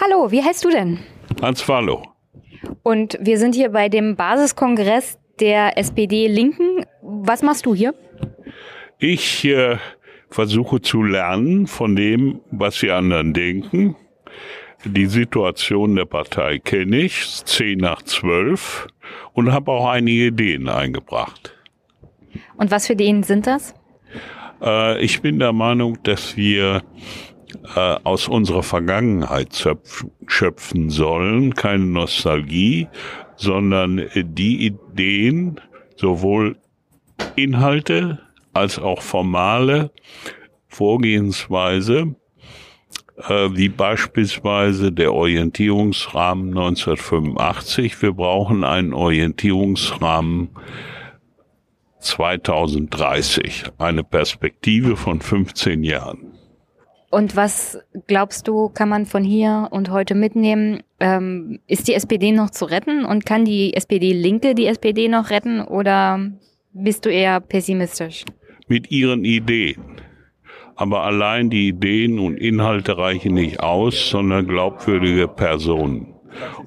Hallo, 0.00 0.30
wie 0.30 0.42
heißt 0.42 0.64
du 0.64 0.70
denn? 0.70 0.98
Hans 1.40 1.62
Fallo. 1.62 2.02
Und 2.82 3.18
wir 3.20 3.38
sind 3.38 3.54
hier 3.54 3.70
bei 3.70 3.88
dem 3.88 4.16
Basiskongress 4.16 5.18
der 5.40 5.76
SPD 5.78 6.28
Linken. 6.28 6.84
Was 7.02 7.42
machst 7.42 7.66
du 7.66 7.74
hier? 7.74 7.94
Ich 8.98 9.44
äh, 9.44 9.78
versuche 10.30 10.80
zu 10.80 11.02
lernen 11.02 11.66
von 11.66 11.96
dem, 11.96 12.40
was 12.50 12.80
die 12.80 12.90
anderen 12.90 13.32
denken 13.32 13.96
die 14.84 15.06
Situation 15.06 15.96
der 15.96 16.04
Partei 16.04 16.58
kenne 16.58 16.98
ich, 16.98 17.24
zehn 17.44 17.78
nach 17.78 18.02
zwölf, 18.02 18.86
und 19.32 19.52
habe 19.52 19.72
auch 19.72 19.88
einige 19.88 20.26
Ideen 20.26 20.68
eingebracht. 20.68 21.54
Und 22.56 22.70
was 22.70 22.86
für 22.86 22.92
Ideen 22.92 23.22
sind 23.22 23.46
das? 23.46 23.74
Äh, 24.62 25.00
ich 25.02 25.20
bin 25.20 25.38
der 25.38 25.52
Meinung, 25.52 25.98
dass 26.02 26.36
wir 26.36 26.82
äh, 27.74 27.96
aus 28.04 28.28
unserer 28.28 28.62
Vergangenheit 28.62 29.66
schöpfen 30.26 30.90
sollen, 30.90 31.54
keine 31.54 31.86
Nostalgie, 31.86 32.88
sondern 33.36 34.08
die 34.14 34.66
Ideen, 34.66 35.60
sowohl 35.96 36.56
Inhalte 37.36 38.20
als 38.52 38.78
auch 38.78 39.02
formale 39.02 39.90
Vorgehensweise 40.66 42.14
äh, 43.26 43.48
wie 43.56 43.68
beispielsweise 43.68 44.92
der 44.92 45.12
Orientierungsrahmen 45.12 46.48
1985. 46.48 48.00
Wir 48.02 48.12
brauchen 48.12 48.64
einen 48.64 48.92
Orientierungsrahmen 48.92 50.50
2030, 52.00 53.64
eine 53.78 54.04
Perspektive 54.04 54.96
von 54.96 55.20
15 55.20 55.82
Jahren. 55.82 56.32
Und 57.10 57.36
was 57.36 57.78
glaubst 58.06 58.46
du, 58.48 58.68
kann 58.68 58.90
man 58.90 59.06
von 59.06 59.24
hier 59.24 59.68
und 59.70 59.90
heute 59.90 60.14
mitnehmen? 60.14 60.82
Ähm, 61.00 61.58
ist 61.66 61.88
die 61.88 61.94
SPD 61.94 62.32
noch 62.32 62.50
zu 62.50 62.66
retten 62.66 63.04
und 63.04 63.24
kann 63.24 63.44
die 63.44 63.74
SPD-Linke 63.74 64.54
die 64.54 64.66
SPD 64.66 65.08
noch 65.08 65.30
retten 65.30 65.62
oder 65.62 66.30
bist 66.72 67.06
du 67.06 67.08
eher 67.10 67.40
pessimistisch? 67.40 68.24
Mit 68.68 68.90
ihren 68.90 69.24
Ideen. 69.24 69.82
Aber 70.78 71.02
allein 71.02 71.50
die 71.50 71.66
Ideen 71.66 72.20
und 72.20 72.36
Inhalte 72.36 72.96
reichen 72.96 73.34
nicht 73.34 73.58
aus, 73.58 74.10
sondern 74.10 74.46
glaubwürdige 74.46 75.26
Personen. 75.26 76.14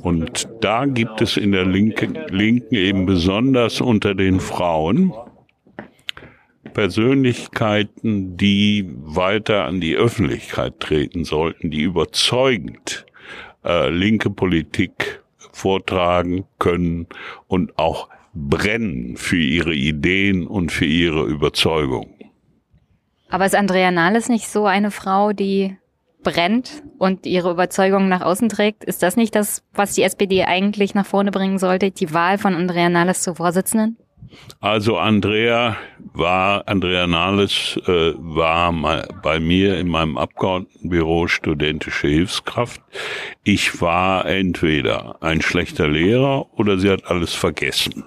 Und 0.01 0.49
da 0.59 0.85
gibt 0.85 1.21
es 1.21 1.37
in 1.37 1.53
der 1.53 1.65
Linken, 1.65 2.17
Linken 2.29 2.75
eben 2.75 3.05
besonders 3.05 3.79
unter 3.79 4.13
den 4.13 4.41
Frauen 4.41 5.13
Persönlichkeiten, 6.73 8.35
die 8.35 8.85
weiter 8.97 9.63
an 9.63 9.79
die 9.79 9.95
Öffentlichkeit 9.95 10.81
treten 10.81 11.23
sollten, 11.23 11.71
die 11.71 11.81
überzeugend 11.81 13.05
äh, 13.63 13.89
linke 13.89 14.29
Politik 14.29 15.21
vortragen 15.53 16.43
können 16.59 17.07
und 17.47 17.79
auch 17.79 18.09
brennen 18.33 19.15
für 19.15 19.37
ihre 19.37 19.73
Ideen 19.73 20.47
und 20.47 20.73
für 20.73 20.85
ihre 20.85 21.23
Überzeugung. 21.23 22.20
Aber 23.31 23.45
ist 23.45 23.55
Andrea 23.55 23.91
Nahles 23.91 24.27
nicht 24.27 24.49
so 24.49 24.65
eine 24.65 24.91
Frau, 24.91 25.31
die 25.31 25.77
brennt 26.21 26.83
und 26.99 27.25
ihre 27.25 27.49
Überzeugung 27.49 28.09
nach 28.09 28.21
außen 28.21 28.49
trägt? 28.49 28.83
Ist 28.83 29.01
das 29.01 29.15
nicht 29.15 29.33
das, 29.35 29.63
was 29.73 29.93
die 29.93 30.03
SPD 30.03 30.43
eigentlich 30.43 30.93
nach 30.93 31.05
vorne 31.05 31.31
bringen 31.31 31.57
sollte, 31.57 31.91
die 31.91 32.13
Wahl 32.13 32.37
von 32.37 32.53
Andrea 32.53 32.89
Nahles 32.89 33.23
zur 33.23 33.35
Vorsitzenden? 33.35 33.97
Also 34.59 34.97
Andrea 34.97 35.77
war, 36.13 36.67
Andrea 36.67 37.07
Nahles 37.07 37.79
äh, 37.87 38.13
war 38.17 38.73
mal 38.73 39.07
bei 39.23 39.39
mir 39.39 39.77
in 39.79 39.87
meinem 39.87 40.17
Abgeordnetenbüro 40.17 41.27
studentische 41.27 42.07
Hilfskraft. 42.07 42.81
Ich 43.43 43.81
war 43.81 44.25
entweder 44.25 45.21
ein 45.21 45.41
schlechter 45.41 45.87
Lehrer 45.87 46.47
oder 46.57 46.77
sie 46.77 46.89
hat 46.89 47.05
alles 47.05 47.33
vergessen. 47.33 48.05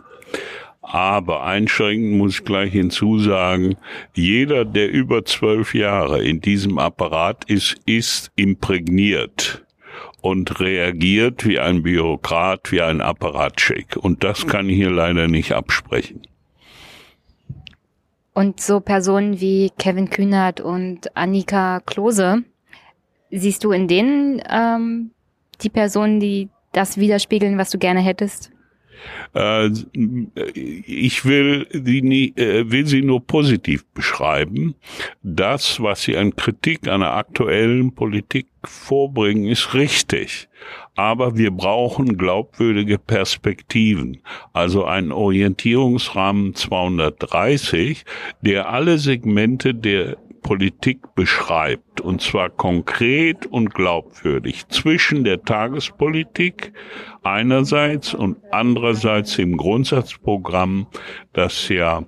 Aber 0.87 1.45
einschränkend 1.45 2.19
muss 2.19 2.39
ich 2.39 2.45
gleich 2.45 2.73
hinzusagen, 2.73 3.77
jeder, 4.15 4.67
der 4.67 4.91
über 4.91 5.25
zwölf 5.25 5.75
Jahre 5.75 6.23
in 6.23 6.41
diesem 6.43 6.79
Apparat 6.79 7.45
ist, 7.47 7.77
ist 7.87 8.31
imprägniert 8.37 9.65
und 10.21 10.61
reagiert 10.61 11.47
wie 11.47 11.59
ein 11.59 11.83
Bürokrat, 11.83 12.71
wie 12.71 12.83
ein 12.83 13.01
Apparatscheck. 13.01 13.97
Und 13.97 14.25
das 14.25 14.47
kann 14.47 14.69
ich 14.69 14.77
hier 14.77 14.91
leider 14.91 15.27
nicht 15.27 15.53
absprechen. 15.53 16.23
Und 18.35 18.61
so 18.61 18.81
Personen 18.81 19.41
wie 19.41 19.71
Kevin 19.79 20.11
Kühnert 20.11 20.61
und 20.61 21.17
Annika 21.17 21.81
Klose, 21.81 22.43
siehst 23.31 23.65
du 23.65 23.73
in 23.73 23.89
denen 23.89 24.43
ähm, 24.51 25.13
die 25.63 25.71
Personen, 25.71 26.21
die 26.21 26.51
das 26.73 26.99
widerspiegeln, 26.99 27.57
was 27.57 27.71
du 27.71 27.79
gerne 27.79 28.01
hättest? 28.01 28.51
Äh, 29.35 29.71
ich 29.95 31.25
will 31.25 31.67
nie, 31.73 32.33
äh, 32.37 32.71
will 32.71 32.87
sie 32.87 33.03
nur 33.03 33.27
positiv 33.27 33.85
beschreiben. 33.95 34.75
Das, 35.23 35.83
was 35.83 36.03
sie 36.03 36.17
an 36.17 36.37
Kritik 36.37 36.89
an 36.89 37.01
der 37.01 37.15
aktuellen 37.15 37.95
Politik 37.95 38.47
vorbringen, 38.63 39.47
ist 39.47 39.75
richtig. 39.75 40.49
Aber 40.95 41.37
wir 41.37 41.51
brauchen 41.51 42.17
glaubwürdige 42.17 42.99
Perspektiven, 42.99 44.23
also 44.53 44.85
einen 44.85 45.13
Orientierungsrahmen 45.13 46.55
230, 46.55 48.05
der 48.41 48.71
alle 48.71 48.99
Segmente 48.99 49.75
der 49.75 50.17
Politik 50.45 51.15
beschreibt, 51.17 52.01
und 52.01 52.21
zwar 52.23 52.51
konkret 52.51 53.47
und 53.47 53.75
glaubwürdig, 53.75 54.69
zwischen 54.69 55.25
der 55.25 55.43
Tagespolitik 55.43 56.73
einerseits 57.25 58.15
und 58.15 58.37
andererseits 58.53 59.39
im 59.39 59.57
Grundsatzprogramm, 59.57 60.87
das 61.33 61.69
ja 61.71 62.05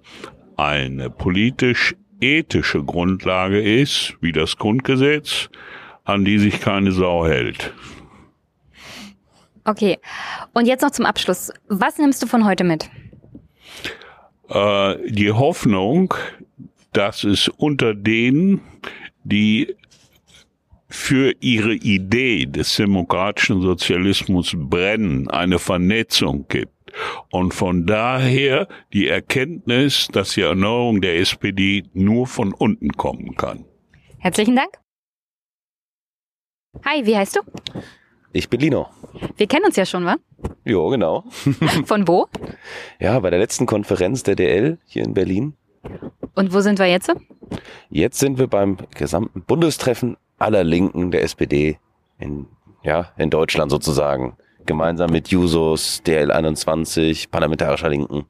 eine 0.57 1.11
politisch 1.11 1.97
ethische 2.21 2.85
Grundlage 2.85 3.61
ist, 3.61 4.17
wie 4.21 4.33
das 4.33 4.57
Grundgesetz, 4.59 5.49
an 6.05 6.25
die 6.25 6.39
sich 6.39 6.61
keine 6.61 6.93
Sau 6.93 7.27
hält. 7.27 7.73
Okay, 9.65 9.99
und 10.53 10.67
jetzt 10.67 10.83
noch 10.83 10.93
zum 10.93 11.07
Abschluss. 11.07 11.53
Was 11.69 11.99
nimmst 11.99 12.23
du 12.23 12.27
von 12.27 12.45
heute 12.45 12.65
mit? 12.65 12.89
Äh, 14.49 15.11
die 15.11 15.33
Hoffnung, 15.33 16.15
dass 16.97 17.25
es 17.25 17.49
unter 17.49 17.95
denen, 17.95 18.63
die 19.23 19.77
für 20.89 21.35
ihre 21.41 21.75
Idee 21.75 22.47
des 22.47 22.75
demokratischen 22.77 23.61
Sozialismus 23.61 24.55
brennen, 24.57 25.29
eine 25.29 25.59
Vernetzung 25.59 26.47
gibt. 26.49 26.73
Und 27.31 27.53
von 27.53 27.87
daher 27.87 28.67
die 28.95 29.09
Erkenntnis, 29.09 30.09
dass 30.11 30.33
die 30.35 30.41
Erneuerung 30.41 31.03
der 31.03 31.19
SPD 31.19 31.85
nur 31.93 32.27
von 32.27 32.55
unten 32.55 32.93
kommen 32.93 33.37
kann. 33.37 33.67
Herzlichen 34.19 34.57
Dank. 34.57 34.71
Hi, 36.85 37.05
wie 37.05 37.17
heißt 37.17 37.37
du? 37.37 37.41
Ich 38.33 38.49
bin 38.49 38.61
Lino. 38.61 38.89
Wir 39.37 39.47
kennen 39.47 39.67
uns 39.67 39.77
ja 39.77 39.85
schon, 39.85 40.07
wa? 40.07 40.17
Jo, 40.65 40.89
genau. 40.89 41.25
Von 41.85 42.07
wo? 42.07 42.27
Ja, 43.01 43.19
bei 43.21 43.31
der 43.31 43.39
letzten 43.39 43.65
Konferenz 43.67 44.23
der 44.23 44.37
DL 44.37 44.79
hier 44.87 45.05
in 45.05 45.15
Berlin. 45.15 45.55
Und 46.37 46.53
wo 46.53 46.61
sind 46.61 46.79
wir 46.79 46.87
jetzt? 46.87 47.11
Jetzt 47.91 48.19
sind 48.19 48.39
wir 48.39 48.47
beim 48.47 48.77
gesamten 48.95 49.43
Bundestreffen 49.43 50.17
aller 50.39 50.63
Linken 50.63 51.11
der 51.11 51.23
SPD 51.23 51.79
in, 52.19 52.47
ja, 52.85 53.13
in 53.17 53.31
Deutschland 53.31 53.71
sozusagen. 53.71 54.37
Gemeinsam 54.67 55.11
mit 55.11 55.29
Jusos, 55.29 56.03
DL21, 56.05 57.31
Parlamentarischer 57.31 57.89
Linken. 57.89 58.27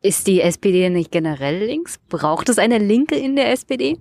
Ist 0.00 0.26
die 0.26 0.40
SPD 0.40 0.90
nicht 0.90 1.10
generell 1.10 1.64
links? 1.64 1.98
Braucht 2.08 2.48
es 2.48 2.58
eine 2.58 2.78
Linke 2.78 3.16
in 3.16 3.34
der 3.34 3.50
SPD? 3.50 3.98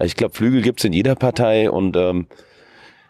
Ich 0.00 0.16
glaube, 0.16 0.34
Flügel 0.34 0.62
gibt's 0.62 0.84
in 0.84 0.92
jeder 0.92 1.14
Partei 1.14 1.70
und 1.70 1.96
ähm, 1.96 2.26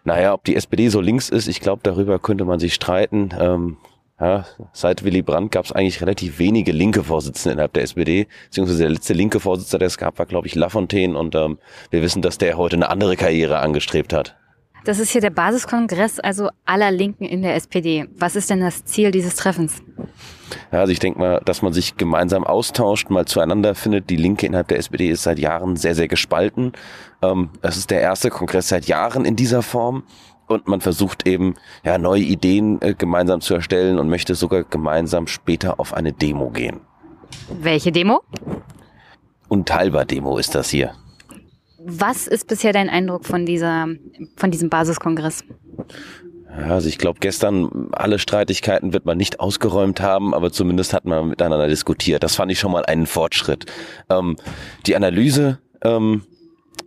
naja, 0.05 0.33
ob 0.33 0.45
die 0.45 0.55
SPD 0.55 0.89
so 0.89 1.01
links 1.01 1.29
ist, 1.29 1.49
ich 1.49 1.61
glaube, 1.61 1.81
darüber 1.83 2.19
könnte 2.19 2.45
man 2.45 2.61
sich 2.61 2.75
streiten. 2.75 3.31
Ähm, 3.39 3.79
ja, 4.21 4.45
seit 4.73 5.05
Willy 5.05 5.23
Brandt 5.23 5.51
gab 5.51 5.65
es 5.65 5.73
eigentlich 5.73 6.01
relativ 6.01 6.39
wenige 6.39 6.73
linke 6.73 7.03
Vorsitzende 7.03 7.55
innerhalb 7.55 7.73
der 7.73 7.83
SPD, 7.83 8.29
beziehungsweise 8.45 8.83
der 8.83 8.91
letzte 8.91 9.13
linke 9.13 9.41
Vorsitzende, 9.41 9.81
der 9.81 9.89
es 9.89 9.99
gab, 9.99 10.19
war, 10.19 10.27
glaube 10.27 10.47
ich, 10.47 10.55
Lafontaine 10.55 11.19
und 11.19 11.35
ähm, 11.35 11.59
wir 11.91 12.01
wissen, 12.03 12.23
dass 12.23 12.39
der 12.39 12.57
heute 12.57 12.77
eine 12.77 12.91
andere 12.91 13.17
Karriere 13.17 13.59
angestrebt 13.59 14.13
hat. 14.13 14.37
Das 14.85 14.99
ist 14.99 15.11
hier 15.11 15.23
der 15.23 15.31
Basiskongress, 15.31 16.21
also 16.21 16.51
aller 16.67 16.91
Linken 16.91 17.25
in 17.25 17.41
der 17.41 17.55
SPD. 17.55 18.07
Was 18.17 18.37
ist 18.37 18.51
denn 18.51 18.61
das 18.61 18.85
Ziel 18.85 19.11
dieses 19.11 19.35
Treffens? 19.35 19.83
Ja, 20.71 20.81
also 20.81 20.93
ich 20.93 20.99
denke 20.99 21.19
mal, 21.19 21.41
dass 21.45 21.63
man 21.63 21.73
sich 21.73 21.97
gemeinsam 21.97 22.45
austauscht, 22.45 23.09
mal 23.09 23.25
zueinander 23.25 23.75
findet. 23.75 24.11
Die 24.11 24.17
Linke 24.17 24.47
innerhalb 24.47 24.69
der 24.69 24.79
SPD 24.79 25.09
ist 25.09 25.23
seit 25.23 25.39
Jahren 25.39 25.77
sehr, 25.77 25.95
sehr 25.95 26.07
gespalten. 26.07 26.73
Ähm, 27.23 27.49
es 27.63 27.79
ist 27.79 27.91
der 27.91 28.03
erste 28.03 28.29
Kongress 28.29 28.69
seit 28.69 28.85
Jahren 28.87 29.25
in 29.25 29.37
dieser 29.37 29.63
Form 29.63 30.05
und 30.47 30.69
man 30.69 30.81
versucht 30.81 31.27
eben 31.27 31.55
ja 31.85 31.99
neue 31.99 32.23
Ideen 32.23 32.81
äh, 32.83 32.95
gemeinsam 32.95 33.41
zu 33.41 33.55
erstellen 33.55 33.99
und 33.99 34.09
möchte 34.09 34.35
sogar 34.35 34.65
gemeinsam 34.65 35.27
später 35.27 35.81
auf 35.81 35.95
eine 35.95 36.13
Demo 36.13 36.51
gehen. 36.51 36.81
Welche 37.61 37.93
Demo? 37.93 38.23
Unteilbar-Demo 39.49 40.39
ist 40.39 40.55
das 40.55 40.71
hier. 40.71 40.95
Was 41.79 42.27
ist 42.27 42.47
bisher 42.47 42.73
dein 42.73 42.89
Eindruck 42.89 43.27
von 43.27 43.45
dieser, 43.45 43.89
von 44.37 44.51
diesem 44.51 44.71
Basiskongress? 44.71 45.45
Ja, 46.59 46.69
also 46.69 46.89
ich 46.89 46.99
glaube, 46.99 47.19
gestern 47.21 47.89
alle 47.93 48.19
Streitigkeiten 48.19 48.93
wird 48.93 49.05
man 49.05 49.19
nicht 49.19 49.41
ausgeräumt 49.41 50.01
haben, 50.01 50.35
aber 50.35 50.53
zumindest 50.53 50.95
hat 50.95 51.05
man 51.05 51.29
miteinander 51.29 51.67
diskutiert. 51.67 52.23
Das 52.23 52.37
fand 52.37 52.53
ich 52.53 52.59
schon 52.59 52.73
mal 52.73 52.85
einen 52.87 53.07
Fortschritt. 53.07 53.67
Ähm, 54.09 54.37
die 54.87 54.97
Analyse 54.97 55.59
ähm, 55.83 56.23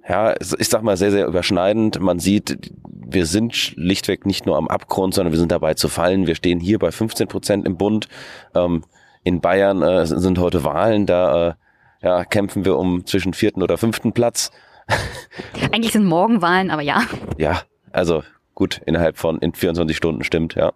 ja, 0.08 0.36
ich 0.39 0.70
sag 0.70 0.84
mal, 0.84 0.95
sehr, 0.95 1.12
sehr 1.12 1.28
überschneidend. 1.28 1.99
Man 1.99 2.20
sieht, 2.20 2.72
wir 2.89 3.26
sind 3.26 3.55
schlichtweg 3.55 4.26
nicht 4.26 4.45
nur 4.45 4.58
am 4.58 4.68
Abgrund, 4.68 5.14
sondern 5.14 5.34
wir 5.34 5.39
sind 5.39 5.51
dabei 5.51 5.74
zu 5.74 5.89
fallen. 5.89 6.28
Wir 6.28 6.36
stehen 6.36 6.60
hier 6.60 6.80
bei 6.80 6.91
15 6.91 7.28
Prozent 7.28 7.66
im 7.66 7.78
Bund. 7.78 8.08
Ähm, 8.55 8.84
in 9.24 9.41
Bayern 9.41 9.82
äh, 9.82 10.05
sind 10.05 10.39
heute 10.39 10.64
Wahlen, 10.64 11.05
da 11.05 11.49
äh, 11.49 11.53
ja, 12.01 12.24
kämpfen 12.24 12.64
wir 12.64 12.78
um 12.78 13.05
zwischen 13.05 13.34
vierten 13.34 13.62
oder 13.62 13.78
fünften 13.78 14.14
Platz. 14.14 14.51
Eigentlich 15.72 15.91
sind 15.91 16.05
morgen 16.05 16.41
Wahlen, 16.41 16.72
aber 16.72 16.82
ja. 16.82 17.01
Ja, 17.38 17.64
also 17.91 18.24
gut, 18.55 18.82
innerhalb 18.86 19.18
von 19.18 19.39
in 19.39 19.53
24 19.53 19.97
Stunden 19.97 20.24
stimmt, 20.24 20.55
ja. 20.55 20.72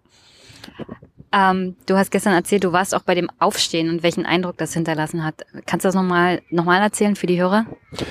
Ähm, 1.34 1.76
du 1.86 1.96
hast 1.96 2.10
gestern 2.10 2.34
erzählt, 2.34 2.64
du 2.64 2.72
warst 2.72 2.94
auch 2.94 3.02
bei 3.02 3.14
dem 3.14 3.30
Aufstehen 3.38 3.88
und 3.88 4.02
welchen 4.02 4.26
Eindruck 4.26 4.58
das 4.58 4.74
hinterlassen 4.74 5.24
hat. 5.24 5.46
Kannst 5.64 5.84
du 5.84 5.88
das 5.88 5.94
nochmal 5.94 6.42
noch 6.50 6.64
mal 6.64 6.80
erzählen 6.80 7.16
für 7.16 7.26
die 7.26 7.40
Hörer? 7.40 7.64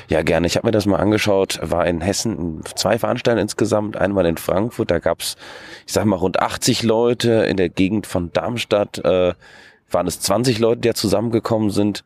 Ja, 0.08 0.24
gerne. 0.24 0.48
Ich 0.48 0.58
habe 0.58 0.68
mir 0.68 0.72
das 0.72 0.88
mal 0.88 0.98
angeschaut. 0.98 1.60
War 1.62 1.86
in 1.86 2.02
Hessen 2.02 2.62
zwei 2.76 2.98
Veranstaltungen 2.98 3.44
insgesamt. 3.44 3.96
Einmal 3.96 4.26
in 4.26 4.38
Frankfurt, 4.38 4.90
da 4.90 4.98
gab's, 4.98 5.38
ich 5.86 5.94
sag 5.94 6.06
mal, 6.06 6.16
rund 6.16 6.40
80 6.40 6.82
Leute. 6.82 7.32
In 7.44 7.58
der 7.58 7.70
Gegend 7.70 8.08
von 8.08 8.32
Darmstadt 8.34 8.98
äh, 9.06 9.34
waren 9.92 10.08
es 10.08 10.20
20 10.20 10.58
Leute, 10.58 10.82
die 10.82 10.88
da 10.90 10.96
zusammengekommen 10.96 11.70
sind. 11.70 12.04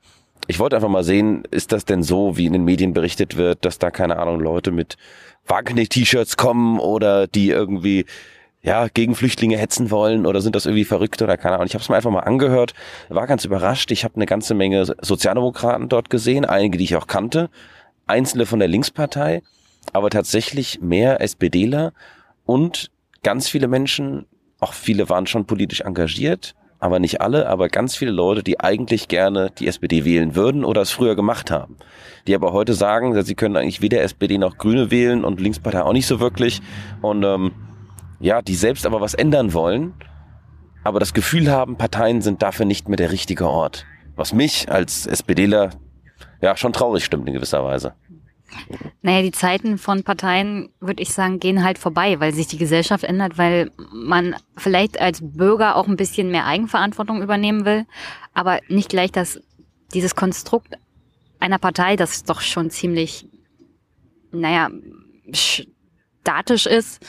Ich 0.47 0.59
wollte 0.59 0.76
einfach 0.76 0.89
mal 0.89 1.03
sehen, 1.03 1.43
ist 1.49 1.72
das 1.72 1.86
denn 1.86 2.03
so, 2.03 2.38
wie 2.38 2.45
in 2.45 2.53
den 2.53 2.66
Medien 2.66 2.93
berichtet 2.93 3.38
wird, 3.38 3.63
dass 3.63 3.80
da, 3.80 3.89
keine 3.89 4.20
Ahnung, 4.20 4.39
Leute 4.39 4.72
mit 4.72 4.97
Wagner-T-Shirts 5.47 6.38
kommen 6.38 6.80
oder 6.80 7.28
die 7.28 7.49
irgendwie 7.49 8.05
ja, 8.66 8.88
gegen 8.88 9.13
Flüchtlinge 9.13 9.57
hetzen 9.57 9.91
wollen 9.91 10.26
oder 10.26 10.41
sind 10.41 10.55
das 10.55 10.66
irgendwie 10.66 10.86
verrückt 10.86 11.22
oder 11.22 11.38
keine 11.38 11.55
Ahnung. 11.55 11.68
Ich 11.68 11.76
habe 11.76 11.84
es 11.84 11.89
mir 11.89 11.95
einfach 11.95 12.09
mal 12.09 12.22
angehört, 12.22 12.74
war 13.09 13.28
ganz 13.28 13.45
überrascht. 13.45 13.91
Ich 13.91 14.03
habe 14.03 14.16
eine 14.16 14.26
ganze 14.26 14.55
Menge 14.55 14.86
Sozialdemokraten 15.01 15.88
dort 15.88 16.09
gesehen, 16.09 16.45
einige, 16.45 16.80
die 16.80 16.86
ich 16.86 16.95
auch 16.95 17.05
kannte, 17.05 17.51
einzelne 18.07 18.47
von 18.47 18.57
der 18.57 18.68
Linkspartei, 18.68 19.43
aber 19.93 20.09
tatsächlich 20.09 20.82
mehr 20.82 21.22
SPDler 21.22 21.93
und 22.45 22.89
ganz 23.22 23.47
viele 23.47 23.68
Menschen, 23.68 24.26
auch 24.59 24.74
viele 24.74 25.09
waren 25.09 25.28
schon 25.28 25.45
politisch 25.45 25.82
engagiert, 25.82 26.55
aber 26.80 26.97
nicht 26.97 27.22
alle, 27.22 27.47
aber 27.47 27.70
ganz 27.70 27.95
viele 27.95 28.11
Leute, 28.11 28.41
die 28.41 28.59
eigentlich 28.59 29.07
gerne 29.07 29.51
die 29.59 29.68
SPD 29.68 30.05
wählen 30.05 30.36
würden 30.36 30.66
oder 30.66 30.82
es 30.82 30.89
früher 30.89 31.16
gemacht 31.16 31.51
haben. 31.51 31.78
Die 32.26 32.34
aber 32.34 32.51
heute 32.51 32.74
sagen, 32.74 33.22
sie 33.24 33.36
können 33.36 33.57
eigentlich 33.57 33.82
weder 33.82 34.01
SPD 34.01 34.39
noch 34.39 34.57
Grüne 34.57 34.89
wählen 34.89 35.24
und 35.24 35.39
Linkspartei 35.39 35.84
auch 35.84 35.93
nicht 35.93 36.07
so 36.07 36.20
wirklich. 36.20 36.61
Und 37.01 37.24
ähm, 37.24 37.51
ja, 38.20 38.41
die 38.41 38.55
selbst 38.55 38.86
aber 38.86 39.01
was 39.01 39.13
ändern 39.13 39.53
wollen, 39.53 39.93
aber 40.84 40.99
das 40.99 41.13
Gefühl 41.13 41.51
haben, 41.51 41.78
Parteien 41.78 42.22
sind 42.22 42.41
dafür 42.41 42.66
nicht 42.66 42.88
mehr 42.88 42.97
der 42.97 43.11
richtige 43.11 43.47
Ort. 43.47 43.86
Was 44.16 44.34
mich 44.34 44.72
als 44.72 45.07
SPDler 45.07 45.72
ja 46.41 46.55
schon 46.55 46.74
traurig 46.74 47.03
stimmt 47.03 47.28
in 47.28 47.34
gewisser 47.34 47.63
Weise. 47.63 47.93
Naja, 49.01 49.22
die 49.22 49.32
Zeiten 49.32 49.78
von 49.78 50.03
Parteien, 50.03 50.70
würde 50.80 51.01
ich 51.01 51.13
sagen, 51.13 51.39
gehen 51.39 51.63
halt 51.63 51.78
vorbei, 51.78 52.20
weil 52.20 52.34
sich 52.34 52.47
die 52.47 52.57
Gesellschaft 52.57 53.03
ändert, 53.03 53.38
weil 53.38 53.72
man 53.91 54.36
vielleicht 54.55 54.99
als 54.99 55.20
Bürger 55.22 55.76
auch 55.76 55.88
ein 55.88 55.97
bisschen 55.97 56.30
mehr 56.30 56.45
Eigenverantwortung 56.45 57.22
übernehmen 57.22 57.66
will, 57.66 57.86
aber 58.34 58.59
nicht 58.68 58.89
gleich 58.89 59.11
das, 59.11 59.41
dieses 59.93 60.16
Konstrukt 60.16 60.78
einer 61.39 61.59
Partei, 61.59 61.95
das 61.95 62.24
doch 62.24 62.41
schon 62.41 62.70
ziemlich, 62.70 63.28
naja, 64.32 64.70
statisch 65.34 66.66
ist, 66.66 67.05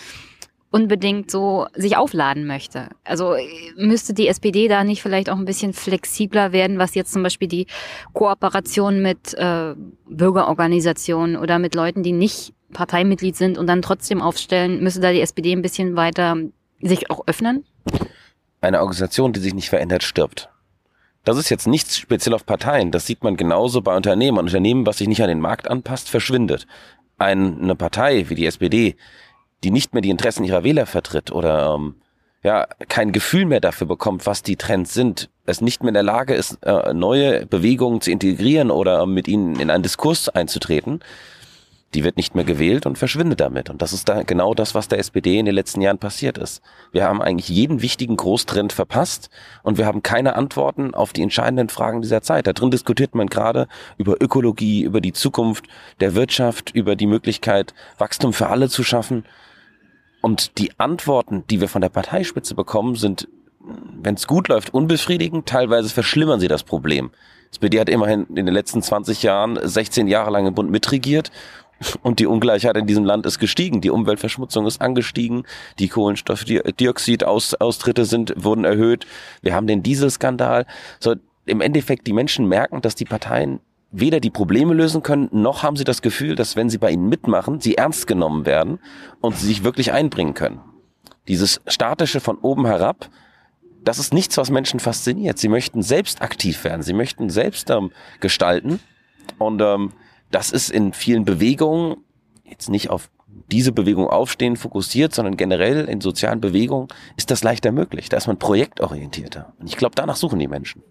unbedingt 0.71 1.31
so 1.31 1.67
sich 1.75 1.97
aufladen 1.97 2.47
möchte. 2.47 2.89
Also 3.05 3.35
müsste 3.77 4.15
die 4.15 4.29
SPD 4.29 4.69
da 4.69 4.85
nicht 4.85 5.03
vielleicht 5.03 5.31
auch 5.31 5.37
ein 5.37 5.45
bisschen 5.45 5.73
flexibler 5.73 6.53
werden, 6.53 6.79
was 6.79 6.95
jetzt 6.95 7.13
zum 7.13 7.23
Beispiel 7.23 7.49
die 7.49 7.67
Kooperation 8.13 9.01
mit 9.01 9.35
äh, 9.35 9.75
Bürgerorganisationen 10.09 11.37
oder 11.37 11.59
mit 11.59 11.75
Leuten, 11.75 12.03
die 12.03 12.13
nicht 12.13 12.53
Parteimitglied 12.73 13.37
sind 13.37 13.59
und 13.59 13.67
dann 13.69 13.83
trotzdem 13.83 14.21
aufstellen, 14.21 14.83
müsste 14.83 15.01
da 15.01 15.13
die 15.13 15.21
SPD 15.21 15.53
ein 15.53 15.63
bisschen 15.63 15.97
weiter 15.97 16.37
sich 16.81 17.11
auch 17.11 17.27
öffnen? 17.27 17.65
Eine 18.61 18.81
Organisation, 18.81 19.33
die 19.33 19.41
sich 19.41 19.55
nicht 19.55 19.69
verändert, 19.69 20.03
stirbt. 20.03 20.51
Das 21.25 21.39
ist 21.39 21.49
jetzt 21.49 21.67
nichts 21.67 21.99
speziell 21.99 22.35
auf 22.35 22.47
Parteien. 22.47 22.93
Das 22.93 23.07
sieht 23.07 23.25
man 23.25 23.37
genauso 23.37 23.83
bei 23.83 23.97
Unternehmen. 23.97 24.39
Ein 24.39 24.45
Unternehmen, 24.45 24.87
was 24.87 24.99
sich 24.99 25.09
nicht 25.09 25.23
an 25.23 25.29
den 25.29 25.41
Markt 25.41 25.69
anpasst, 25.69 26.09
verschwindet. 26.09 26.67
Eine 27.19 27.75
Partei 27.75 28.29
wie 28.29 28.35
die 28.35 28.47
SPD, 28.47 28.97
die 29.65 29.71
nicht 29.71 29.95
mehr 29.95 30.03
die 30.03 30.11
Interessen 30.11 30.45
ihrer 30.45 30.65
Wähler 30.65 30.87
vertritt 30.87 31.31
oder 31.31 31.75
ähm, 31.75 31.97
ja 32.43 32.67
kein 32.89 33.13
Gefühl 33.13 33.47
mehr 33.47 33.61
dafür 33.61 33.87
bekommt, 33.87 34.27
was 34.27 34.43
die 34.43 34.57
Trends 34.57 34.95
sind, 34.95 35.31
es 35.47 35.61
nicht 35.61 35.83
mehr 35.83 35.89
in 35.89 35.95
der 35.95 36.03
Lage 36.03 36.35
ist, 36.35 36.59
äh, 36.63 36.93
neue 36.93 37.47
Bewegungen 37.47 38.01
zu 38.01 38.11
integrieren 38.11 38.71
oder 38.71 39.07
mit 39.07 39.29
ihnen 39.29 39.59
in 39.59 39.71
einen 39.71 39.83
Diskurs 39.83 40.29
einzutreten, 40.29 41.01
die 41.97 42.05
wird 42.05 42.19
nicht 42.19 42.35
mehr 42.35 42.45
gewählt 42.45 42.85
und 42.85 42.99
verschwindet 42.99 43.41
damit. 43.41 43.71
Und 43.71 43.81
das 43.81 43.95
ist 43.95 44.09
da 44.09 44.23
genau 44.23 44.53
das, 44.53 44.75
was 44.75 44.87
der 44.87 44.99
SPD 44.99 45.39
in 45.39 45.47
den 45.47 45.55
letzten 45.55 45.81
Jahren 45.81 45.97
passiert 45.97 46.37
ist. 46.37 46.63
Wir 46.93 47.05
haben 47.05 47.23
eigentlich 47.23 47.49
jeden 47.49 47.81
wichtigen 47.81 48.17
Großtrend 48.17 48.75
verpasst 48.75 49.31
und 49.63 49.79
wir 49.79 49.87
haben 49.87 50.03
keine 50.03 50.37
Antworten 50.37 50.95
auf 50.95 51.15
die 51.15 51.23
entscheidenden 51.23 51.71
Fragen 51.71 52.03
dieser 52.03 52.21
Zeit. 52.21 52.47
Da 52.47 52.53
drin 52.53 52.71
diskutiert 52.71 53.15
man 53.15 53.29
gerade 53.29 53.67
über 53.97 54.21
Ökologie, 54.21 54.83
über 54.83 55.01
die 55.01 55.15
Zukunft 55.15 55.65
der 56.01 56.15
Wirtschaft, 56.15 56.71
über 56.75 56.97
die 56.97 57.07
Möglichkeit, 57.07 57.73
Wachstum 57.97 58.35
für 58.35 58.49
alle 58.49 58.69
zu 58.69 58.85
schaffen. 58.85 59.25
Und 60.21 60.59
die 60.59 60.79
Antworten, 60.79 61.45
die 61.49 61.63
wir 61.63 61.69
von 61.69 61.81
der 61.81 61.89
Parteispitze 61.89 62.55
bekommen, 62.55 62.97
sind, 62.97 63.27
wenn 64.03 64.17
es 64.17 64.27
gut 64.27 64.49
läuft, 64.49 64.75
unbefriedigend. 64.75 65.47
Teilweise 65.47 65.89
verschlimmern 65.89 66.41
sie 66.41 66.49
das 66.49 66.63
Problem. 66.63 67.11
SPD 67.51 67.81
hat 67.81 67.89
immerhin 67.89 68.27
in 68.27 68.45
den 68.45 68.49
letzten 68.49 68.83
20 68.83 69.23
Jahren 69.23 69.59
16 69.63 70.09
Jahre 70.09 70.31
lang 70.31 70.47
im 70.47 70.55
Bund 70.55 70.71
mitregiert 70.71 71.31
und 72.03 72.21
die 72.21 72.27
Ungleichheit 72.27 72.77
in 72.77 72.87
diesem 72.87 73.05
Land 73.05 73.27
ist 73.27 73.39
gestiegen. 73.39 73.81
Die 73.81 73.91
Umweltverschmutzung 73.91 74.67
ist 74.67 74.81
angestiegen. 74.81 75.45
Die 75.79 75.89
Kohlenstoffdioxidaustritte 75.89 78.05
sind, 78.05 78.35
wurden 78.37 78.65
erhöht. 78.65 79.07
Wir 79.43 79.55
haben 79.55 79.67
den 79.67 79.83
Dieselskandal. 79.83 80.67
So, 81.01 81.17
im 81.45 81.61
Endeffekt, 81.61 82.07
die 82.07 82.13
Menschen 82.13 82.49
merken, 82.49 82.81
dass 82.81 82.95
die 82.95 83.05
Parteien 83.05 83.61
weder 83.93 84.21
die 84.21 84.31
Probleme 84.31 84.75
lösen 84.75 85.03
können, 85.03 85.29
noch 85.33 85.63
haben 85.63 85.77
sie 85.77 85.85
das 85.85 86.03
Gefühl, 86.03 86.35
dass 86.35 86.57
wenn 86.57 86.69
sie 86.69 86.79
bei 86.79 86.91
ihnen 86.91 87.09
mitmachen, 87.09 87.61
sie 87.61 87.77
ernst 87.77 88.07
genommen 88.07 88.45
werden 88.45 88.79
und 89.21 89.37
sie 89.37 89.47
sich 89.47 89.65
wirklich 89.65 89.93
einbringen 89.93 90.35
können. 90.35 90.61
Dieses 91.29 91.61
statische 91.67 92.21
von 92.21 92.39
oben 92.39 92.67
herab, 92.67 93.09
das 93.85 93.99
ist 93.99 94.13
nichts, 94.13 94.37
was 94.37 94.51
Menschen 94.51 94.81
fasziniert. 94.81 95.39
Sie 95.39 95.49
möchten 95.49 95.83
selbst 95.83 96.21
aktiv 96.21 96.65
werden, 96.65 96.83
sie 96.83 96.93
möchten 96.93 97.31
selbst 97.31 97.71
ähm, 97.71 97.91
gestalten 98.21 98.81
und 99.39 99.63
ähm, 99.63 99.93
das 100.31 100.51
ist 100.51 100.71
in 100.71 100.93
vielen 100.93 101.25
Bewegungen 101.25 101.97
jetzt 102.45 102.69
nicht 102.69 102.91
auf 102.91 103.11
diese 103.51 103.73
Bewegung 103.73 104.09
aufstehen 104.09 104.57
fokussiert, 104.57 105.15
sondern 105.15 105.37
generell 105.37 105.85
in 105.85 106.01
sozialen 106.01 106.41
Bewegungen 106.41 106.89
ist 107.17 107.31
das 107.31 107.45
leichter 107.45 107.73
möglich. 107.73 108.09
Da 108.09 108.17
ist 108.17 108.27
man 108.27 108.39
projektorientierter. 108.39 109.53
Und 109.59 109.69
ich 109.69 109.77
glaube, 109.77 109.95
danach 109.95 110.17
suchen 110.17 110.39
die 110.39 110.49
Menschen. 110.49 110.83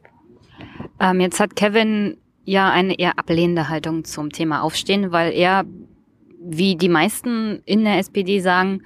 Ähm, 0.99 1.19
jetzt 1.19 1.39
hat 1.39 1.55
Kevin 1.55 2.17
ja 2.45 2.69
eine 2.69 2.97
eher 2.97 3.17
ablehnende 3.17 3.69
Haltung 3.69 4.05
zum 4.05 4.31
Thema 4.31 4.61
Aufstehen, 4.61 5.11
weil 5.11 5.33
er, 5.33 5.65
wie 6.39 6.75
die 6.75 6.89
meisten 6.89 7.61
in 7.65 7.83
der 7.83 7.97
SPD 7.97 8.39
sagen, 8.39 8.83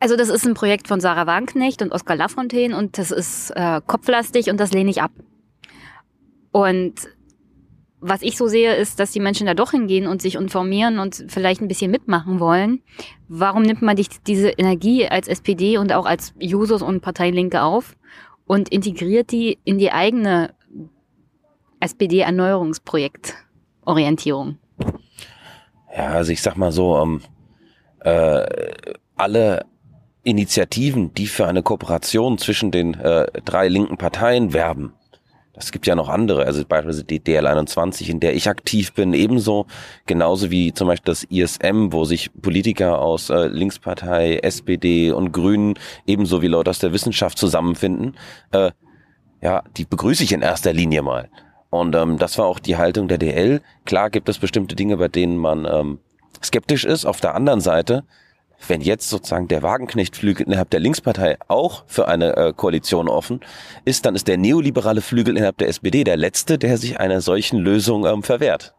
also 0.00 0.16
das 0.16 0.30
ist 0.30 0.46
ein 0.46 0.54
Projekt 0.54 0.88
von 0.88 1.00
Sarah 1.00 1.26
Wagenknecht 1.26 1.80
und 1.82 1.92
Oskar 1.92 2.16
Lafontaine 2.16 2.76
und 2.76 2.98
das 2.98 3.12
ist 3.12 3.50
äh, 3.50 3.80
kopflastig 3.86 4.50
und 4.50 4.58
das 4.58 4.72
lehne 4.72 4.90
ich 4.90 5.00
ab. 5.00 5.12
Und 6.50 6.94
was 8.02 8.20
ich 8.22 8.36
so 8.36 8.48
sehe, 8.48 8.74
ist, 8.74 8.98
dass 8.98 9.12
die 9.12 9.20
Menschen 9.20 9.46
da 9.46 9.54
doch 9.54 9.70
hingehen 9.70 10.08
und 10.08 10.20
sich 10.20 10.34
informieren 10.34 10.98
und 10.98 11.24
vielleicht 11.28 11.62
ein 11.62 11.68
bisschen 11.68 11.92
mitmachen 11.92 12.40
wollen. 12.40 12.82
Warum 13.28 13.62
nimmt 13.62 13.80
man 13.80 13.96
nicht 13.96 14.26
diese 14.26 14.50
Energie 14.50 15.06
als 15.06 15.28
SPD 15.28 15.78
und 15.78 15.92
auch 15.92 16.04
als 16.04 16.34
Jusos 16.38 16.82
und 16.82 17.00
Partei 17.00 17.30
Linke 17.30 17.62
auf 17.62 17.96
und 18.44 18.70
integriert 18.70 19.30
die 19.30 19.60
in 19.64 19.78
die 19.78 19.92
eigene 19.92 20.52
SPD-Erneuerungsprojekt-Orientierung? 21.78 24.58
Ja, 25.96 26.08
also 26.08 26.32
ich 26.32 26.42
sag 26.42 26.56
mal 26.56 26.72
so, 26.72 26.98
ähm, 26.98 27.20
äh, 28.00 28.72
alle 29.14 29.64
Initiativen, 30.24 31.14
die 31.14 31.28
für 31.28 31.46
eine 31.46 31.62
Kooperation 31.62 32.38
zwischen 32.38 32.72
den 32.72 32.94
äh, 32.94 33.26
drei 33.44 33.68
linken 33.68 33.96
Parteien 33.96 34.52
werben, 34.52 34.92
das 35.54 35.70
gibt 35.70 35.86
ja 35.86 35.94
noch 35.94 36.08
andere, 36.08 36.46
also 36.46 36.64
beispielsweise 36.64 37.04
die 37.04 37.20
DL21, 37.20 38.08
in 38.08 38.20
der 38.20 38.34
ich 38.34 38.48
aktiv 38.48 38.92
bin, 38.94 39.12
ebenso, 39.12 39.66
genauso 40.06 40.50
wie 40.50 40.72
zum 40.72 40.88
Beispiel 40.88 41.12
das 41.12 41.24
ISM, 41.24 41.92
wo 41.92 42.04
sich 42.04 42.30
Politiker 42.40 43.00
aus 43.00 43.28
äh, 43.28 43.48
Linkspartei, 43.48 44.38
SPD 44.38 45.12
und 45.12 45.32
Grünen, 45.32 45.74
ebenso 46.06 46.40
wie 46.40 46.46
Leute 46.46 46.70
aus 46.70 46.78
der 46.78 46.92
Wissenschaft 46.92 47.36
zusammenfinden. 47.36 48.16
Äh, 48.50 48.70
ja, 49.42 49.62
die 49.76 49.84
begrüße 49.84 50.24
ich 50.24 50.32
in 50.32 50.40
erster 50.40 50.72
Linie 50.72 51.02
mal. 51.02 51.28
Und 51.68 51.94
ähm, 51.96 52.16
das 52.16 52.38
war 52.38 52.46
auch 52.46 52.58
die 52.58 52.76
Haltung 52.76 53.08
der 53.08 53.18
DL. 53.18 53.60
Klar 53.84 54.08
gibt 54.08 54.28
es 54.28 54.38
bestimmte 54.38 54.76
Dinge, 54.76 54.96
bei 54.96 55.08
denen 55.08 55.36
man 55.36 55.66
ähm, 55.66 55.98
skeptisch 56.42 56.84
ist. 56.84 57.04
Auf 57.04 57.20
der 57.20 57.34
anderen 57.34 57.60
Seite, 57.60 58.04
wenn 58.68 58.80
jetzt 58.80 59.08
sozusagen 59.08 59.48
der 59.48 59.62
Wagenknecht-Flügel 59.62 60.46
innerhalb 60.46 60.70
der 60.70 60.80
Linkspartei 60.80 61.38
auch 61.48 61.84
für 61.86 62.08
eine 62.08 62.36
äh, 62.36 62.52
Koalition 62.52 63.08
offen 63.08 63.40
ist, 63.84 64.06
dann 64.06 64.14
ist 64.14 64.28
der 64.28 64.38
neoliberale 64.38 65.00
Flügel 65.00 65.36
innerhalb 65.36 65.58
der 65.58 65.68
SPD 65.68 66.04
der 66.04 66.16
letzte, 66.16 66.58
der 66.58 66.78
sich 66.78 66.98
einer 67.00 67.20
solchen 67.20 67.58
Lösung 67.58 68.06
ähm, 68.06 68.22
verwehrt. 68.22 68.74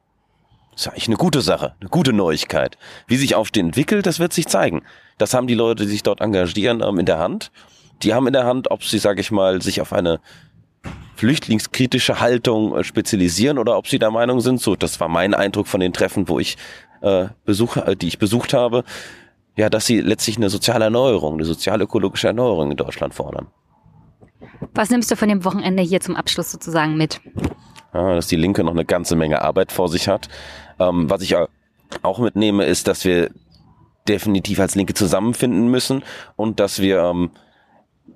Das 0.72 0.82
ist 0.82 0.88
eigentlich 0.88 1.08
eine 1.08 1.18
gute 1.18 1.42
Sache, 1.42 1.76
eine 1.80 1.90
gute 1.90 2.14
Neuigkeit. 2.14 2.78
Wie 3.08 3.18
sich 3.18 3.36
Aufstehen 3.36 3.68
entwickelt, 3.68 4.06
das 4.06 4.20
wird 4.20 4.34
sich 4.34 4.48
zeigen. 4.48 4.82
Das 5.18 5.34
haben 5.34 5.48
die 5.48 5.54
Leute, 5.54 5.84
die 5.84 5.92
sich 5.92 6.04
dort 6.04 6.22
engagieren, 6.22 6.82
ähm, 6.82 7.00
in 7.00 7.06
der 7.06 7.20
Hand. 7.20 7.52
Die 8.02 8.14
haben 8.14 8.28
in 8.28 8.34
der 8.34 8.46
Hand, 8.46 8.72
ob 8.72 8.84
sie, 8.84 8.98
sage 8.98 9.22
ich 9.22 9.32
mal, 9.32 9.62
sich 9.62 9.82
auf 9.82 9.94
eine 9.94 10.20
flüchtlingskritische 11.16 12.20
Haltung 12.20 12.76
äh, 12.76 12.84
spezialisieren 12.84 13.58
oder 13.58 13.78
ob 13.78 13.88
sie 13.88 14.00
der 14.00 14.12
Meinung 14.12 14.42
sind, 14.42 14.60
so, 14.60 14.76
das 14.76 15.00
war 15.00 15.08
mein 15.08 15.34
Eindruck 15.34 15.68
von 15.68 15.80
den 15.80 15.94
Treffen, 15.94 16.28
wo 16.28 16.40
ich 16.40 16.58
äh, 17.02 17.28
besuche, 17.46 17.86
äh, 17.86 17.96
die 17.96 18.08
ich 18.08 18.18
besucht 18.18 18.54
habe, 18.54 18.84
ja, 19.56 19.70
dass 19.70 19.86
sie 19.86 20.02
letztlich 20.02 20.38
eine 20.38 20.50
soziale 20.50 20.86
Erneuerung, 20.86 21.36
eine 21.36 21.46
sozial-ökologische 21.46 22.28
Erneuerung 22.28 22.72
in 22.72 22.78
Deutschland 22.78 23.14
fordern. 23.14 23.48
Was 24.74 24.90
nimmst 24.90 25.12
du 25.12 25.16
von 25.16 25.30
dem 25.30 25.46
Wochenende 25.46 25.84
hier 25.84 26.00
zum 26.00 26.16
Abschluss 26.16 26.52
sozusagen 26.52 26.96
mit? 26.96 27.22
Ja, 27.94 28.16
dass 28.16 28.28
die 28.28 28.36
Linke 28.36 28.64
noch 28.64 28.72
eine 28.72 28.86
ganze 28.86 29.16
Menge 29.16 29.42
Arbeit 29.42 29.72
vor 29.72 29.90
sich 29.90 30.08
hat. 30.08 30.30
Ähm, 30.80 31.10
was 31.10 31.22
ich 31.22 31.36
auch 32.02 32.20
mitnehme, 32.20 32.66
ist, 32.66 32.88
dass 32.88 33.06
wir 33.06 33.30
definitiv 34.08 34.60
als 34.60 34.76
Linke 34.76 34.94
zusammenfinden 34.94 35.68
müssen 35.68 36.04
und 36.36 36.60
dass 36.60 36.80
wir 36.80 37.02
ähm, 37.04 37.32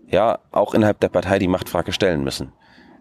ja 0.07 0.39
auch 0.51 0.73
innerhalb 0.73 0.99
der 0.99 1.09
Partei 1.09 1.39
die 1.39 1.47
Machtfrage 1.47 1.93
stellen 1.93 2.23
müssen 2.23 2.51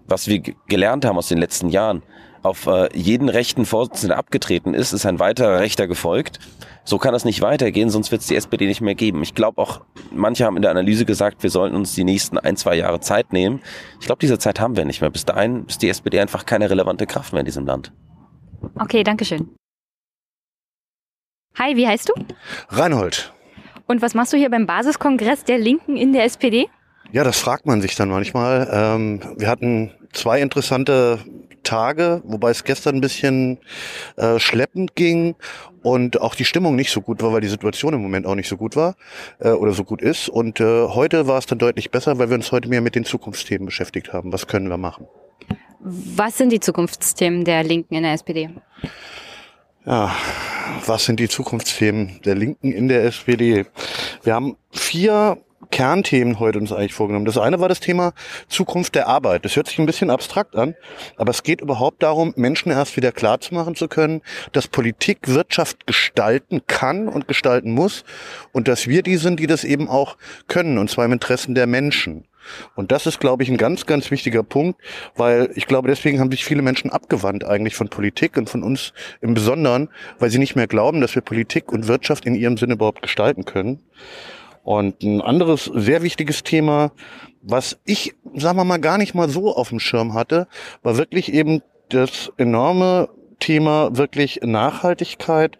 was 0.08 0.28
wir 0.28 0.40
gelernt 0.68 1.04
haben 1.04 1.18
aus 1.18 1.28
den 1.28 1.38
letzten 1.38 1.68
Jahren, 1.68 2.02
auf 2.46 2.66
äh, 2.66 2.88
jeden 2.96 3.28
rechten 3.28 3.66
Vorsitzenden 3.66 4.16
abgetreten 4.16 4.74
ist, 4.74 4.92
ist 4.92 5.06
ein 5.06 5.18
weiterer 5.18 5.60
Rechter 5.60 5.86
gefolgt. 5.86 6.38
So 6.84 6.98
kann 6.98 7.12
das 7.12 7.24
nicht 7.24 7.40
weitergehen, 7.40 7.90
sonst 7.90 8.12
wird 8.12 8.20
es 8.20 8.28
die 8.28 8.36
SPD 8.36 8.66
nicht 8.66 8.80
mehr 8.80 8.94
geben. 8.94 9.22
Ich 9.22 9.34
glaube 9.34 9.60
auch, 9.60 9.80
manche 10.12 10.44
haben 10.44 10.56
in 10.56 10.62
der 10.62 10.70
Analyse 10.70 11.04
gesagt, 11.04 11.42
wir 11.42 11.50
sollten 11.50 11.74
uns 11.74 11.94
die 11.94 12.04
nächsten 12.04 12.38
ein, 12.38 12.56
zwei 12.56 12.76
Jahre 12.76 13.00
Zeit 13.00 13.32
nehmen. 13.32 13.60
Ich 14.00 14.06
glaube, 14.06 14.20
diese 14.20 14.38
Zeit 14.38 14.60
haben 14.60 14.76
wir 14.76 14.84
nicht 14.84 15.00
mehr. 15.00 15.10
Bis 15.10 15.24
dahin 15.24 15.66
ist 15.66 15.82
die 15.82 15.88
SPD 15.88 16.20
einfach 16.20 16.46
keine 16.46 16.70
relevante 16.70 17.06
Kraft 17.06 17.32
mehr 17.32 17.40
in 17.40 17.46
diesem 17.46 17.66
Land. 17.66 17.92
Okay, 18.78 19.02
danke 19.02 19.24
schön. 19.24 19.48
Hi, 21.58 21.74
wie 21.74 21.88
heißt 21.88 22.08
du? 22.08 22.12
Reinhold. 22.68 23.32
Und 23.86 24.02
was 24.02 24.14
machst 24.14 24.32
du 24.32 24.36
hier 24.36 24.50
beim 24.50 24.66
Basiskongress 24.66 25.44
der 25.44 25.58
Linken 25.58 25.96
in 25.96 26.12
der 26.12 26.24
SPD? 26.24 26.68
Ja, 27.12 27.24
das 27.24 27.38
fragt 27.38 27.66
man 27.66 27.80
sich 27.80 27.96
dann 27.96 28.10
manchmal. 28.10 28.68
Ähm, 28.70 29.20
wir 29.36 29.48
hatten 29.48 29.92
zwei 30.12 30.40
interessante 30.40 31.18
Tage, 31.66 32.22
wobei 32.24 32.50
es 32.50 32.64
gestern 32.64 32.96
ein 32.96 33.00
bisschen 33.00 33.58
äh, 34.16 34.38
schleppend 34.38 34.94
ging 34.94 35.34
und 35.82 36.20
auch 36.20 36.34
die 36.34 36.44
Stimmung 36.44 36.76
nicht 36.76 36.90
so 36.90 37.00
gut 37.00 37.22
war, 37.22 37.32
weil 37.32 37.40
die 37.40 37.48
Situation 37.48 37.92
im 37.92 38.02
Moment 38.02 38.26
auch 38.26 38.34
nicht 38.34 38.48
so 38.48 38.56
gut 38.56 38.76
war 38.76 38.96
äh, 39.40 39.50
oder 39.50 39.72
so 39.72 39.84
gut 39.84 40.00
ist. 40.00 40.28
Und 40.28 40.60
äh, 40.60 40.86
heute 40.88 41.26
war 41.26 41.38
es 41.38 41.46
dann 41.46 41.58
deutlich 41.58 41.90
besser, 41.90 42.18
weil 42.18 42.30
wir 42.30 42.36
uns 42.36 42.52
heute 42.52 42.68
mehr 42.68 42.80
mit 42.80 42.94
den 42.94 43.04
Zukunftsthemen 43.04 43.66
beschäftigt 43.66 44.12
haben. 44.12 44.32
Was 44.32 44.46
können 44.46 44.68
wir 44.68 44.78
machen? 44.78 45.06
Was 45.80 46.38
sind 46.38 46.50
die 46.50 46.60
Zukunftsthemen 46.60 47.44
der 47.44 47.62
Linken 47.62 47.94
in 47.94 48.02
der 48.02 48.14
SPD? 48.14 48.50
Ja, 49.84 50.14
was 50.86 51.04
sind 51.04 51.20
die 51.20 51.28
Zukunftsthemen 51.28 52.20
der 52.24 52.34
Linken 52.34 52.72
in 52.72 52.88
der 52.88 53.04
SPD? 53.04 53.66
Wir 54.22 54.34
haben 54.34 54.56
vier 54.72 55.38
Kernthemen 55.76 56.40
heute 56.40 56.58
uns 56.58 56.72
eigentlich 56.72 56.94
vorgenommen. 56.94 57.26
Das 57.26 57.36
eine 57.36 57.60
war 57.60 57.68
das 57.68 57.80
Thema 57.80 58.14
Zukunft 58.48 58.94
der 58.94 59.08
Arbeit. 59.08 59.44
Das 59.44 59.56
hört 59.56 59.68
sich 59.68 59.78
ein 59.78 59.84
bisschen 59.84 60.08
abstrakt 60.08 60.56
an, 60.56 60.74
aber 61.18 61.28
es 61.28 61.42
geht 61.42 61.60
überhaupt 61.60 62.02
darum, 62.02 62.32
Menschen 62.34 62.72
erst 62.72 62.96
wieder 62.96 63.12
klar 63.12 63.40
zu 63.40 63.86
können, 63.86 64.22
dass 64.52 64.68
Politik 64.68 65.28
Wirtschaft 65.28 65.86
gestalten 65.86 66.62
kann 66.66 67.08
und 67.08 67.28
gestalten 67.28 67.72
muss 67.72 68.04
und 68.52 68.68
dass 68.68 68.86
wir 68.86 69.02
die 69.02 69.18
sind, 69.18 69.38
die 69.38 69.46
das 69.46 69.64
eben 69.64 69.90
auch 69.90 70.16
können, 70.48 70.78
und 70.78 70.88
zwar 70.88 71.04
im 71.04 71.12
Interessen 71.12 71.54
der 71.54 71.66
Menschen. 71.66 72.24
Und 72.74 72.90
das 72.90 73.04
ist, 73.04 73.20
glaube 73.20 73.42
ich, 73.42 73.50
ein 73.50 73.58
ganz, 73.58 73.84
ganz 73.84 74.10
wichtiger 74.10 74.42
Punkt, 74.42 74.80
weil 75.14 75.50
ich 75.56 75.66
glaube, 75.66 75.88
deswegen 75.88 76.20
haben 76.20 76.30
sich 76.30 76.46
viele 76.46 76.62
Menschen 76.62 76.88
abgewandt 76.88 77.44
eigentlich 77.44 77.74
von 77.74 77.90
Politik 77.90 78.38
und 78.38 78.48
von 78.48 78.62
uns 78.62 78.94
im 79.20 79.34
Besonderen, 79.34 79.90
weil 80.18 80.30
sie 80.30 80.38
nicht 80.38 80.56
mehr 80.56 80.68
glauben, 80.68 81.02
dass 81.02 81.14
wir 81.14 81.20
Politik 81.20 81.70
und 81.70 81.86
Wirtschaft 81.86 82.24
in 82.24 82.34
ihrem 82.34 82.56
Sinne 82.56 82.74
überhaupt 82.74 83.02
gestalten 83.02 83.44
können. 83.44 83.82
Und 84.66 85.04
ein 85.04 85.20
anderes 85.20 85.70
sehr 85.72 86.02
wichtiges 86.02 86.42
Thema, 86.42 86.90
was 87.40 87.78
ich, 87.84 88.16
sagen 88.34 88.58
wir 88.58 88.64
mal, 88.64 88.80
gar 88.80 88.98
nicht 88.98 89.14
mal 89.14 89.28
so 89.28 89.54
auf 89.54 89.68
dem 89.68 89.78
Schirm 89.78 90.12
hatte, 90.12 90.48
war 90.82 90.96
wirklich 90.96 91.32
eben 91.32 91.62
das 91.88 92.32
enorme 92.36 93.08
Thema 93.38 93.96
wirklich 93.96 94.40
Nachhaltigkeit. 94.42 95.56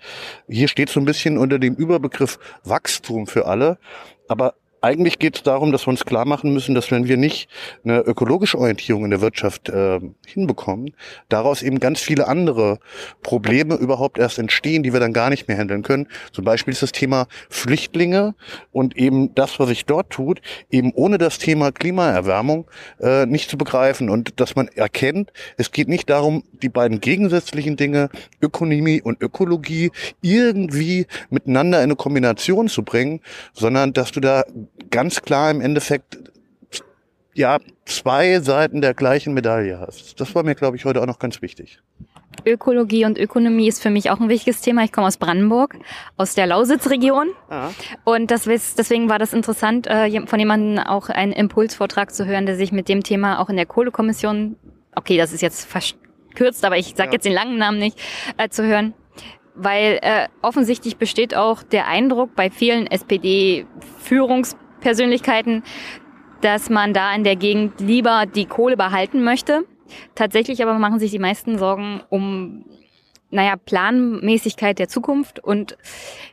Hier 0.49 0.67
steht 0.67 0.89
so 0.89 0.99
ein 0.99 1.05
bisschen 1.05 1.39
unter 1.39 1.61
dem 1.61 1.77
Überbegriff 1.77 2.41
Wachstum 2.65 3.29
für 3.29 3.47
alle. 3.47 3.79
Aber 4.27 4.55
eigentlich 4.87 5.19
geht 5.19 5.35
es 5.35 5.43
darum, 5.43 5.73
dass 5.73 5.85
wir 5.87 5.91
uns 5.91 6.05
klar 6.05 6.25
machen 6.25 6.53
müssen, 6.53 6.77
dass 6.77 6.93
wenn 6.93 7.09
wir 7.09 7.17
nicht 7.17 7.49
eine 7.85 7.99
ökologische 8.03 8.57
Orientierung 8.57 9.05
in 9.05 9.11
der 9.11 9.21
Wirtschaft 9.21 9.69
äh, 9.69 9.99
hinbekommen, 10.25 10.95
daraus 11.29 11.63
eben 11.63 11.81
ganz 11.81 12.01
viele 12.01 12.29
andere 12.29 12.79
Probleme 13.23 13.75
überhaupt 13.75 14.17
erst 14.17 14.39
entstehen, 14.39 14.85
die 14.85 14.93
wir 14.93 15.01
dann 15.01 15.13
gar 15.13 15.29
nicht 15.29 15.49
mehr 15.49 15.59
handeln 15.59 15.83
können. 15.83 16.07
Zum 16.31 16.45
Beispiel 16.45 16.71
ist 16.71 16.83
das 16.83 16.93
Thema 16.93 17.27
Flüchtlinge 17.51 18.37
und 18.71 18.97
eben 18.97 19.35
das, 19.35 19.59
was 19.59 19.69
sich 19.69 19.87
dort 19.87 20.11
tut, 20.11 20.41
eben 20.71 20.93
ohne 20.95 21.19
das 21.19 21.39
Thema 21.39 21.73
Klimaerwärmung 21.73 22.71
äh, 23.01 23.27
nicht 23.27 23.51
zu 23.51 23.59
begreifen 23.59 24.09
und 24.09 24.39
dass 24.39 24.55
man 24.55 24.69
erkennt, 24.69 25.33
es 25.57 25.73
geht 25.73 25.89
nicht 25.89 26.09
darum, 26.11 26.45
die 26.63 26.69
beiden 26.69 27.01
gegensätzlichen 27.01 27.77
Dinge, 27.77 28.09
Ökonomie 28.41 29.03
und 29.03 29.21
Ökologie, 29.21 29.91
irgendwie 30.23 31.07
miteinander 31.29 31.79
in 31.79 31.85
eine 31.85 31.97
Kombination 31.97 32.69
zu 32.69 32.85
bringen, 32.85 33.21
sondern 33.53 33.93
dass 33.93 34.13
du 34.13 34.21
da 34.21 34.45
ganz 34.91 35.23
klar 35.23 35.51
im 35.51 35.61
Endeffekt 35.61 36.19
ja 37.35 37.59
zwei 37.85 38.41
Seiten 38.41 38.81
der 38.81 38.95
gleichen 38.95 39.35
Medaille 39.35 39.79
hast. 39.79 40.21
Das 40.21 40.35
war 40.35 40.43
mir, 40.43 40.55
glaube 40.55 40.77
ich, 40.77 40.85
heute 40.85 41.03
auch 41.03 41.07
noch 41.07 41.19
ganz 41.19 41.43
wichtig. 41.43 41.81
Ökologie 42.45 43.05
und 43.05 43.19
Ökonomie 43.19 43.69
ist 43.69 43.83
für 43.83 43.91
mich 43.91 44.11
auch 44.11 44.21
ein 44.21 44.29
wichtiges 44.29 44.61
Thema. 44.61 44.85
Ich 44.85 44.93
komme 44.93 45.07
aus 45.07 45.17
Brandenburg, 45.17 45.77
aus 46.17 46.35
der 46.35 46.47
Lausitzregion. 46.47 47.29
Ja. 47.51 47.73
Und 48.05 48.31
das, 48.31 48.45
deswegen 48.45 49.09
war 49.09 49.19
das 49.19 49.33
interessant, 49.33 49.87
äh, 49.87 50.27
von 50.27 50.39
jemandem 50.39 50.85
auch 50.85 51.09
einen 51.09 51.33
Impulsvortrag 51.33 52.15
zu 52.15 52.27
hören, 52.27 52.47
der 52.47 52.57
sich 52.57 52.73
mit 52.73 52.89
dem 52.89 53.03
Thema 53.03 53.41
auch 53.41 53.49
in 53.49 53.57
der 53.57 53.67
Kohlekommission, 53.67 54.57
okay, 54.95 55.17
das 55.17 55.33
ist 55.33 55.41
jetzt 55.41 55.65
verkürzt, 55.67 56.65
aber 56.65 56.77
ich 56.77 56.95
sage 56.97 57.09
Ja. 57.09 57.13
jetzt 57.15 57.25
den 57.25 57.33
langen 57.33 57.59
Namen 57.59 57.79
nicht, 57.79 57.99
äh, 58.37 58.49
zu 58.49 58.65
hören. 58.65 58.95
Weil 59.55 59.99
äh, 60.03 60.29
offensichtlich 60.43 60.99
besteht 60.99 61.35
auch 61.35 61.63
der 61.63 61.87
Eindruck 61.87 62.35
bei 62.37 62.51
vielen 62.51 62.87
SPD-Führungspersönlichkeiten, 64.87 65.63
dass 66.41 66.71
man 66.71 66.93
da 66.93 67.15
in 67.15 67.25
der 67.25 67.37
Gegend 67.37 67.81
lieber 67.81 68.25
die 68.27 68.47
Kohle 68.47 68.77
behalten 68.77 69.25
möchte. 69.25 69.65
Tatsächlich 70.15 70.63
aber 70.63 70.75
machen 70.79 70.99
sich 70.99 71.11
die 71.11 71.19
meisten 71.19 71.59
Sorgen 71.59 72.03
um, 72.09 72.65
naja, 73.31 73.57
Planmäßigkeit 73.57 74.79
der 74.79 74.89
Zukunft. 74.89 75.43
Und 75.43 75.77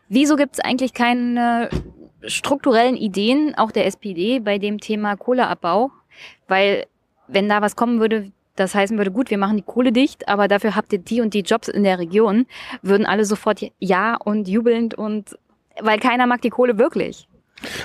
wieso 0.10 0.36
gibt 0.36 0.56
es 0.56 0.60
eigentlich 0.60 0.94
keine 0.94 1.70
strukturellen 2.26 2.96
Ideen, 2.96 3.56
auch 3.56 3.72
der 3.72 3.86
SPD, 3.86 4.40
bei 4.40 4.58
dem 4.58 4.80
Thema 4.80 5.16
Kohleabbau? 5.16 5.92
Weil, 6.48 6.86
wenn 7.28 7.50
da 7.50 7.62
was 7.62 7.76
kommen 7.76 8.00
würde, 8.00 8.32
das 8.56 8.76
heißen 8.76 8.98
würde, 8.98 9.12
gut, 9.12 9.32
wir 9.32 9.40
machen 9.40 9.58
die 9.58 9.64
Kohle 9.64 9.92
dicht, 9.92 10.28
aber 10.28 10.48
dafür 10.48 10.76
habt 10.76 10.94
ihr 10.94 11.00
die 11.00 11.22
und 11.22 11.34
die 11.34 11.42
Jobs 11.42 11.68
in 11.68 11.84
der 11.84 11.98
Region, 11.98 12.46
würden 12.84 13.08
alle 13.08 13.26
sofort 13.26 13.66
ja 13.80 14.16
und 14.16 14.48
jubelnd 14.48 14.94
und, 14.94 15.38
weil 15.82 16.00
keiner 16.00 16.28
mag 16.28 16.42
die 16.42 16.52
Kohle 16.52 16.78
wirklich. 16.78 17.28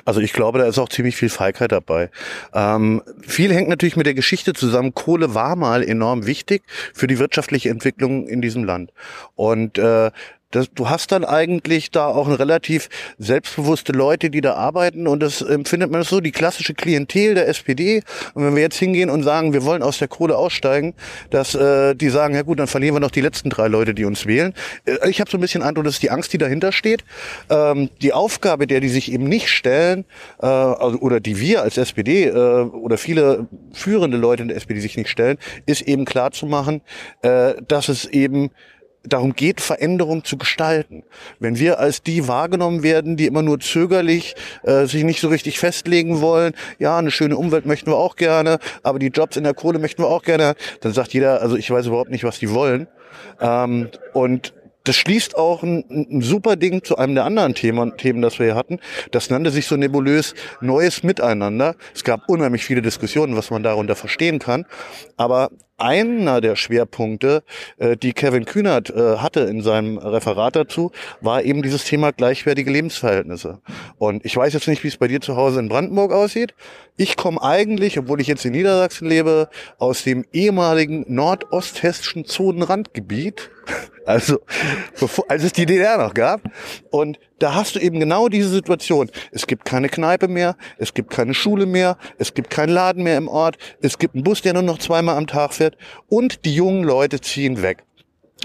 Also 0.04 0.20
ich 0.20 0.32
glaube, 0.32 0.58
da 0.58 0.66
ist 0.66 0.78
auch 0.78 0.88
ziemlich 0.88 1.16
viel 1.16 1.28
Feigheit 1.28 1.72
dabei. 1.72 2.10
Ähm, 2.52 3.02
viel 3.20 3.52
hängt 3.52 3.68
natürlich 3.68 3.96
mit 3.96 4.06
der 4.06 4.14
Geschichte 4.14 4.52
zusammen. 4.52 4.94
Kohle 4.94 5.34
war 5.34 5.56
mal 5.56 5.82
enorm 5.82 6.26
wichtig 6.26 6.62
für 6.94 7.06
die 7.06 7.18
wirtschaftliche 7.18 7.70
Entwicklung 7.70 8.26
in 8.26 8.42
diesem 8.42 8.64
Land. 8.64 8.92
Und 9.36 9.78
äh, 9.78 10.10
das, 10.50 10.70
du 10.74 10.88
hast 10.88 11.12
dann 11.12 11.24
eigentlich 11.24 11.90
da 11.90 12.06
auch 12.06 12.26
relativ 12.38 12.88
selbstbewusste 13.18 13.92
Leute, 13.92 14.30
die 14.30 14.40
da 14.40 14.54
arbeiten 14.54 15.06
und 15.06 15.20
das 15.20 15.42
empfindet 15.42 15.90
man 15.90 16.02
so, 16.04 16.20
die 16.20 16.32
klassische 16.32 16.72
Klientel 16.72 17.34
der 17.34 17.48
SPD. 17.48 18.02
Und 18.32 18.46
wenn 18.46 18.54
wir 18.54 18.62
jetzt 18.62 18.78
hingehen 18.78 19.10
und 19.10 19.22
sagen, 19.22 19.52
wir 19.52 19.64
wollen 19.64 19.82
aus 19.82 19.98
der 19.98 20.08
Kohle 20.08 20.36
aussteigen, 20.36 20.94
dass 21.30 21.54
äh, 21.54 21.94
die 21.94 22.08
sagen, 22.08 22.34
ja 22.34 22.42
gut, 22.42 22.58
dann 22.58 22.66
verlieren 22.66 22.94
wir 22.94 23.00
noch 23.00 23.10
die 23.10 23.20
letzten 23.20 23.50
drei 23.50 23.68
Leute, 23.68 23.92
die 23.92 24.06
uns 24.06 24.24
wählen. 24.24 24.54
Äh, 24.86 25.10
ich 25.10 25.20
habe 25.20 25.30
so 25.30 25.36
ein 25.36 25.40
bisschen 25.40 25.62
Eindruck, 25.62 25.84
das 25.84 25.94
ist 25.94 26.02
die 26.02 26.10
Angst, 26.10 26.32
die 26.32 26.38
dahinter 26.38 26.72
steht. 26.72 27.04
Ähm, 27.50 27.90
die 28.00 28.14
Aufgabe, 28.14 28.66
der 28.66 28.80
die 28.80 28.88
sich 28.88 29.12
eben 29.12 29.24
nicht 29.24 29.50
stellen, 29.50 30.06
äh, 30.40 30.46
also, 30.46 30.98
oder 31.00 31.20
die 31.20 31.40
wir 31.40 31.62
als 31.62 31.76
SPD 31.76 32.24
äh, 32.24 32.32
oder 32.32 32.96
viele 32.96 33.48
führende 33.72 34.16
Leute 34.16 34.42
in 34.42 34.48
der 34.48 34.56
SPD 34.56 34.80
sich 34.80 34.96
nicht 34.96 35.10
stellen, 35.10 35.36
ist 35.66 35.82
eben 35.82 36.06
klar 36.06 36.30
zu 36.30 36.46
machen, 36.46 36.80
äh, 37.20 37.54
dass 37.66 37.88
es 37.88 38.06
eben 38.06 38.50
darum 39.04 39.34
geht, 39.34 39.60
Veränderung 39.60 40.24
zu 40.24 40.36
gestalten. 40.36 41.04
Wenn 41.38 41.58
wir 41.58 41.78
als 41.78 42.02
die 42.02 42.28
wahrgenommen 42.28 42.82
werden, 42.82 43.16
die 43.16 43.26
immer 43.26 43.42
nur 43.42 43.60
zögerlich 43.60 44.34
äh, 44.64 44.86
sich 44.86 45.04
nicht 45.04 45.20
so 45.20 45.28
richtig 45.28 45.58
festlegen 45.58 46.20
wollen, 46.20 46.54
ja, 46.78 46.98
eine 46.98 47.10
schöne 47.10 47.36
Umwelt 47.36 47.66
möchten 47.66 47.90
wir 47.90 47.96
auch 47.96 48.16
gerne, 48.16 48.58
aber 48.82 48.98
die 48.98 49.08
Jobs 49.08 49.36
in 49.36 49.44
der 49.44 49.54
Kohle 49.54 49.78
möchten 49.78 50.02
wir 50.02 50.08
auch 50.08 50.22
gerne, 50.22 50.54
dann 50.80 50.92
sagt 50.92 51.14
jeder, 51.14 51.40
also 51.40 51.56
ich 51.56 51.70
weiß 51.70 51.86
überhaupt 51.86 52.10
nicht, 52.10 52.24
was 52.24 52.38
die 52.38 52.50
wollen. 52.50 52.88
Ähm, 53.40 53.88
und 54.12 54.52
das 54.84 54.96
schließt 54.96 55.36
auch 55.36 55.62
ein, 55.62 55.84
ein 55.90 56.22
super 56.22 56.56
Ding 56.56 56.82
zu 56.82 56.96
einem 56.96 57.14
der 57.14 57.24
anderen 57.24 57.54
Themen, 57.54 57.96
Themen, 57.98 58.22
das 58.22 58.38
wir 58.38 58.46
hier 58.46 58.54
hatten. 58.54 58.80
Das 59.10 59.28
nannte 59.28 59.50
sich 59.50 59.66
so 59.66 59.76
nebulös 59.76 60.34
Neues 60.62 61.02
Miteinander. 61.02 61.74
Es 61.94 62.04
gab 62.04 62.26
unheimlich 62.26 62.64
viele 62.64 62.80
Diskussionen, 62.80 63.36
was 63.36 63.50
man 63.50 63.62
darunter 63.62 63.96
verstehen 63.96 64.38
kann. 64.38 64.64
Aber 65.18 65.50
einer 65.78 66.40
der 66.40 66.56
Schwerpunkte, 66.56 67.42
äh, 67.78 67.96
die 67.96 68.12
Kevin 68.12 68.44
Kühnert 68.44 68.90
äh, 68.90 69.16
hatte 69.18 69.40
in 69.40 69.62
seinem 69.62 69.98
Referat 69.98 70.56
dazu, 70.56 70.92
war 71.20 71.42
eben 71.42 71.62
dieses 71.62 71.84
Thema 71.84 72.12
gleichwertige 72.12 72.70
Lebensverhältnisse. 72.70 73.60
Und 73.96 74.24
ich 74.24 74.36
weiß 74.36 74.52
jetzt 74.52 74.68
nicht, 74.68 74.84
wie 74.84 74.88
es 74.88 74.96
bei 74.96 75.08
dir 75.08 75.20
zu 75.20 75.36
Hause 75.36 75.60
in 75.60 75.68
Brandenburg 75.68 76.12
aussieht. 76.12 76.54
Ich 76.96 77.16
komme 77.16 77.40
eigentlich, 77.42 77.98
obwohl 77.98 78.20
ich 78.20 78.26
jetzt 78.26 78.44
in 78.44 78.52
Niedersachsen 78.52 79.08
lebe, 79.08 79.48
aus 79.78 80.02
dem 80.02 80.24
ehemaligen 80.32 81.04
nordosthessischen 81.08 82.24
Zonenrandgebiet. 82.24 83.50
Also, 84.06 84.38
bevor, 84.98 85.26
als 85.28 85.44
es 85.44 85.52
die 85.52 85.66
DDR 85.66 85.98
noch 85.98 86.14
gab. 86.14 86.40
Und 86.90 87.18
da 87.38 87.54
hast 87.54 87.76
du 87.76 87.80
eben 87.80 88.00
genau 88.00 88.28
diese 88.28 88.48
Situation. 88.48 89.10
Es 89.32 89.46
gibt 89.46 89.64
keine 89.64 89.88
Kneipe 89.88 90.28
mehr, 90.28 90.56
es 90.78 90.94
gibt 90.94 91.10
keine 91.10 91.34
Schule 91.34 91.66
mehr, 91.66 91.96
es 92.18 92.34
gibt 92.34 92.50
keinen 92.50 92.70
Laden 92.70 93.02
mehr 93.02 93.16
im 93.16 93.28
Ort, 93.28 93.58
es 93.80 93.98
gibt 93.98 94.14
einen 94.14 94.24
Bus, 94.24 94.42
der 94.42 94.54
nur 94.54 94.62
noch 94.62 94.78
zweimal 94.78 95.16
am 95.16 95.26
Tag 95.26 95.54
fährt 95.54 95.76
und 96.08 96.44
die 96.44 96.54
jungen 96.54 96.84
Leute 96.84 97.20
ziehen 97.20 97.62
weg. 97.62 97.84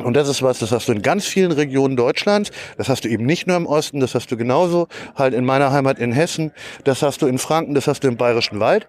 Und 0.01 0.15
das 0.15 0.27
ist 0.27 0.41
was, 0.41 0.57
das 0.57 0.71
hast 0.71 0.87
du 0.87 0.91
in 0.91 1.03
ganz 1.03 1.25
vielen 1.25 1.51
Regionen 1.51 1.95
Deutschlands. 1.95 2.49
Das 2.77 2.89
hast 2.89 3.05
du 3.05 3.09
eben 3.09 3.27
nicht 3.27 3.45
nur 3.45 3.57
im 3.57 3.67
Osten, 3.67 3.99
das 3.99 4.15
hast 4.15 4.31
du 4.31 4.37
genauso 4.37 4.87
halt 5.15 5.35
in 5.35 5.45
meiner 5.45 5.71
Heimat 5.71 5.99
in 5.99 6.11
Hessen, 6.11 6.51
das 6.83 7.03
hast 7.03 7.21
du 7.21 7.27
in 7.27 7.37
Franken, 7.37 7.75
das 7.75 7.87
hast 7.87 8.03
du 8.03 8.07
im 8.07 8.17
Bayerischen 8.17 8.59
Wald. 8.59 8.87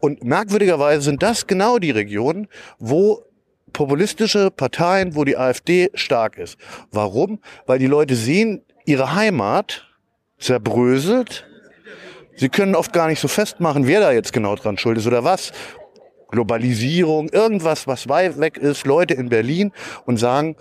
Und 0.00 0.24
merkwürdigerweise 0.24 1.00
sind 1.00 1.22
das 1.22 1.46
genau 1.46 1.78
die 1.78 1.90
Regionen, 1.90 2.48
wo 2.78 3.22
populistische 3.72 4.50
Parteien, 4.50 5.14
wo 5.14 5.24
die 5.24 5.38
AfD 5.38 5.90
stark 5.94 6.36
ist. 6.36 6.58
Warum? 6.90 7.38
Weil 7.66 7.78
die 7.78 7.86
Leute 7.86 8.14
sehen, 8.14 8.62
ihre 8.84 9.14
Heimat 9.14 9.86
zerbröselt. 10.38 11.46
Sie 12.36 12.48
können 12.48 12.74
oft 12.74 12.92
gar 12.92 13.08
nicht 13.08 13.20
so 13.20 13.28
festmachen, 13.28 13.86
wer 13.86 14.00
da 14.00 14.12
jetzt 14.12 14.32
genau 14.32 14.56
dran 14.56 14.78
schuld 14.78 14.98
ist 14.98 15.06
oder 15.06 15.24
was. 15.24 15.52
Globalisierung, 16.30 17.28
irgendwas, 17.28 17.86
was 17.86 18.08
weit 18.08 18.40
weg 18.40 18.56
ist, 18.56 18.86
Leute 18.86 19.14
in 19.14 19.28
Berlin 19.28 19.70
und 20.06 20.16
sagen, 20.16 20.56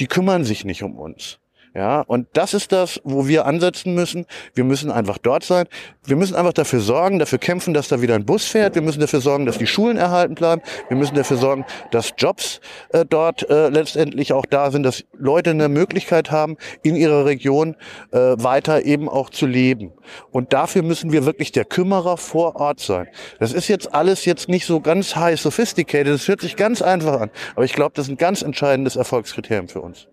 die 0.00 0.08
kümmern 0.08 0.44
sich 0.44 0.64
nicht 0.64 0.82
um 0.82 0.98
uns. 0.98 1.38
Ja, 1.74 2.02
und 2.02 2.26
das 2.34 2.52
ist 2.52 2.70
das, 2.70 3.00
wo 3.02 3.26
wir 3.26 3.46
ansetzen 3.46 3.94
müssen. 3.94 4.26
Wir 4.54 4.64
müssen 4.64 4.90
einfach 4.90 5.16
dort 5.16 5.42
sein. 5.42 5.66
Wir 6.04 6.16
müssen 6.16 6.34
einfach 6.34 6.52
dafür 6.52 6.80
sorgen, 6.80 7.18
dafür 7.18 7.38
kämpfen, 7.38 7.72
dass 7.72 7.88
da 7.88 8.02
wieder 8.02 8.14
ein 8.14 8.26
Bus 8.26 8.44
fährt. 8.44 8.74
Wir 8.74 8.82
müssen 8.82 9.00
dafür 9.00 9.22
sorgen, 9.22 9.46
dass 9.46 9.56
die 9.56 9.66
Schulen 9.66 9.96
erhalten 9.96 10.34
bleiben. 10.34 10.60
Wir 10.88 10.98
müssen 10.98 11.14
dafür 11.14 11.38
sorgen, 11.38 11.64
dass 11.90 12.12
Jobs 12.18 12.60
äh, 12.90 13.06
dort 13.08 13.48
äh, 13.48 13.70
letztendlich 13.70 14.34
auch 14.34 14.44
da 14.44 14.70
sind, 14.70 14.82
dass 14.82 15.04
Leute 15.14 15.50
eine 15.50 15.70
Möglichkeit 15.70 16.30
haben, 16.30 16.58
in 16.82 16.94
ihrer 16.94 17.24
Region 17.24 17.76
äh, 18.10 18.18
weiter 18.18 18.84
eben 18.84 19.08
auch 19.08 19.30
zu 19.30 19.46
leben. 19.46 19.92
Und 20.30 20.52
dafür 20.52 20.82
müssen 20.82 21.10
wir 21.10 21.24
wirklich 21.24 21.52
der 21.52 21.64
Kümmerer 21.64 22.18
vor 22.18 22.56
Ort 22.56 22.80
sein. 22.80 23.08
Das 23.40 23.54
ist 23.54 23.68
jetzt 23.68 23.94
alles 23.94 24.26
jetzt 24.26 24.50
nicht 24.50 24.66
so 24.66 24.80
ganz 24.80 25.16
high 25.16 25.40
sophisticated. 25.40 26.12
Das 26.12 26.28
hört 26.28 26.42
sich 26.42 26.56
ganz 26.56 26.82
einfach 26.82 27.18
an. 27.18 27.30
Aber 27.54 27.64
ich 27.64 27.72
glaube, 27.72 27.92
das 27.94 28.08
ist 28.08 28.12
ein 28.12 28.18
ganz 28.18 28.42
entscheidendes 28.42 28.96
Erfolgskriterium 28.96 29.68
für 29.68 29.80
uns. 29.80 30.08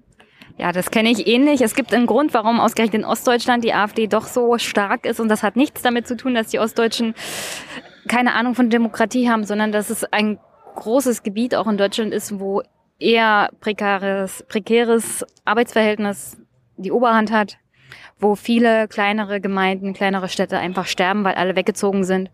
Ja, 0.60 0.74
das 0.74 0.92
kenne 0.92 1.10
ich 1.10 1.26
ähnlich. 1.26 1.62
Es 1.62 1.74
gibt 1.74 1.94
einen 1.94 2.06
Grund, 2.06 2.34
warum 2.34 2.60
ausgerechnet 2.60 3.04
in 3.04 3.06
Ostdeutschland 3.06 3.64
die 3.64 3.74
AfD 3.74 4.08
doch 4.08 4.28
so 4.28 4.58
stark 4.58 5.06
ist. 5.06 5.22
Und 5.22 5.30
das 5.30 5.42
hat 5.42 5.56
nichts 5.56 5.82
damit 5.82 6.06
zu 6.06 6.18
tun, 6.18 6.36
dass 6.36 6.48
die 6.48 6.60
Ostdeutschen 6.60 7.16
keine 8.10 8.34
Ahnung 8.34 8.56
von 8.56 8.70
Demokratie 8.70 9.30
haben, 9.30 9.46
sondern 9.46 9.72
dass 9.72 9.90
es 9.90 10.04
ein 10.04 10.38
großes 10.76 11.24
Gebiet 11.24 11.56
auch 11.56 11.68
in 11.68 11.78
Deutschland 11.78 12.14
ist, 12.14 12.42
wo 12.42 12.62
eher 13.00 13.50
prekäres, 13.62 14.44
prekäres 14.50 15.26
Arbeitsverhältnis 15.46 16.38
die 16.76 16.92
Oberhand 16.92 17.32
hat, 17.32 17.58
wo 18.20 18.36
viele 18.36 18.90
kleinere 18.90 19.40
Gemeinden, 19.40 19.94
kleinere 19.94 20.28
Städte 20.28 20.58
einfach 20.58 20.88
sterben, 20.88 21.24
weil 21.24 21.36
alle 21.36 21.56
weggezogen 21.56 22.04
sind. 22.04 22.32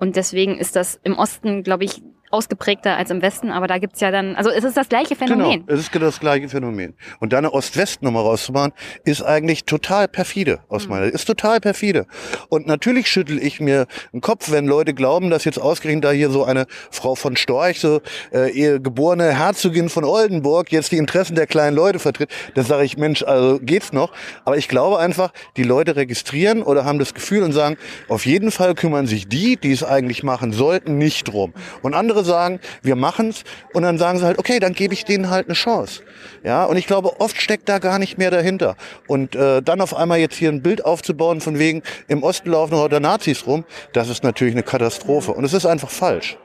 Und 0.00 0.16
deswegen 0.16 0.58
ist 0.58 0.74
das 0.74 0.98
im 1.04 1.16
Osten, 1.16 1.62
glaube 1.62 1.84
ich, 1.84 2.02
ausgeprägter 2.30 2.96
als 2.96 3.10
im 3.10 3.22
Westen, 3.22 3.50
aber 3.50 3.66
da 3.66 3.78
gibt's 3.78 4.00
ja 4.00 4.10
dann, 4.10 4.36
also 4.36 4.50
es 4.50 4.64
ist 4.64 4.76
das 4.76 4.88
gleiche 4.88 5.16
Phänomen. 5.16 5.66
Genau, 5.66 5.72
es 5.72 5.80
ist 5.80 5.92
genau 5.92 6.06
das 6.06 6.20
gleiche 6.20 6.48
Phänomen. 6.48 6.94
Und 7.20 7.32
da 7.32 7.38
eine 7.38 7.52
Ost-West-Nummer 7.52 8.20
rauszumachen, 8.20 8.72
ist 9.04 9.22
eigentlich 9.22 9.64
total 9.64 10.08
perfide 10.08 10.60
aus 10.68 10.84
mhm. 10.84 10.90
meiner 10.90 11.06
Ist 11.06 11.26
total 11.26 11.60
perfide. 11.60 12.06
Und 12.48 12.66
natürlich 12.66 13.08
schüttel 13.08 13.42
ich 13.42 13.60
mir 13.60 13.86
den 14.12 14.20
Kopf, 14.20 14.50
wenn 14.50 14.66
Leute 14.66 14.94
glauben, 14.94 15.30
dass 15.30 15.44
jetzt 15.44 15.60
ausgerechnet 15.60 16.04
da 16.04 16.10
hier 16.10 16.30
so 16.30 16.44
eine 16.44 16.66
Frau 16.90 17.14
von 17.14 17.36
Storch, 17.36 17.80
so 17.80 18.00
äh, 18.30 18.78
geborene 18.78 19.36
Herzogin 19.36 19.88
von 19.88 20.04
Oldenburg, 20.04 20.72
jetzt 20.72 20.92
die 20.92 20.96
Interessen 20.96 21.34
der 21.34 21.46
kleinen 21.46 21.76
Leute 21.76 21.98
vertritt. 21.98 22.30
Das 22.54 22.68
sage 22.68 22.84
ich, 22.84 22.96
Mensch, 22.96 23.22
also 23.22 23.58
geht's 23.60 23.92
noch. 23.92 24.12
Aber 24.44 24.56
ich 24.56 24.68
glaube 24.68 24.98
einfach, 24.98 25.32
die 25.56 25.62
Leute 25.62 25.96
registrieren 25.96 26.62
oder 26.62 26.84
haben 26.84 26.98
das 26.98 27.14
Gefühl 27.14 27.42
und 27.42 27.52
sagen, 27.52 27.76
auf 28.08 28.26
jeden 28.26 28.50
Fall 28.50 28.74
kümmern 28.74 29.06
sich 29.06 29.28
die, 29.28 29.56
die 29.56 29.72
es 29.72 29.82
eigentlich 29.82 30.22
machen 30.22 30.52
sollten, 30.52 30.98
nicht 30.98 31.28
drum. 31.28 31.52
Und 31.82 31.94
andere 31.94 32.17
andere 32.18 32.24
sagen, 32.24 32.60
wir 32.82 32.96
machen's 32.96 33.44
und 33.72 33.82
dann 33.82 33.98
sagen 33.98 34.18
sie 34.18 34.24
halt, 34.24 34.38
okay, 34.38 34.58
dann 34.58 34.72
gebe 34.72 34.94
ich 34.94 35.04
denen 35.04 35.30
halt 35.30 35.46
eine 35.46 35.54
Chance. 35.54 36.02
Ja, 36.44 36.64
und 36.64 36.76
ich 36.76 36.86
glaube, 36.86 37.20
oft 37.20 37.40
steckt 37.40 37.68
da 37.68 37.78
gar 37.78 37.98
nicht 37.98 38.18
mehr 38.18 38.30
dahinter. 38.30 38.76
Und 39.06 39.34
äh, 39.34 39.62
dann 39.62 39.80
auf 39.80 39.94
einmal 39.94 40.18
jetzt 40.18 40.36
hier 40.36 40.50
ein 40.50 40.62
Bild 40.62 40.84
aufzubauen 40.84 41.40
von 41.40 41.58
wegen 41.58 41.82
im 42.08 42.22
Osten 42.22 42.50
laufen 42.50 42.74
oder 42.74 43.00
Nazis 43.00 43.46
rum, 43.46 43.64
das 43.92 44.08
ist 44.08 44.24
natürlich 44.24 44.54
eine 44.54 44.62
Katastrophe 44.62 45.32
und 45.32 45.44
es 45.44 45.52
ist 45.52 45.66
einfach 45.66 45.90
falsch. 45.90 46.36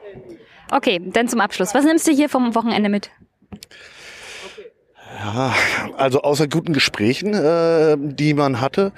Okay, 0.70 1.00
dann 1.04 1.28
zum 1.28 1.40
Abschluss. 1.40 1.74
Was 1.74 1.84
nimmst 1.84 2.06
du 2.06 2.12
hier 2.12 2.28
vom 2.28 2.54
Wochenende 2.54 2.88
mit? 2.88 3.10
Ja, 5.16 5.54
also 5.96 6.22
außer 6.22 6.48
guten 6.48 6.72
Gesprächen, 6.72 7.34
äh, 7.34 7.96
die 7.98 8.34
man 8.34 8.60
hatte, 8.60 8.92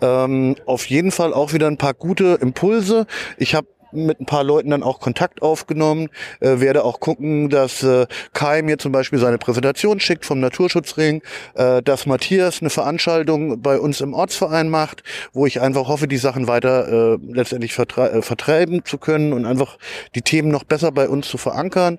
ähm, 0.00 0.56
auf 0.66 0.86
jeden 0.86 1.10
Fall 1.10 1.32
auch 1.32 1.54
wieder 1.54 1.66
ein 1.66 1.78
paar 1.78 1.94
gute 1.94 2.38
Impulse. 2.40 3.06
Ich 3.38 3.54
habe 3.54 3.66
mit 3.92 4.20
ein 4.20 4.26
paar 4.26 4.44
Leuten 4.44 4.70
dann 4.70 4.82
auch 4.82 5.00
Kontakt 5.00 5.42
aufgenommen, 5.42 6.08
äh, 6.40 6.60
werde 6.60 6.84
auch 6.84 7.00
gucken, 7.00 7.48
dass 7.48 7.82
äh, 7.82 8.06
Kai 8.32 8.62
mir 8.62 8.78
zum 8.78 8.92
Beispiel 8.92 9.18
seine 9.18 9.38
Präsentation 9.38 10.00
schickt 10.00 10.24
vom 10.24 10.40
Naturschutzring, 10.40 11.22
äh, 11.54 11.82
dass 11.82 12.06
Matthias 12.06 12.60
eine 12.60 12.70
Veranstaltung 12.70 13.60
bei 13.60 13.78
uns 13.78 14.00
im 14.00 14.14
Ortsverein 14.14 14.68
macht, 14.68 15.02
wo 15.32 15.46
ich 15.46 15.60
einfach 15.60 15.88
hoffe, 15.88 16.08
die 16.08 16.16
Sachen 16.16 16.46
weiter 16.46 17.14
äh, 17.14 17.18
letztendlich 17.32 17.72
vertre 17.72 18.10
äh, 18.10 18.22
vertreiben 18.22 18.84
zu 18.84 18.98
können 18.98 19.32
und 19.32 19.44
einfach 19.46 19.78
die 20.14 20.22
Themen 20.22 20.50
noch 20.50 20.64
besser 20.64 20.92
bei 20.92 21.08
uns 21.08 21.28
zu 21.28 21.38
verankern. 21.38 21.98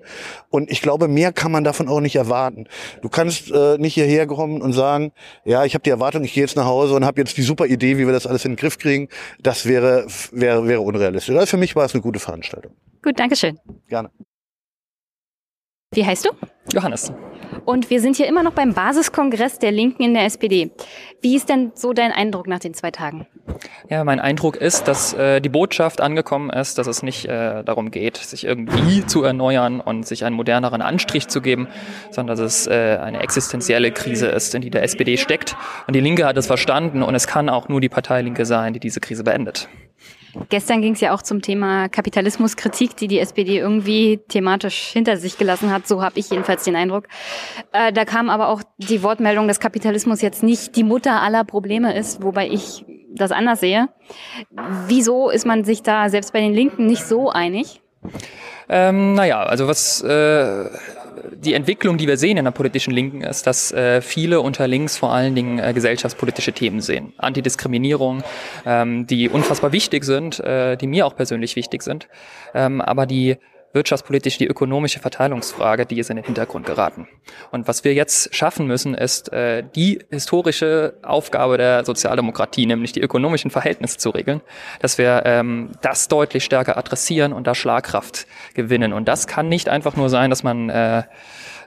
Und 0.50 0.70
ich 0.70 0.82
glaube, 0.82 1.08
mehr 1.08 1.32
kann 1.32 1.52
man 1.52 1.64
davon 1.64 1.88
auch 1.88 2.00
nicht 2.00 2.16
erwarten. 2.16 2.66
Du 3.02 3.08
kannst 3.08 3.50
äh, 3.50 3.78
nicht 3.78 3.94
hierher 3.94 4.26
kommen 4.26 4.62
und 4.62 4.72
sagen, 4.72 5.12
ja, 5.44 5.64
ich 5.64 5.74
habe 5.74 5.82
die 5.82 5.90
Erwartung, 5.90 6.24
ich 6.24 6.32
gehe 6.34 6.42
jetzt 6.42 6.56
nach 6.56 6.66
Hause 6.66 6.94
und 6.94 7.04
habe 7.04 7.20
jetzt 7.20 7.36
die 7.36 7.42
super 7.42 7.66
Idee, 7.66 7.98
wie 7.98 8.06
wir 8.06 8.12
das 8.12 8.26
alles 8.26 8.44
in 8.44 8.52
den 8.52 8.56
Griff 8.56 8.78
kriegen. 8.78 9.08
Das 9.40 9.66
wäre, 9.66 10.06
wäre, 10.32 10.66
wäre 10.66 10.80
unrealistisch. 10.80 11.34
Also 11.34 11.46
für 11.46 11.56
mich 11.56 11.76
war 11.76 11.83
war 11.84 11.88
es 11.88 11.94
eine 11.94 12.00
gute 12.00 12.18
Veranstaltung. 12.18 12.74
Gut, 13.02 13.18
danke 13.18 13.36
schön. 13.36 13.58
Gerne. 13.88 14.10
Wie 15.92 16.04
heißt 16.04 16.24
du? 16.24 16.30
Johannes. 16.72 17.12
Und 17.64 17.90
wir 17.90 18.00
sind 18.00 18.16
hier 18.16 18.26
immer 18.26 18.42
noch 18.42 18.52
beim 18.52 18.74
Basiskongress 18.74 19.58
der 19.58 19.72
Linken 19.72 20.02
in 20.02 20.14
der 20.14 20.24
SPD. 20.24 20.70
Wie 21.22 21.36
ist 21.36 21.48
denn 21.48 21.72
so 21.74 21.92
dein 21.92 22.12
Eindruck 22.12 22.46
nach 22.46 22.58
den 22.58 22.74
zwei 22.74 22.90
Tagen? 22.90 23.26
Ja, 23.88 24.04
mein 24.04 24.20
Eindruck 24.20 24.56
ist, 24.56 24.88
dass 24.88 25.14
äh, 25.14 25.40
die 25.40 25.48
Botschaft 25.48 26.00
angekommen 26.00 26.50
ist, 26.50 26.78
dass 26.78 26.86
es 26.86 27.02
nicht 27.02 27.26
äh, 27.26 27.62
darum 27.64 27.90
geht, 27.90 28.16
sich 28.16 28.44
irgendwie 28.44 29.06
zu 29.06 29.22
erneuern 29.22 29.80
und 29.80 30.06
sich 30.06 30.24
einen 30.24 30.36
moderneren 30.36 30.82
Anstrich 30.82 31.28
zu 31.28 31.40
geben, 31.40 31.68
sondern 32.10 32.36
dass 32.36 32.44
es 32.44 32.66
äh, 32.66 32.98
eine 33.02 33.20
existenzielle 33.20 33.92
Krise 33.92 34.26
ist, 34.28 34.54
in 34.54 34.62
die 34.62 34.70
der 34.70 34.82
SPD 34.82 35.16
steckt. 35.16 35.56
Und 35.86 35.96
die 35.96 36.00
Linke 36.00 36.26
hat 36.26 36.36
es 36.36 36.46
verstanden 36.46 37.02
und 37.02 37.14
es 37.14 37.26
kann 37.26 37.48
auch 37.48 37.68
nur 37.68 37.80
die 37.80 37.88
Partei 37.88 38.22
Linke 38.22 38.46
sein, 38.46 38.72
die 38.72 38.80
diese 38.80 39.00
Krise 39.00 39.24
beendet. 39.24 39.68
Gestern 40.48 40.82
ging 40.82 40.94
es 40.94 41.00
ja 41.00 41.14
auch 41.14 41.22
zum 41.22 41.42
Thema 41.42 41.88
Kapitalismuskritik, 41.88 42.96
die 42.96 43.08
die 43.08 43.20
SPD 43.20 43.58
irgendwie 43.58 44.20
thematisch 44.28 44.90
hinter 44.92 45.16
sich 45.16 45.38
gelassen 45.38 45.70
hat. 45.70 45.86
So 45.86 46.02
habe 46.02 46.18
ich 46.18 46.30
jedenfalls 46.30 46.64
den 46.64 46.76
Eindruck. 46.76 47.06
Äh, 47.72 47.92
da 47.92 48.04
kam 48.04 48.30
aber 48.30 48.48
auch 48.48 48.62
die 48.78 49.02
Wortmeldung, 49.02 49.48
dass 49.48 49.60
Kapitalismus 49.60 50.22
jetzt 50.22 50.42
nicht 50.42 50.76
die 50.76 50.84
Mutter 50.84 51.22
aller 51.22 51.44
Probleme 51.44 51.94
ist, 51.96 52.22
wobei 52.22 52.48
ich 52.48 52.84
das 53.14 53.32
anders 53.32 53.60
sehe. 53.60 53.88
Wieso 54.86 55.30
ist 55.30 55.46
man 55.46 55.64
sich 55.64 55.82
da 55.82 56.08
selbst 56.08 56.32
bei 56.32 56.40
den 56.40 56.52
Linken 56.52 56.86
nicht 56.86 57.04
so 57.04 57.30
einig? 57.30 57.80
Ähm, 58.68 59.14
naja, 59.14 59.42
also 59.42 59.68
was 59.68 60.02
äh, 60.02 60.70
die 61.36 61.54
Entwicklung, 61.54 61.96
die 61.96 62.08
wir 62.08 62.16
sehen 62.16 62.36
in 62.36 62.44
der 62.44 62.52
politischen 62.52 62.92
Linken, 62.92 63.22
ist, 63.22 63.46
dass 63.46 63.72
äh, 63.72 64.00
viele 64.00 64.40
unter 64.40 64.66
links 64.66 64.96
vor 64.96 65.12
allen 65.12 65.34
Dingen 65.34 65.58
äh, 65.58 65.72
gesellschaftspolitische 65.72 66.52
Themen 66.52 66.80
sehen. 66.80 67.12
Antidiskriminierung, 67.18 68.22
ähm, 68.66 69.06
die 69.06 69.28
unfassbar 69.28 69.72
wichtig 69.72 70.04
sind, 70.04 70.40
äh, 70.40 70.76
die 70.76 70.86
mir 70.86 71.06
auch 71.06 71.16
persönlich 71.16 71.56
wichtig 71.56 71.82
sind, 71.82 72.08
ähm, 72.54 72.80
aber 72.80 73.06
die 73.06 73.36
wirtschaftspolitisch 73.74 74.38
die 74.38 74.46
ökonomische 74.46 75.00
Verteilungsfrage, 75.00 75.84
die 75.84 75.98
ist 75.98 76.08
in 76.08 76.16
den 76.16 76.24
Hintergrund 76.24 76.64
geraten. 76.64 77.08
Und 77.50 77.68
was 77.68 77.84
wir 77.84 77.92
jetzt 77.92 78.34
schaffen 78.34 78.66
müssen, 78.66 78.94
ist 78.94 79.32
äh, 79.32 79.64
die 79.74 79.98
historische 80.10 80.94
Aufgabe 81.02 81.58
der 81.58 81.84
Sozialdemokratie, 81.84 82.66
nämlich 82.66 82.92
die 82.92 83.00
ökonomischen 83.00 83.50
Verhältnisse 83.50 83.98
zu 83.98 84.10
regeln, 84.10 84.40
dass 84.80 84.96
wir 84.96 85.22
ähm, 85.26 85.72
das 85.82 86.08
deutlich 86.08 86.44
stärker 86.44 86.78
adressieren 86.78 87.32
und 87.32 87.46
da 87.46 87.54
Schlagkraft 87.54 88.26
gewinnen. 88.54 88.92
Und 88.92 89.08
das 89.08 89.26
kann 89.26 89.48
nicht 89.48 89.68
einfach 89.68 89.96
nur 89.96 90.08
sein, 90.08 90.30
dass 90.30 90.42
man 90.42 90.70
äh, 90.70 91.02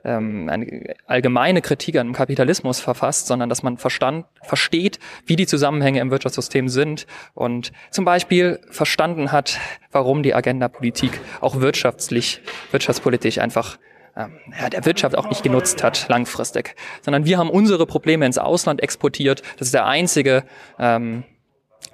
ähm, 0.08 0.50
eine 0.50 0.96
allgemeine 1.06 1.62
Kritik 1.62 1.98
an 1.98 2.08
dem 2.08 2.14
Kapitalismus 2.14 2.80
verfasst, 2.80 3.28
sondern 3.28 3.50
dass 3.50 3.62
man 3.62 3.78
verstand, 3.78 4.26
versteht, 4.42 5.00
wie 5.26 5.36
die 5.36 5.46
Zusammenhänge 5.46 6.00
im 6.00 6.10
Wirtschaftssystem 6.10 6.70
sind 6.70 7.06
und 7.34 7.72
zum 7.92 8.06
Beispiel 8.06 8.60
verstanden 8.72 9.32
hat, 9.32 9.60
warum 9.92 10.24
die 10.24 10.34
Agenda-Politik 10.34 11.20
auch 11.42 11.60
wirtschaftlich, 11.60 12.42
wirtschaftspolitisch 12.72 13.38
einfach 13.38 13.78
ähm, 14.16 14.32
ja, 14.60 14.70
der 14.70 14.86
Wirtschaft 14.86 15.18
auch 15.18 15.30
nicht 15.30 15.44
genutzt 15.44 15.84
hat 15.84 16.08
langfristig, 16.08 16.76
sondern 17.02 17.26
wir 17.26 17.38
haben 17.38 17.50
unsere 17.50 17.86
Probleme 17.86 18.26
ins 18.26 18.38
Ausland 18.38 18.82
exportiert. 18.82 19.44
Das 19.58 19.68
ist 19.68 19.74
der 19.74 19.86
einzige 19.86 20.44
ähm, 20.80 21.26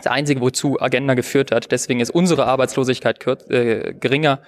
der 0.03 0.11
einzige, 0.11 0.41
wozu 0.41 0.81
Agenda 0.81 1.13
geführt 1.13 1.51
hat. 1.51 1.71
Deswegen 1.71 1.99
ist 1.99 2.09
unsere 2.09 2.45
Arbeitslosigkeit 2.45 3.25
äh, 3.49 3.93
geringer 3.93 4.39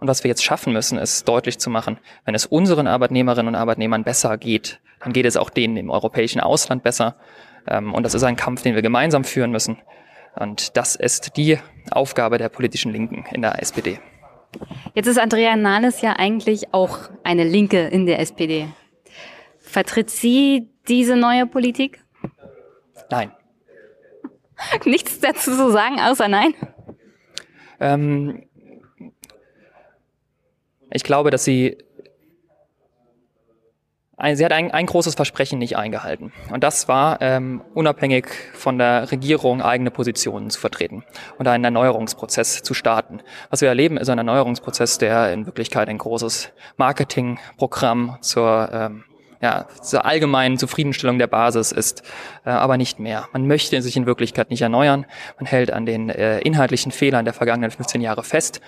und 0.00 0.08
was 0.08 0.24
wir 0.24 0.28
jetzt 0.28 0.44
schaffen 0.44 0.72
müssen, 0.72 0.98
ist 0.98 1.28
deutlich 1.28 1.58
zu 1.58 1.70
machen, 1.70 1.98
wenn 2.24 2.34
es 2.34 2.46
unseren 2.46 2.86
Arbeitnehmerinnen 2.86 3.48
und 3.48 3.60
Arbeitnehmern 3.60 4.04
besser 4.04 4.38
geht, 4.38 4.80
dann 5.00 5.12
geht 5.12 5.26
es 5.26 5.36
auch 5.36 5.50
denen 5.50 5.76
im 5.76 5.90
europäischen 5.90 6.40
Ausland 6.40 6.82
besser. 6.82 7.16
Ähm, 7.66 7.94
und 7.94 8.02
das 8.02 8.14
ist 8.14 8.22
ein 8.22 8.36
Kampf, 8.36 8.62
den 8.62 8.74
wir 8.74 8.82
gemeinsam 8.82 9.24
führen 9.24 9.50
müssen. 9.50 9.78
Und 10.36 10.76
das 10.76 10.94
ist 10.94 11.36
die 11.36 11.58
Aufgabe 11.90 12.38
der 12.38 12.48
politischen 12.48 12.92
Linken 12.92 13.24
in 13.32 13.42
der 13.42 13.60
SPD. 13.60 13.98
Jetzt 14.94 15.06
ist 15.06 15.18
Andrea 15.18 15.56
Nahles 15.56 16.00
ja 16.00 16.14
eigentlich 16.16 16.72
auch 16.72 17.10
eine 17.24 17.44
Linke 17.44 17.88
in 17.88 18.06
der 18.06 18.20
SPD. 18.20 18.68
Vertritt 19.58 20.10
sie 20.10 20.68
diese 20.88 21.16
neue 21.16 21.46
Politik? 21.46 22.02
Nein. 23.10 23.32
Nichts 24.84 25.20
dazu 25.20 25.54
zu 25.54 25.70
sagen, 25.70 26.00
außer 26.00 26.28
nein? 26.28 26.54
Ähm, 27.80 28.47
Ich 30.90 31.02
glaube, 31.02 31.30
dass 31.30 31.44
sie 31.44 31.78
sie 34.34 34.44
hat 34.44 34.52
ein, 34.52 34.72
ein 34.72 34.86
großes 34.86 35.14
Versprechen 35.14 35.58
nicht 35.58 35.76
eingehalten. 35.76 36.32
Und 36.52 36.64
das 36.64 36.88
war, 36.88 37.20
ähm, 37.20 37.62
unabhängig 37.74 38.26
von 38.52 38.78
der 38.78 39.10
Regierung 39.12 39.62
eigene 39.62 39.90
Positionen 39.90 40.50
zu 40.50 40.58
vertreten 40.58 41.04
und 41.38 41.46
einen 41.46 41.64
Erneuerungsprozess 41.64 42.62
zu 42.62 42.74
starten. 42.74 43.20
Was 43.50 43.60
wir 43.60 43.68
erleben, 43.68 43.96
ist 43.96 44.08
ein 44.08 44.18
Erneuerungsprozess, 44.18 44.98
der 44.98 45.32
in 45.32 45.46
Wirklichkeit 45.46 45.88
ein 45.88 45.98
großes 45.98 46.50
Marketingprogramm 46.76 48.18
zur 48.20 48.70
ähm, 48.72 49.04
ja, 49.40 49.66
zur 49.82 50.04
allgemeinen 50.04 50.58
Zufriedenstellung 50.58 51.18
der 51.18 51.28
Basis 51.28 51.70
ist, 51.70 52.02
äh, 52.44 52.50
aber 52.50 52.76
nicht 52.76 52.98
mehr. 52.98 53.28
Man 53.32 53.46
möchte 53.46 53.80
sich 53.82 53.96
in 53.96 54.04
Wirklichkeit 54.04 54.50
nicht 54.50 54.62
erneuern. 54.62 55.06
Man 55.36 55.46
hält 55.46 55.72
an 55.72 55.86
den 55.86 56.08
äh, 56.10 56.40
inhaltlichen 56.40 56.90
Fehlern 56.90 57.24
der 57.24 57.34
vergangenen 57.34 57.70
15 57.70 58.00
Jahre 58.00 58.24
fest. 58.24 58.60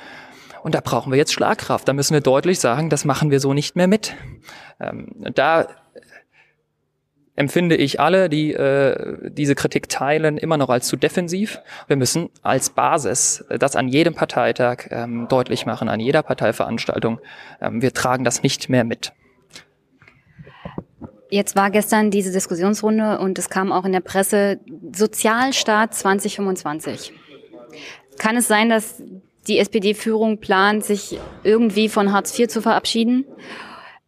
Und 0.63 0.75
da 0.75 0.81
brauchen 0.81 1.11
wir 1.11 1.19
jetzt 1.19 1.33
Schlagkraft. 1.33 1.89
Da 1.89 1.93
müssen 1.93 2.15
wir 2.15 2.21
deutlich 2.21 2.61
sagen, 2.61 2.91
das 2.91 3.05
machen 3.05 3.31
wir 3.31 3.41
so 3.41 3.55
nicht 3.55 3.77
mehr 3.77 3.89
mit. 3.89 4.15
Ähm, 4.79 5.09
da 5.35 5.69
empfinde 7.37 7.77
ich 7.77 8.01
alle, 8.01 8.29
die 8.29 8.53
äh, 8.53 9.31
diese 9.31 9.55
Kritik 9.55 9.89
teilen, 9.89 10.37
immer 10.37 10.59
noch 10.59 10.69
als 10.69 10.87
zu 10.87 10.97
defensiv. 10.97 11.61
Wir 11.87 11.97
müssen 11.97 12.29
als 12.43 12.71
Basis 12.71 13.45
das 13.49 13.77
an 13.77 13.89
jedem 13.89 14.15
Parteitag 14.15 14.89
ähm, 14.91 15.27
deutlich 15.29 15.65
machen, 15.65 15.89
an 15.89 16.01
jeder 16.01 16.23
Parteiveranstaltung. 16.23 17.21
Ähm, 17.61 17.81
wir 17.81 17.95
tragen 17.95 18.25
das 18.25 18.43
nicht 18.43 18.69
mehr 18.69 18.85
mit. 18.85 19.13
Jetzt 21.31 21.57
war 21.57 21.71
gestern 21.71 22.11
diese 22.11 22.33
Diskussionsrunde 22.33 23.21
und 23.21 23.39
es 23.39 23.49
kam 23.49 23.73
auch 23.73 23.85
in 23.85 23.93
der 23.93 24.01
Presse 24.01 24.59
Sozialstaat 24.93 25.95
2025. 25.95 27.13
Kann 28.19 28.37
es 28.37 28.49
sein, 28.49 28.69
dass 28.69 29.01
die 29.51 29.59
SPD-Führung 29.59 30.39
plant, 30.39 30.85
sich 30.85 31.19
irgendwie 31.43 31.89
von 31.89 32.13
Hartz 32.13 32.39
IV 32.39 32.49
zu 32.49 32.63
verabschieden 32.63 33.27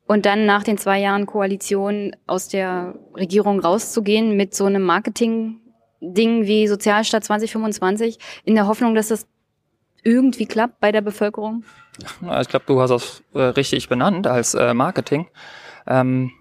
und 0.07 0.25
dann 0.25 0.47
nach 0.47 0.63
den 0.63 0.79
zwei 0.79 1.01
Jahren 1.01 1.27
Koalition 1.27 2.15
aus 2.27 2.49
der 2.49 2.95
Regierung 3.17 3.61
rauszugehen 3.61 4.37
mit 4.37 4.55
so 4.55 4.67
einem 4.67 4.83
Marketing-Ding 4.83 6.47
wie 6.47 6.69
Sozialstaat 6.69 7.25
2025 7.25 8.19
in 8.45 8.55
der 8.55 8.69
Hoffnung, 8.69 8.95
dass 8.95 9.09
das 9.09 9.27
irgendwie 10.05 10.47
klappt 10.47 10.81
bei 10.81 10.93
der 10.93 11.01
Bevölkerung? 11.01 11.65
Ich 12.41 12.49
glaube, 12.49 12.65
du 12.67 12.81
hast 12.81 12.91
das 12.91 13.23
äh, 13.35 13.43
richtig 13.43 13.89
benannt 13.89 14.27
als 14.27 14.55
äh, 14.55 14.75
Marketing. 14.75 15.27
Ähm, 15.87 16.33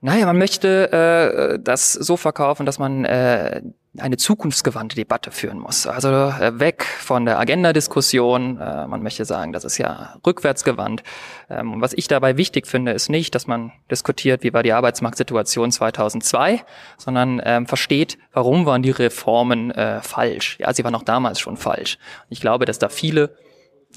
naja, 0.00 0.26
man 0.26 0.38
möchte 0.38 0.92
äh, 0.92 1.58
das 1.62 1.92
so 1.92 2.16
verkaufen, 2.16 2.66
dass 2.66 2.78
man 2.78 3.04
äh, 3.04 3.62
eine 3.98 4.16
zukunftsgewandte 4.16 4.96
Debatte 4.96 5.30
führen 5.30 5.58
muss. 5.58 5.86
Also 5.86 6.08
äh, 6.08 6.60
weg 6.60 6.84
von 6.84 7.24
der 7.24 7.38
Agenda-Diskussion. 7.38 8.58
Äh, 8.58 8.86
man 8.86 9.02
möchte 9.02 9.24
sagen, 9.24 9.52
das 9.52 9.64
ist 9.64 9.78
ja 9.78 10.14
rückwärtsgewandt. 10.26 11.02
Ähm, 11.50 11.72
und 11.72 11.80
was 11.80 11.94
ich 11.94 12.06
dabei 12.06 12.36
wichtig 12.36 12.66
finde, 12.66 12.92
ist 12.92 13.08
nicht, 13.08 13.34
dass 13.34 13.46
man 13.46 13.72
diskutiert, 13.90 14.42
wie 14.42 14.52
war 14.52 14.62
die 14.62 14.72
Arbeitsmarktsituation 14.72 15.72
2002, 15.72 16.62
sondern 16.96 17.40
ähm, 17.44 17.66
versteht, 17.66 18.18
warum 18.32 18.66
waren 18.66 18.82
die 18.82 18.90
Reformen 18.90 19.70
äh, 19.70 20.00
falsch. 20.00 20.58
Ja, 20.60 20.72
sie 20.72 20.84
waren 20.84 20.94
auch 20.94 21.02
damals 21.02 21.40
schon 21.40 21.56
falsch. 21.56 21.98
Ich 22.28 22.40
glaube, 22.40 22.66
dass 22.66 22.78
da 22.78 22.88
viele 22.88 23.36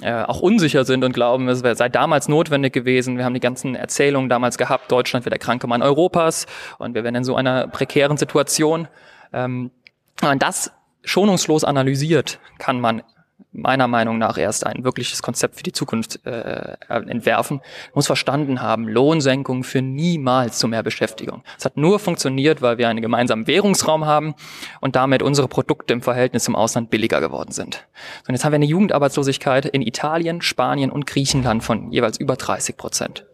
äh, 0.02 0.24
auch 0.24 0.42
unsicher 0.42 0.86
sind 0.86 1.04
und 1.04 1.14
glauben, 1.14 1.48
es 1.48 1.60
sei 1.60 1.90
damals 1.90 2.28
notwendig 2.28 2.74
gewesen. 2.74 3.18
Wir 3.18 3.26
haben 3.26 3.34
die 3.34 3.40
ganzen 3.40 3.76
Erzählungen 3.76 4.30
damals 4.30 4.58
gehabt, 4.58 4.92
Deutschland 4.92 5.26
wird 5.26 5.34
der 5.34 5.40
kranke 5.40 5.68
Mann 5.68 5.82
Europas 5.82 6.48
und 6.80 6.96
wir 6.96 7.04
werden 7.04 7.16
in 7.16 7.24
so 7.24 7.36
einer 7.36 7.68
prekären 7.68 8.18
Situation. 8.18 8.88
Ähm, 9.34 9.72
wenn 10.20 10.30
man 10.30 10.40
das 10.40 10.72
schonungslos 11.04 11.64
analysiert, 11.64 12.40
kann 12.58 12.80
man 12.80 13.04
meiner 13.52 13.88
Meinung 13.88 14.18
nach 14.18 14.38
erst 14.38 14.66
ein 14.66 14.84
wirkliches 14.84 15.22
Konzept 15.22 15.56
für 15.56 15.64
die 15.64 15.72
Zukunft 15.72 16.26
äh, 16.26 16.78
entwerfen, 16.88 17.62
muss 17.94 18.08
verstanden 18.08 18.62
haben, 18.62 18.88
Lohnsenkung 18.88 19.64
für 19.64 19.82
niemals 19.82 20.58
zu 20.58 20.68
mehr 20.68 20.84
Beschäftigung. 20.84 21.44
Es 21.58 21.66
hat 21.66 21.78
nur 21.78 22.00
funktioniert, 22.00 22.62
weil 22.62 22.78
wir 22.78 22.90
einen 22.90 23.02
gemeinsamen 23.02 23.48
Währungsraum 23.48 24.06
haben 24.06 24.36
und 24.80 24.96
damit 24.96 25.22
unsere 25.22 25.48
Produkte 25.48 25.94
im 25.94 26.02
Verhältnis 26.02 26.44
zum 26.44 26.56
Ausland 26.56 26.90
billiger 26.90 27.22
geworden 27.22 27.52
sind. 27.52 27.88
Und 28.28 28.34
jetzt 28.34 28.46
haben 28.46 28.52
wir 28.52 28.58
eine 28.58 28.66
Jugendarbeitslosigkeit 28.66 29.66
in 29.66 29.82
Italien, 29.82 30.42
Spanien 30.42 30.92
und 30.92 31.08
Griechenland 31.08 31.64
von 31.64 31.92
jeweils 31.92 32.20
über 32.20 32.36
30 32.36 32.78
Prozent. 32.78 33.26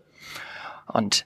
Und 0.88 1.26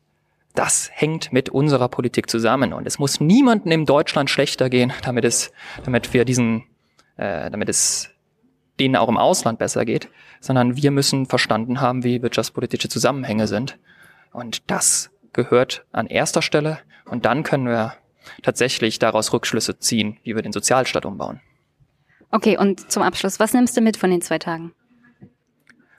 das 0.56 0.90
hängt 0.94 1.32
mit 1.32 1.50
unserer 1.50 1.88
Politik 1.88 2.30
zusammen 2.30 2.74
und 2.74 2.86
es 2.86 3.00
muss 3.00 3.20
niemandem 3.20 3.72
in 3.72 3.86
Deutschland 3.86 4.30
schlechter 4.30 4.70
gehen, 4.70 4.92
damit 5.04 5.24
es, 5.24 5.52
damit 5.86 6.14
wir 6.14 6.26
diesen, 6.26 6.66
äh, 7.18 7.50
damit 7.50 7.70
es 7.70 8.11
denen 8.82 8.96
auch 8.96 9.10
im 9.10 9.18
Ausland 9.18 9.60
besser 9.60 9.86
geht, 9.86 10.10
sondern 10.40 10.76
wir 10.76 10.90
müssen 10.92 11.28
verstanden 11.28 11.80
haben, 11.80 12.04
wie 12.04 12.22
wirtschaftspolitische 12.22 12.90
Zusammenhänge 12.90 13.48
sind. 13.48 13.78
Und 14.34 14.70
das 14.72 15.12
gehört 15.34 15.86
an 15.92 16.08
erster 16.08 16.42
Stelle 16.42 16.80
und 17.06 17.26
dann 17.26 17.44
können 17.44 17.68
wir 17.68 17.94
tatsächlich 18.42 18.98
daraus 18.98 19.34
Rückschlüsse 19.34 19.78
ziehen, 19.78 20.18
wie 20.24 20.36
wir 20.36 20.42
den 20.42 20.52
Sozialstaat 20.52 21.06
umbauen. 21.06 21.42
Okay, 22.32 22.58
und 22.58 22.92
zum 22.92 23.04
Abschluss, 23.04 23.40
was 23.40 23.54
nimmst 23.54 23.78
du 23.78 23.82
mit 23.82 23.98
von 23.98 24.10
den 24.10 24.22
zwei 24.22 24.40
Tagen? 24.40 24.74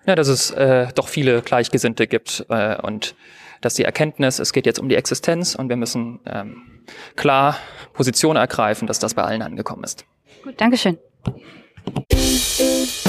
Ja, 0.07 0.16
dass 0.16 0.28
es 0.28 0.51
äh, 0.51 0.89
doch 0.95 1.07
viele 1.07 1.43
Gleichgesinnte 1.43 2.09
gibt 2.09 2.45
äh, 2.49 2.80
und 2.80 3.14
dass 3.61 3.74
die 3.74 3.85
Erkenntnis, 3.85 4.41
es 4.41 4.53
geht 4.53 4.66
jetzt 4.66 4.80
um 4.80 4.89
die 4.89 4.97
Existenz 4.97 5.55
und 5.55 5.68
wir 5.68 5.76
müssen 5.76 6.18
ähm, 6.26 6.83
klar 7.14 7.59
Position 7.93 8.35
ergreifen, 8.35 8.89
dass 8.89 8.99
das 8.99 9.14
bei 9.14 9.22
allen 9.22 9.43
angekommen 9.43 9.85
ist. 9.85 10.05
Gut, 10.43 10.61
Dankeschön. 10.61 10.99
Thank 11.85 12.12
you. 12.61 13.01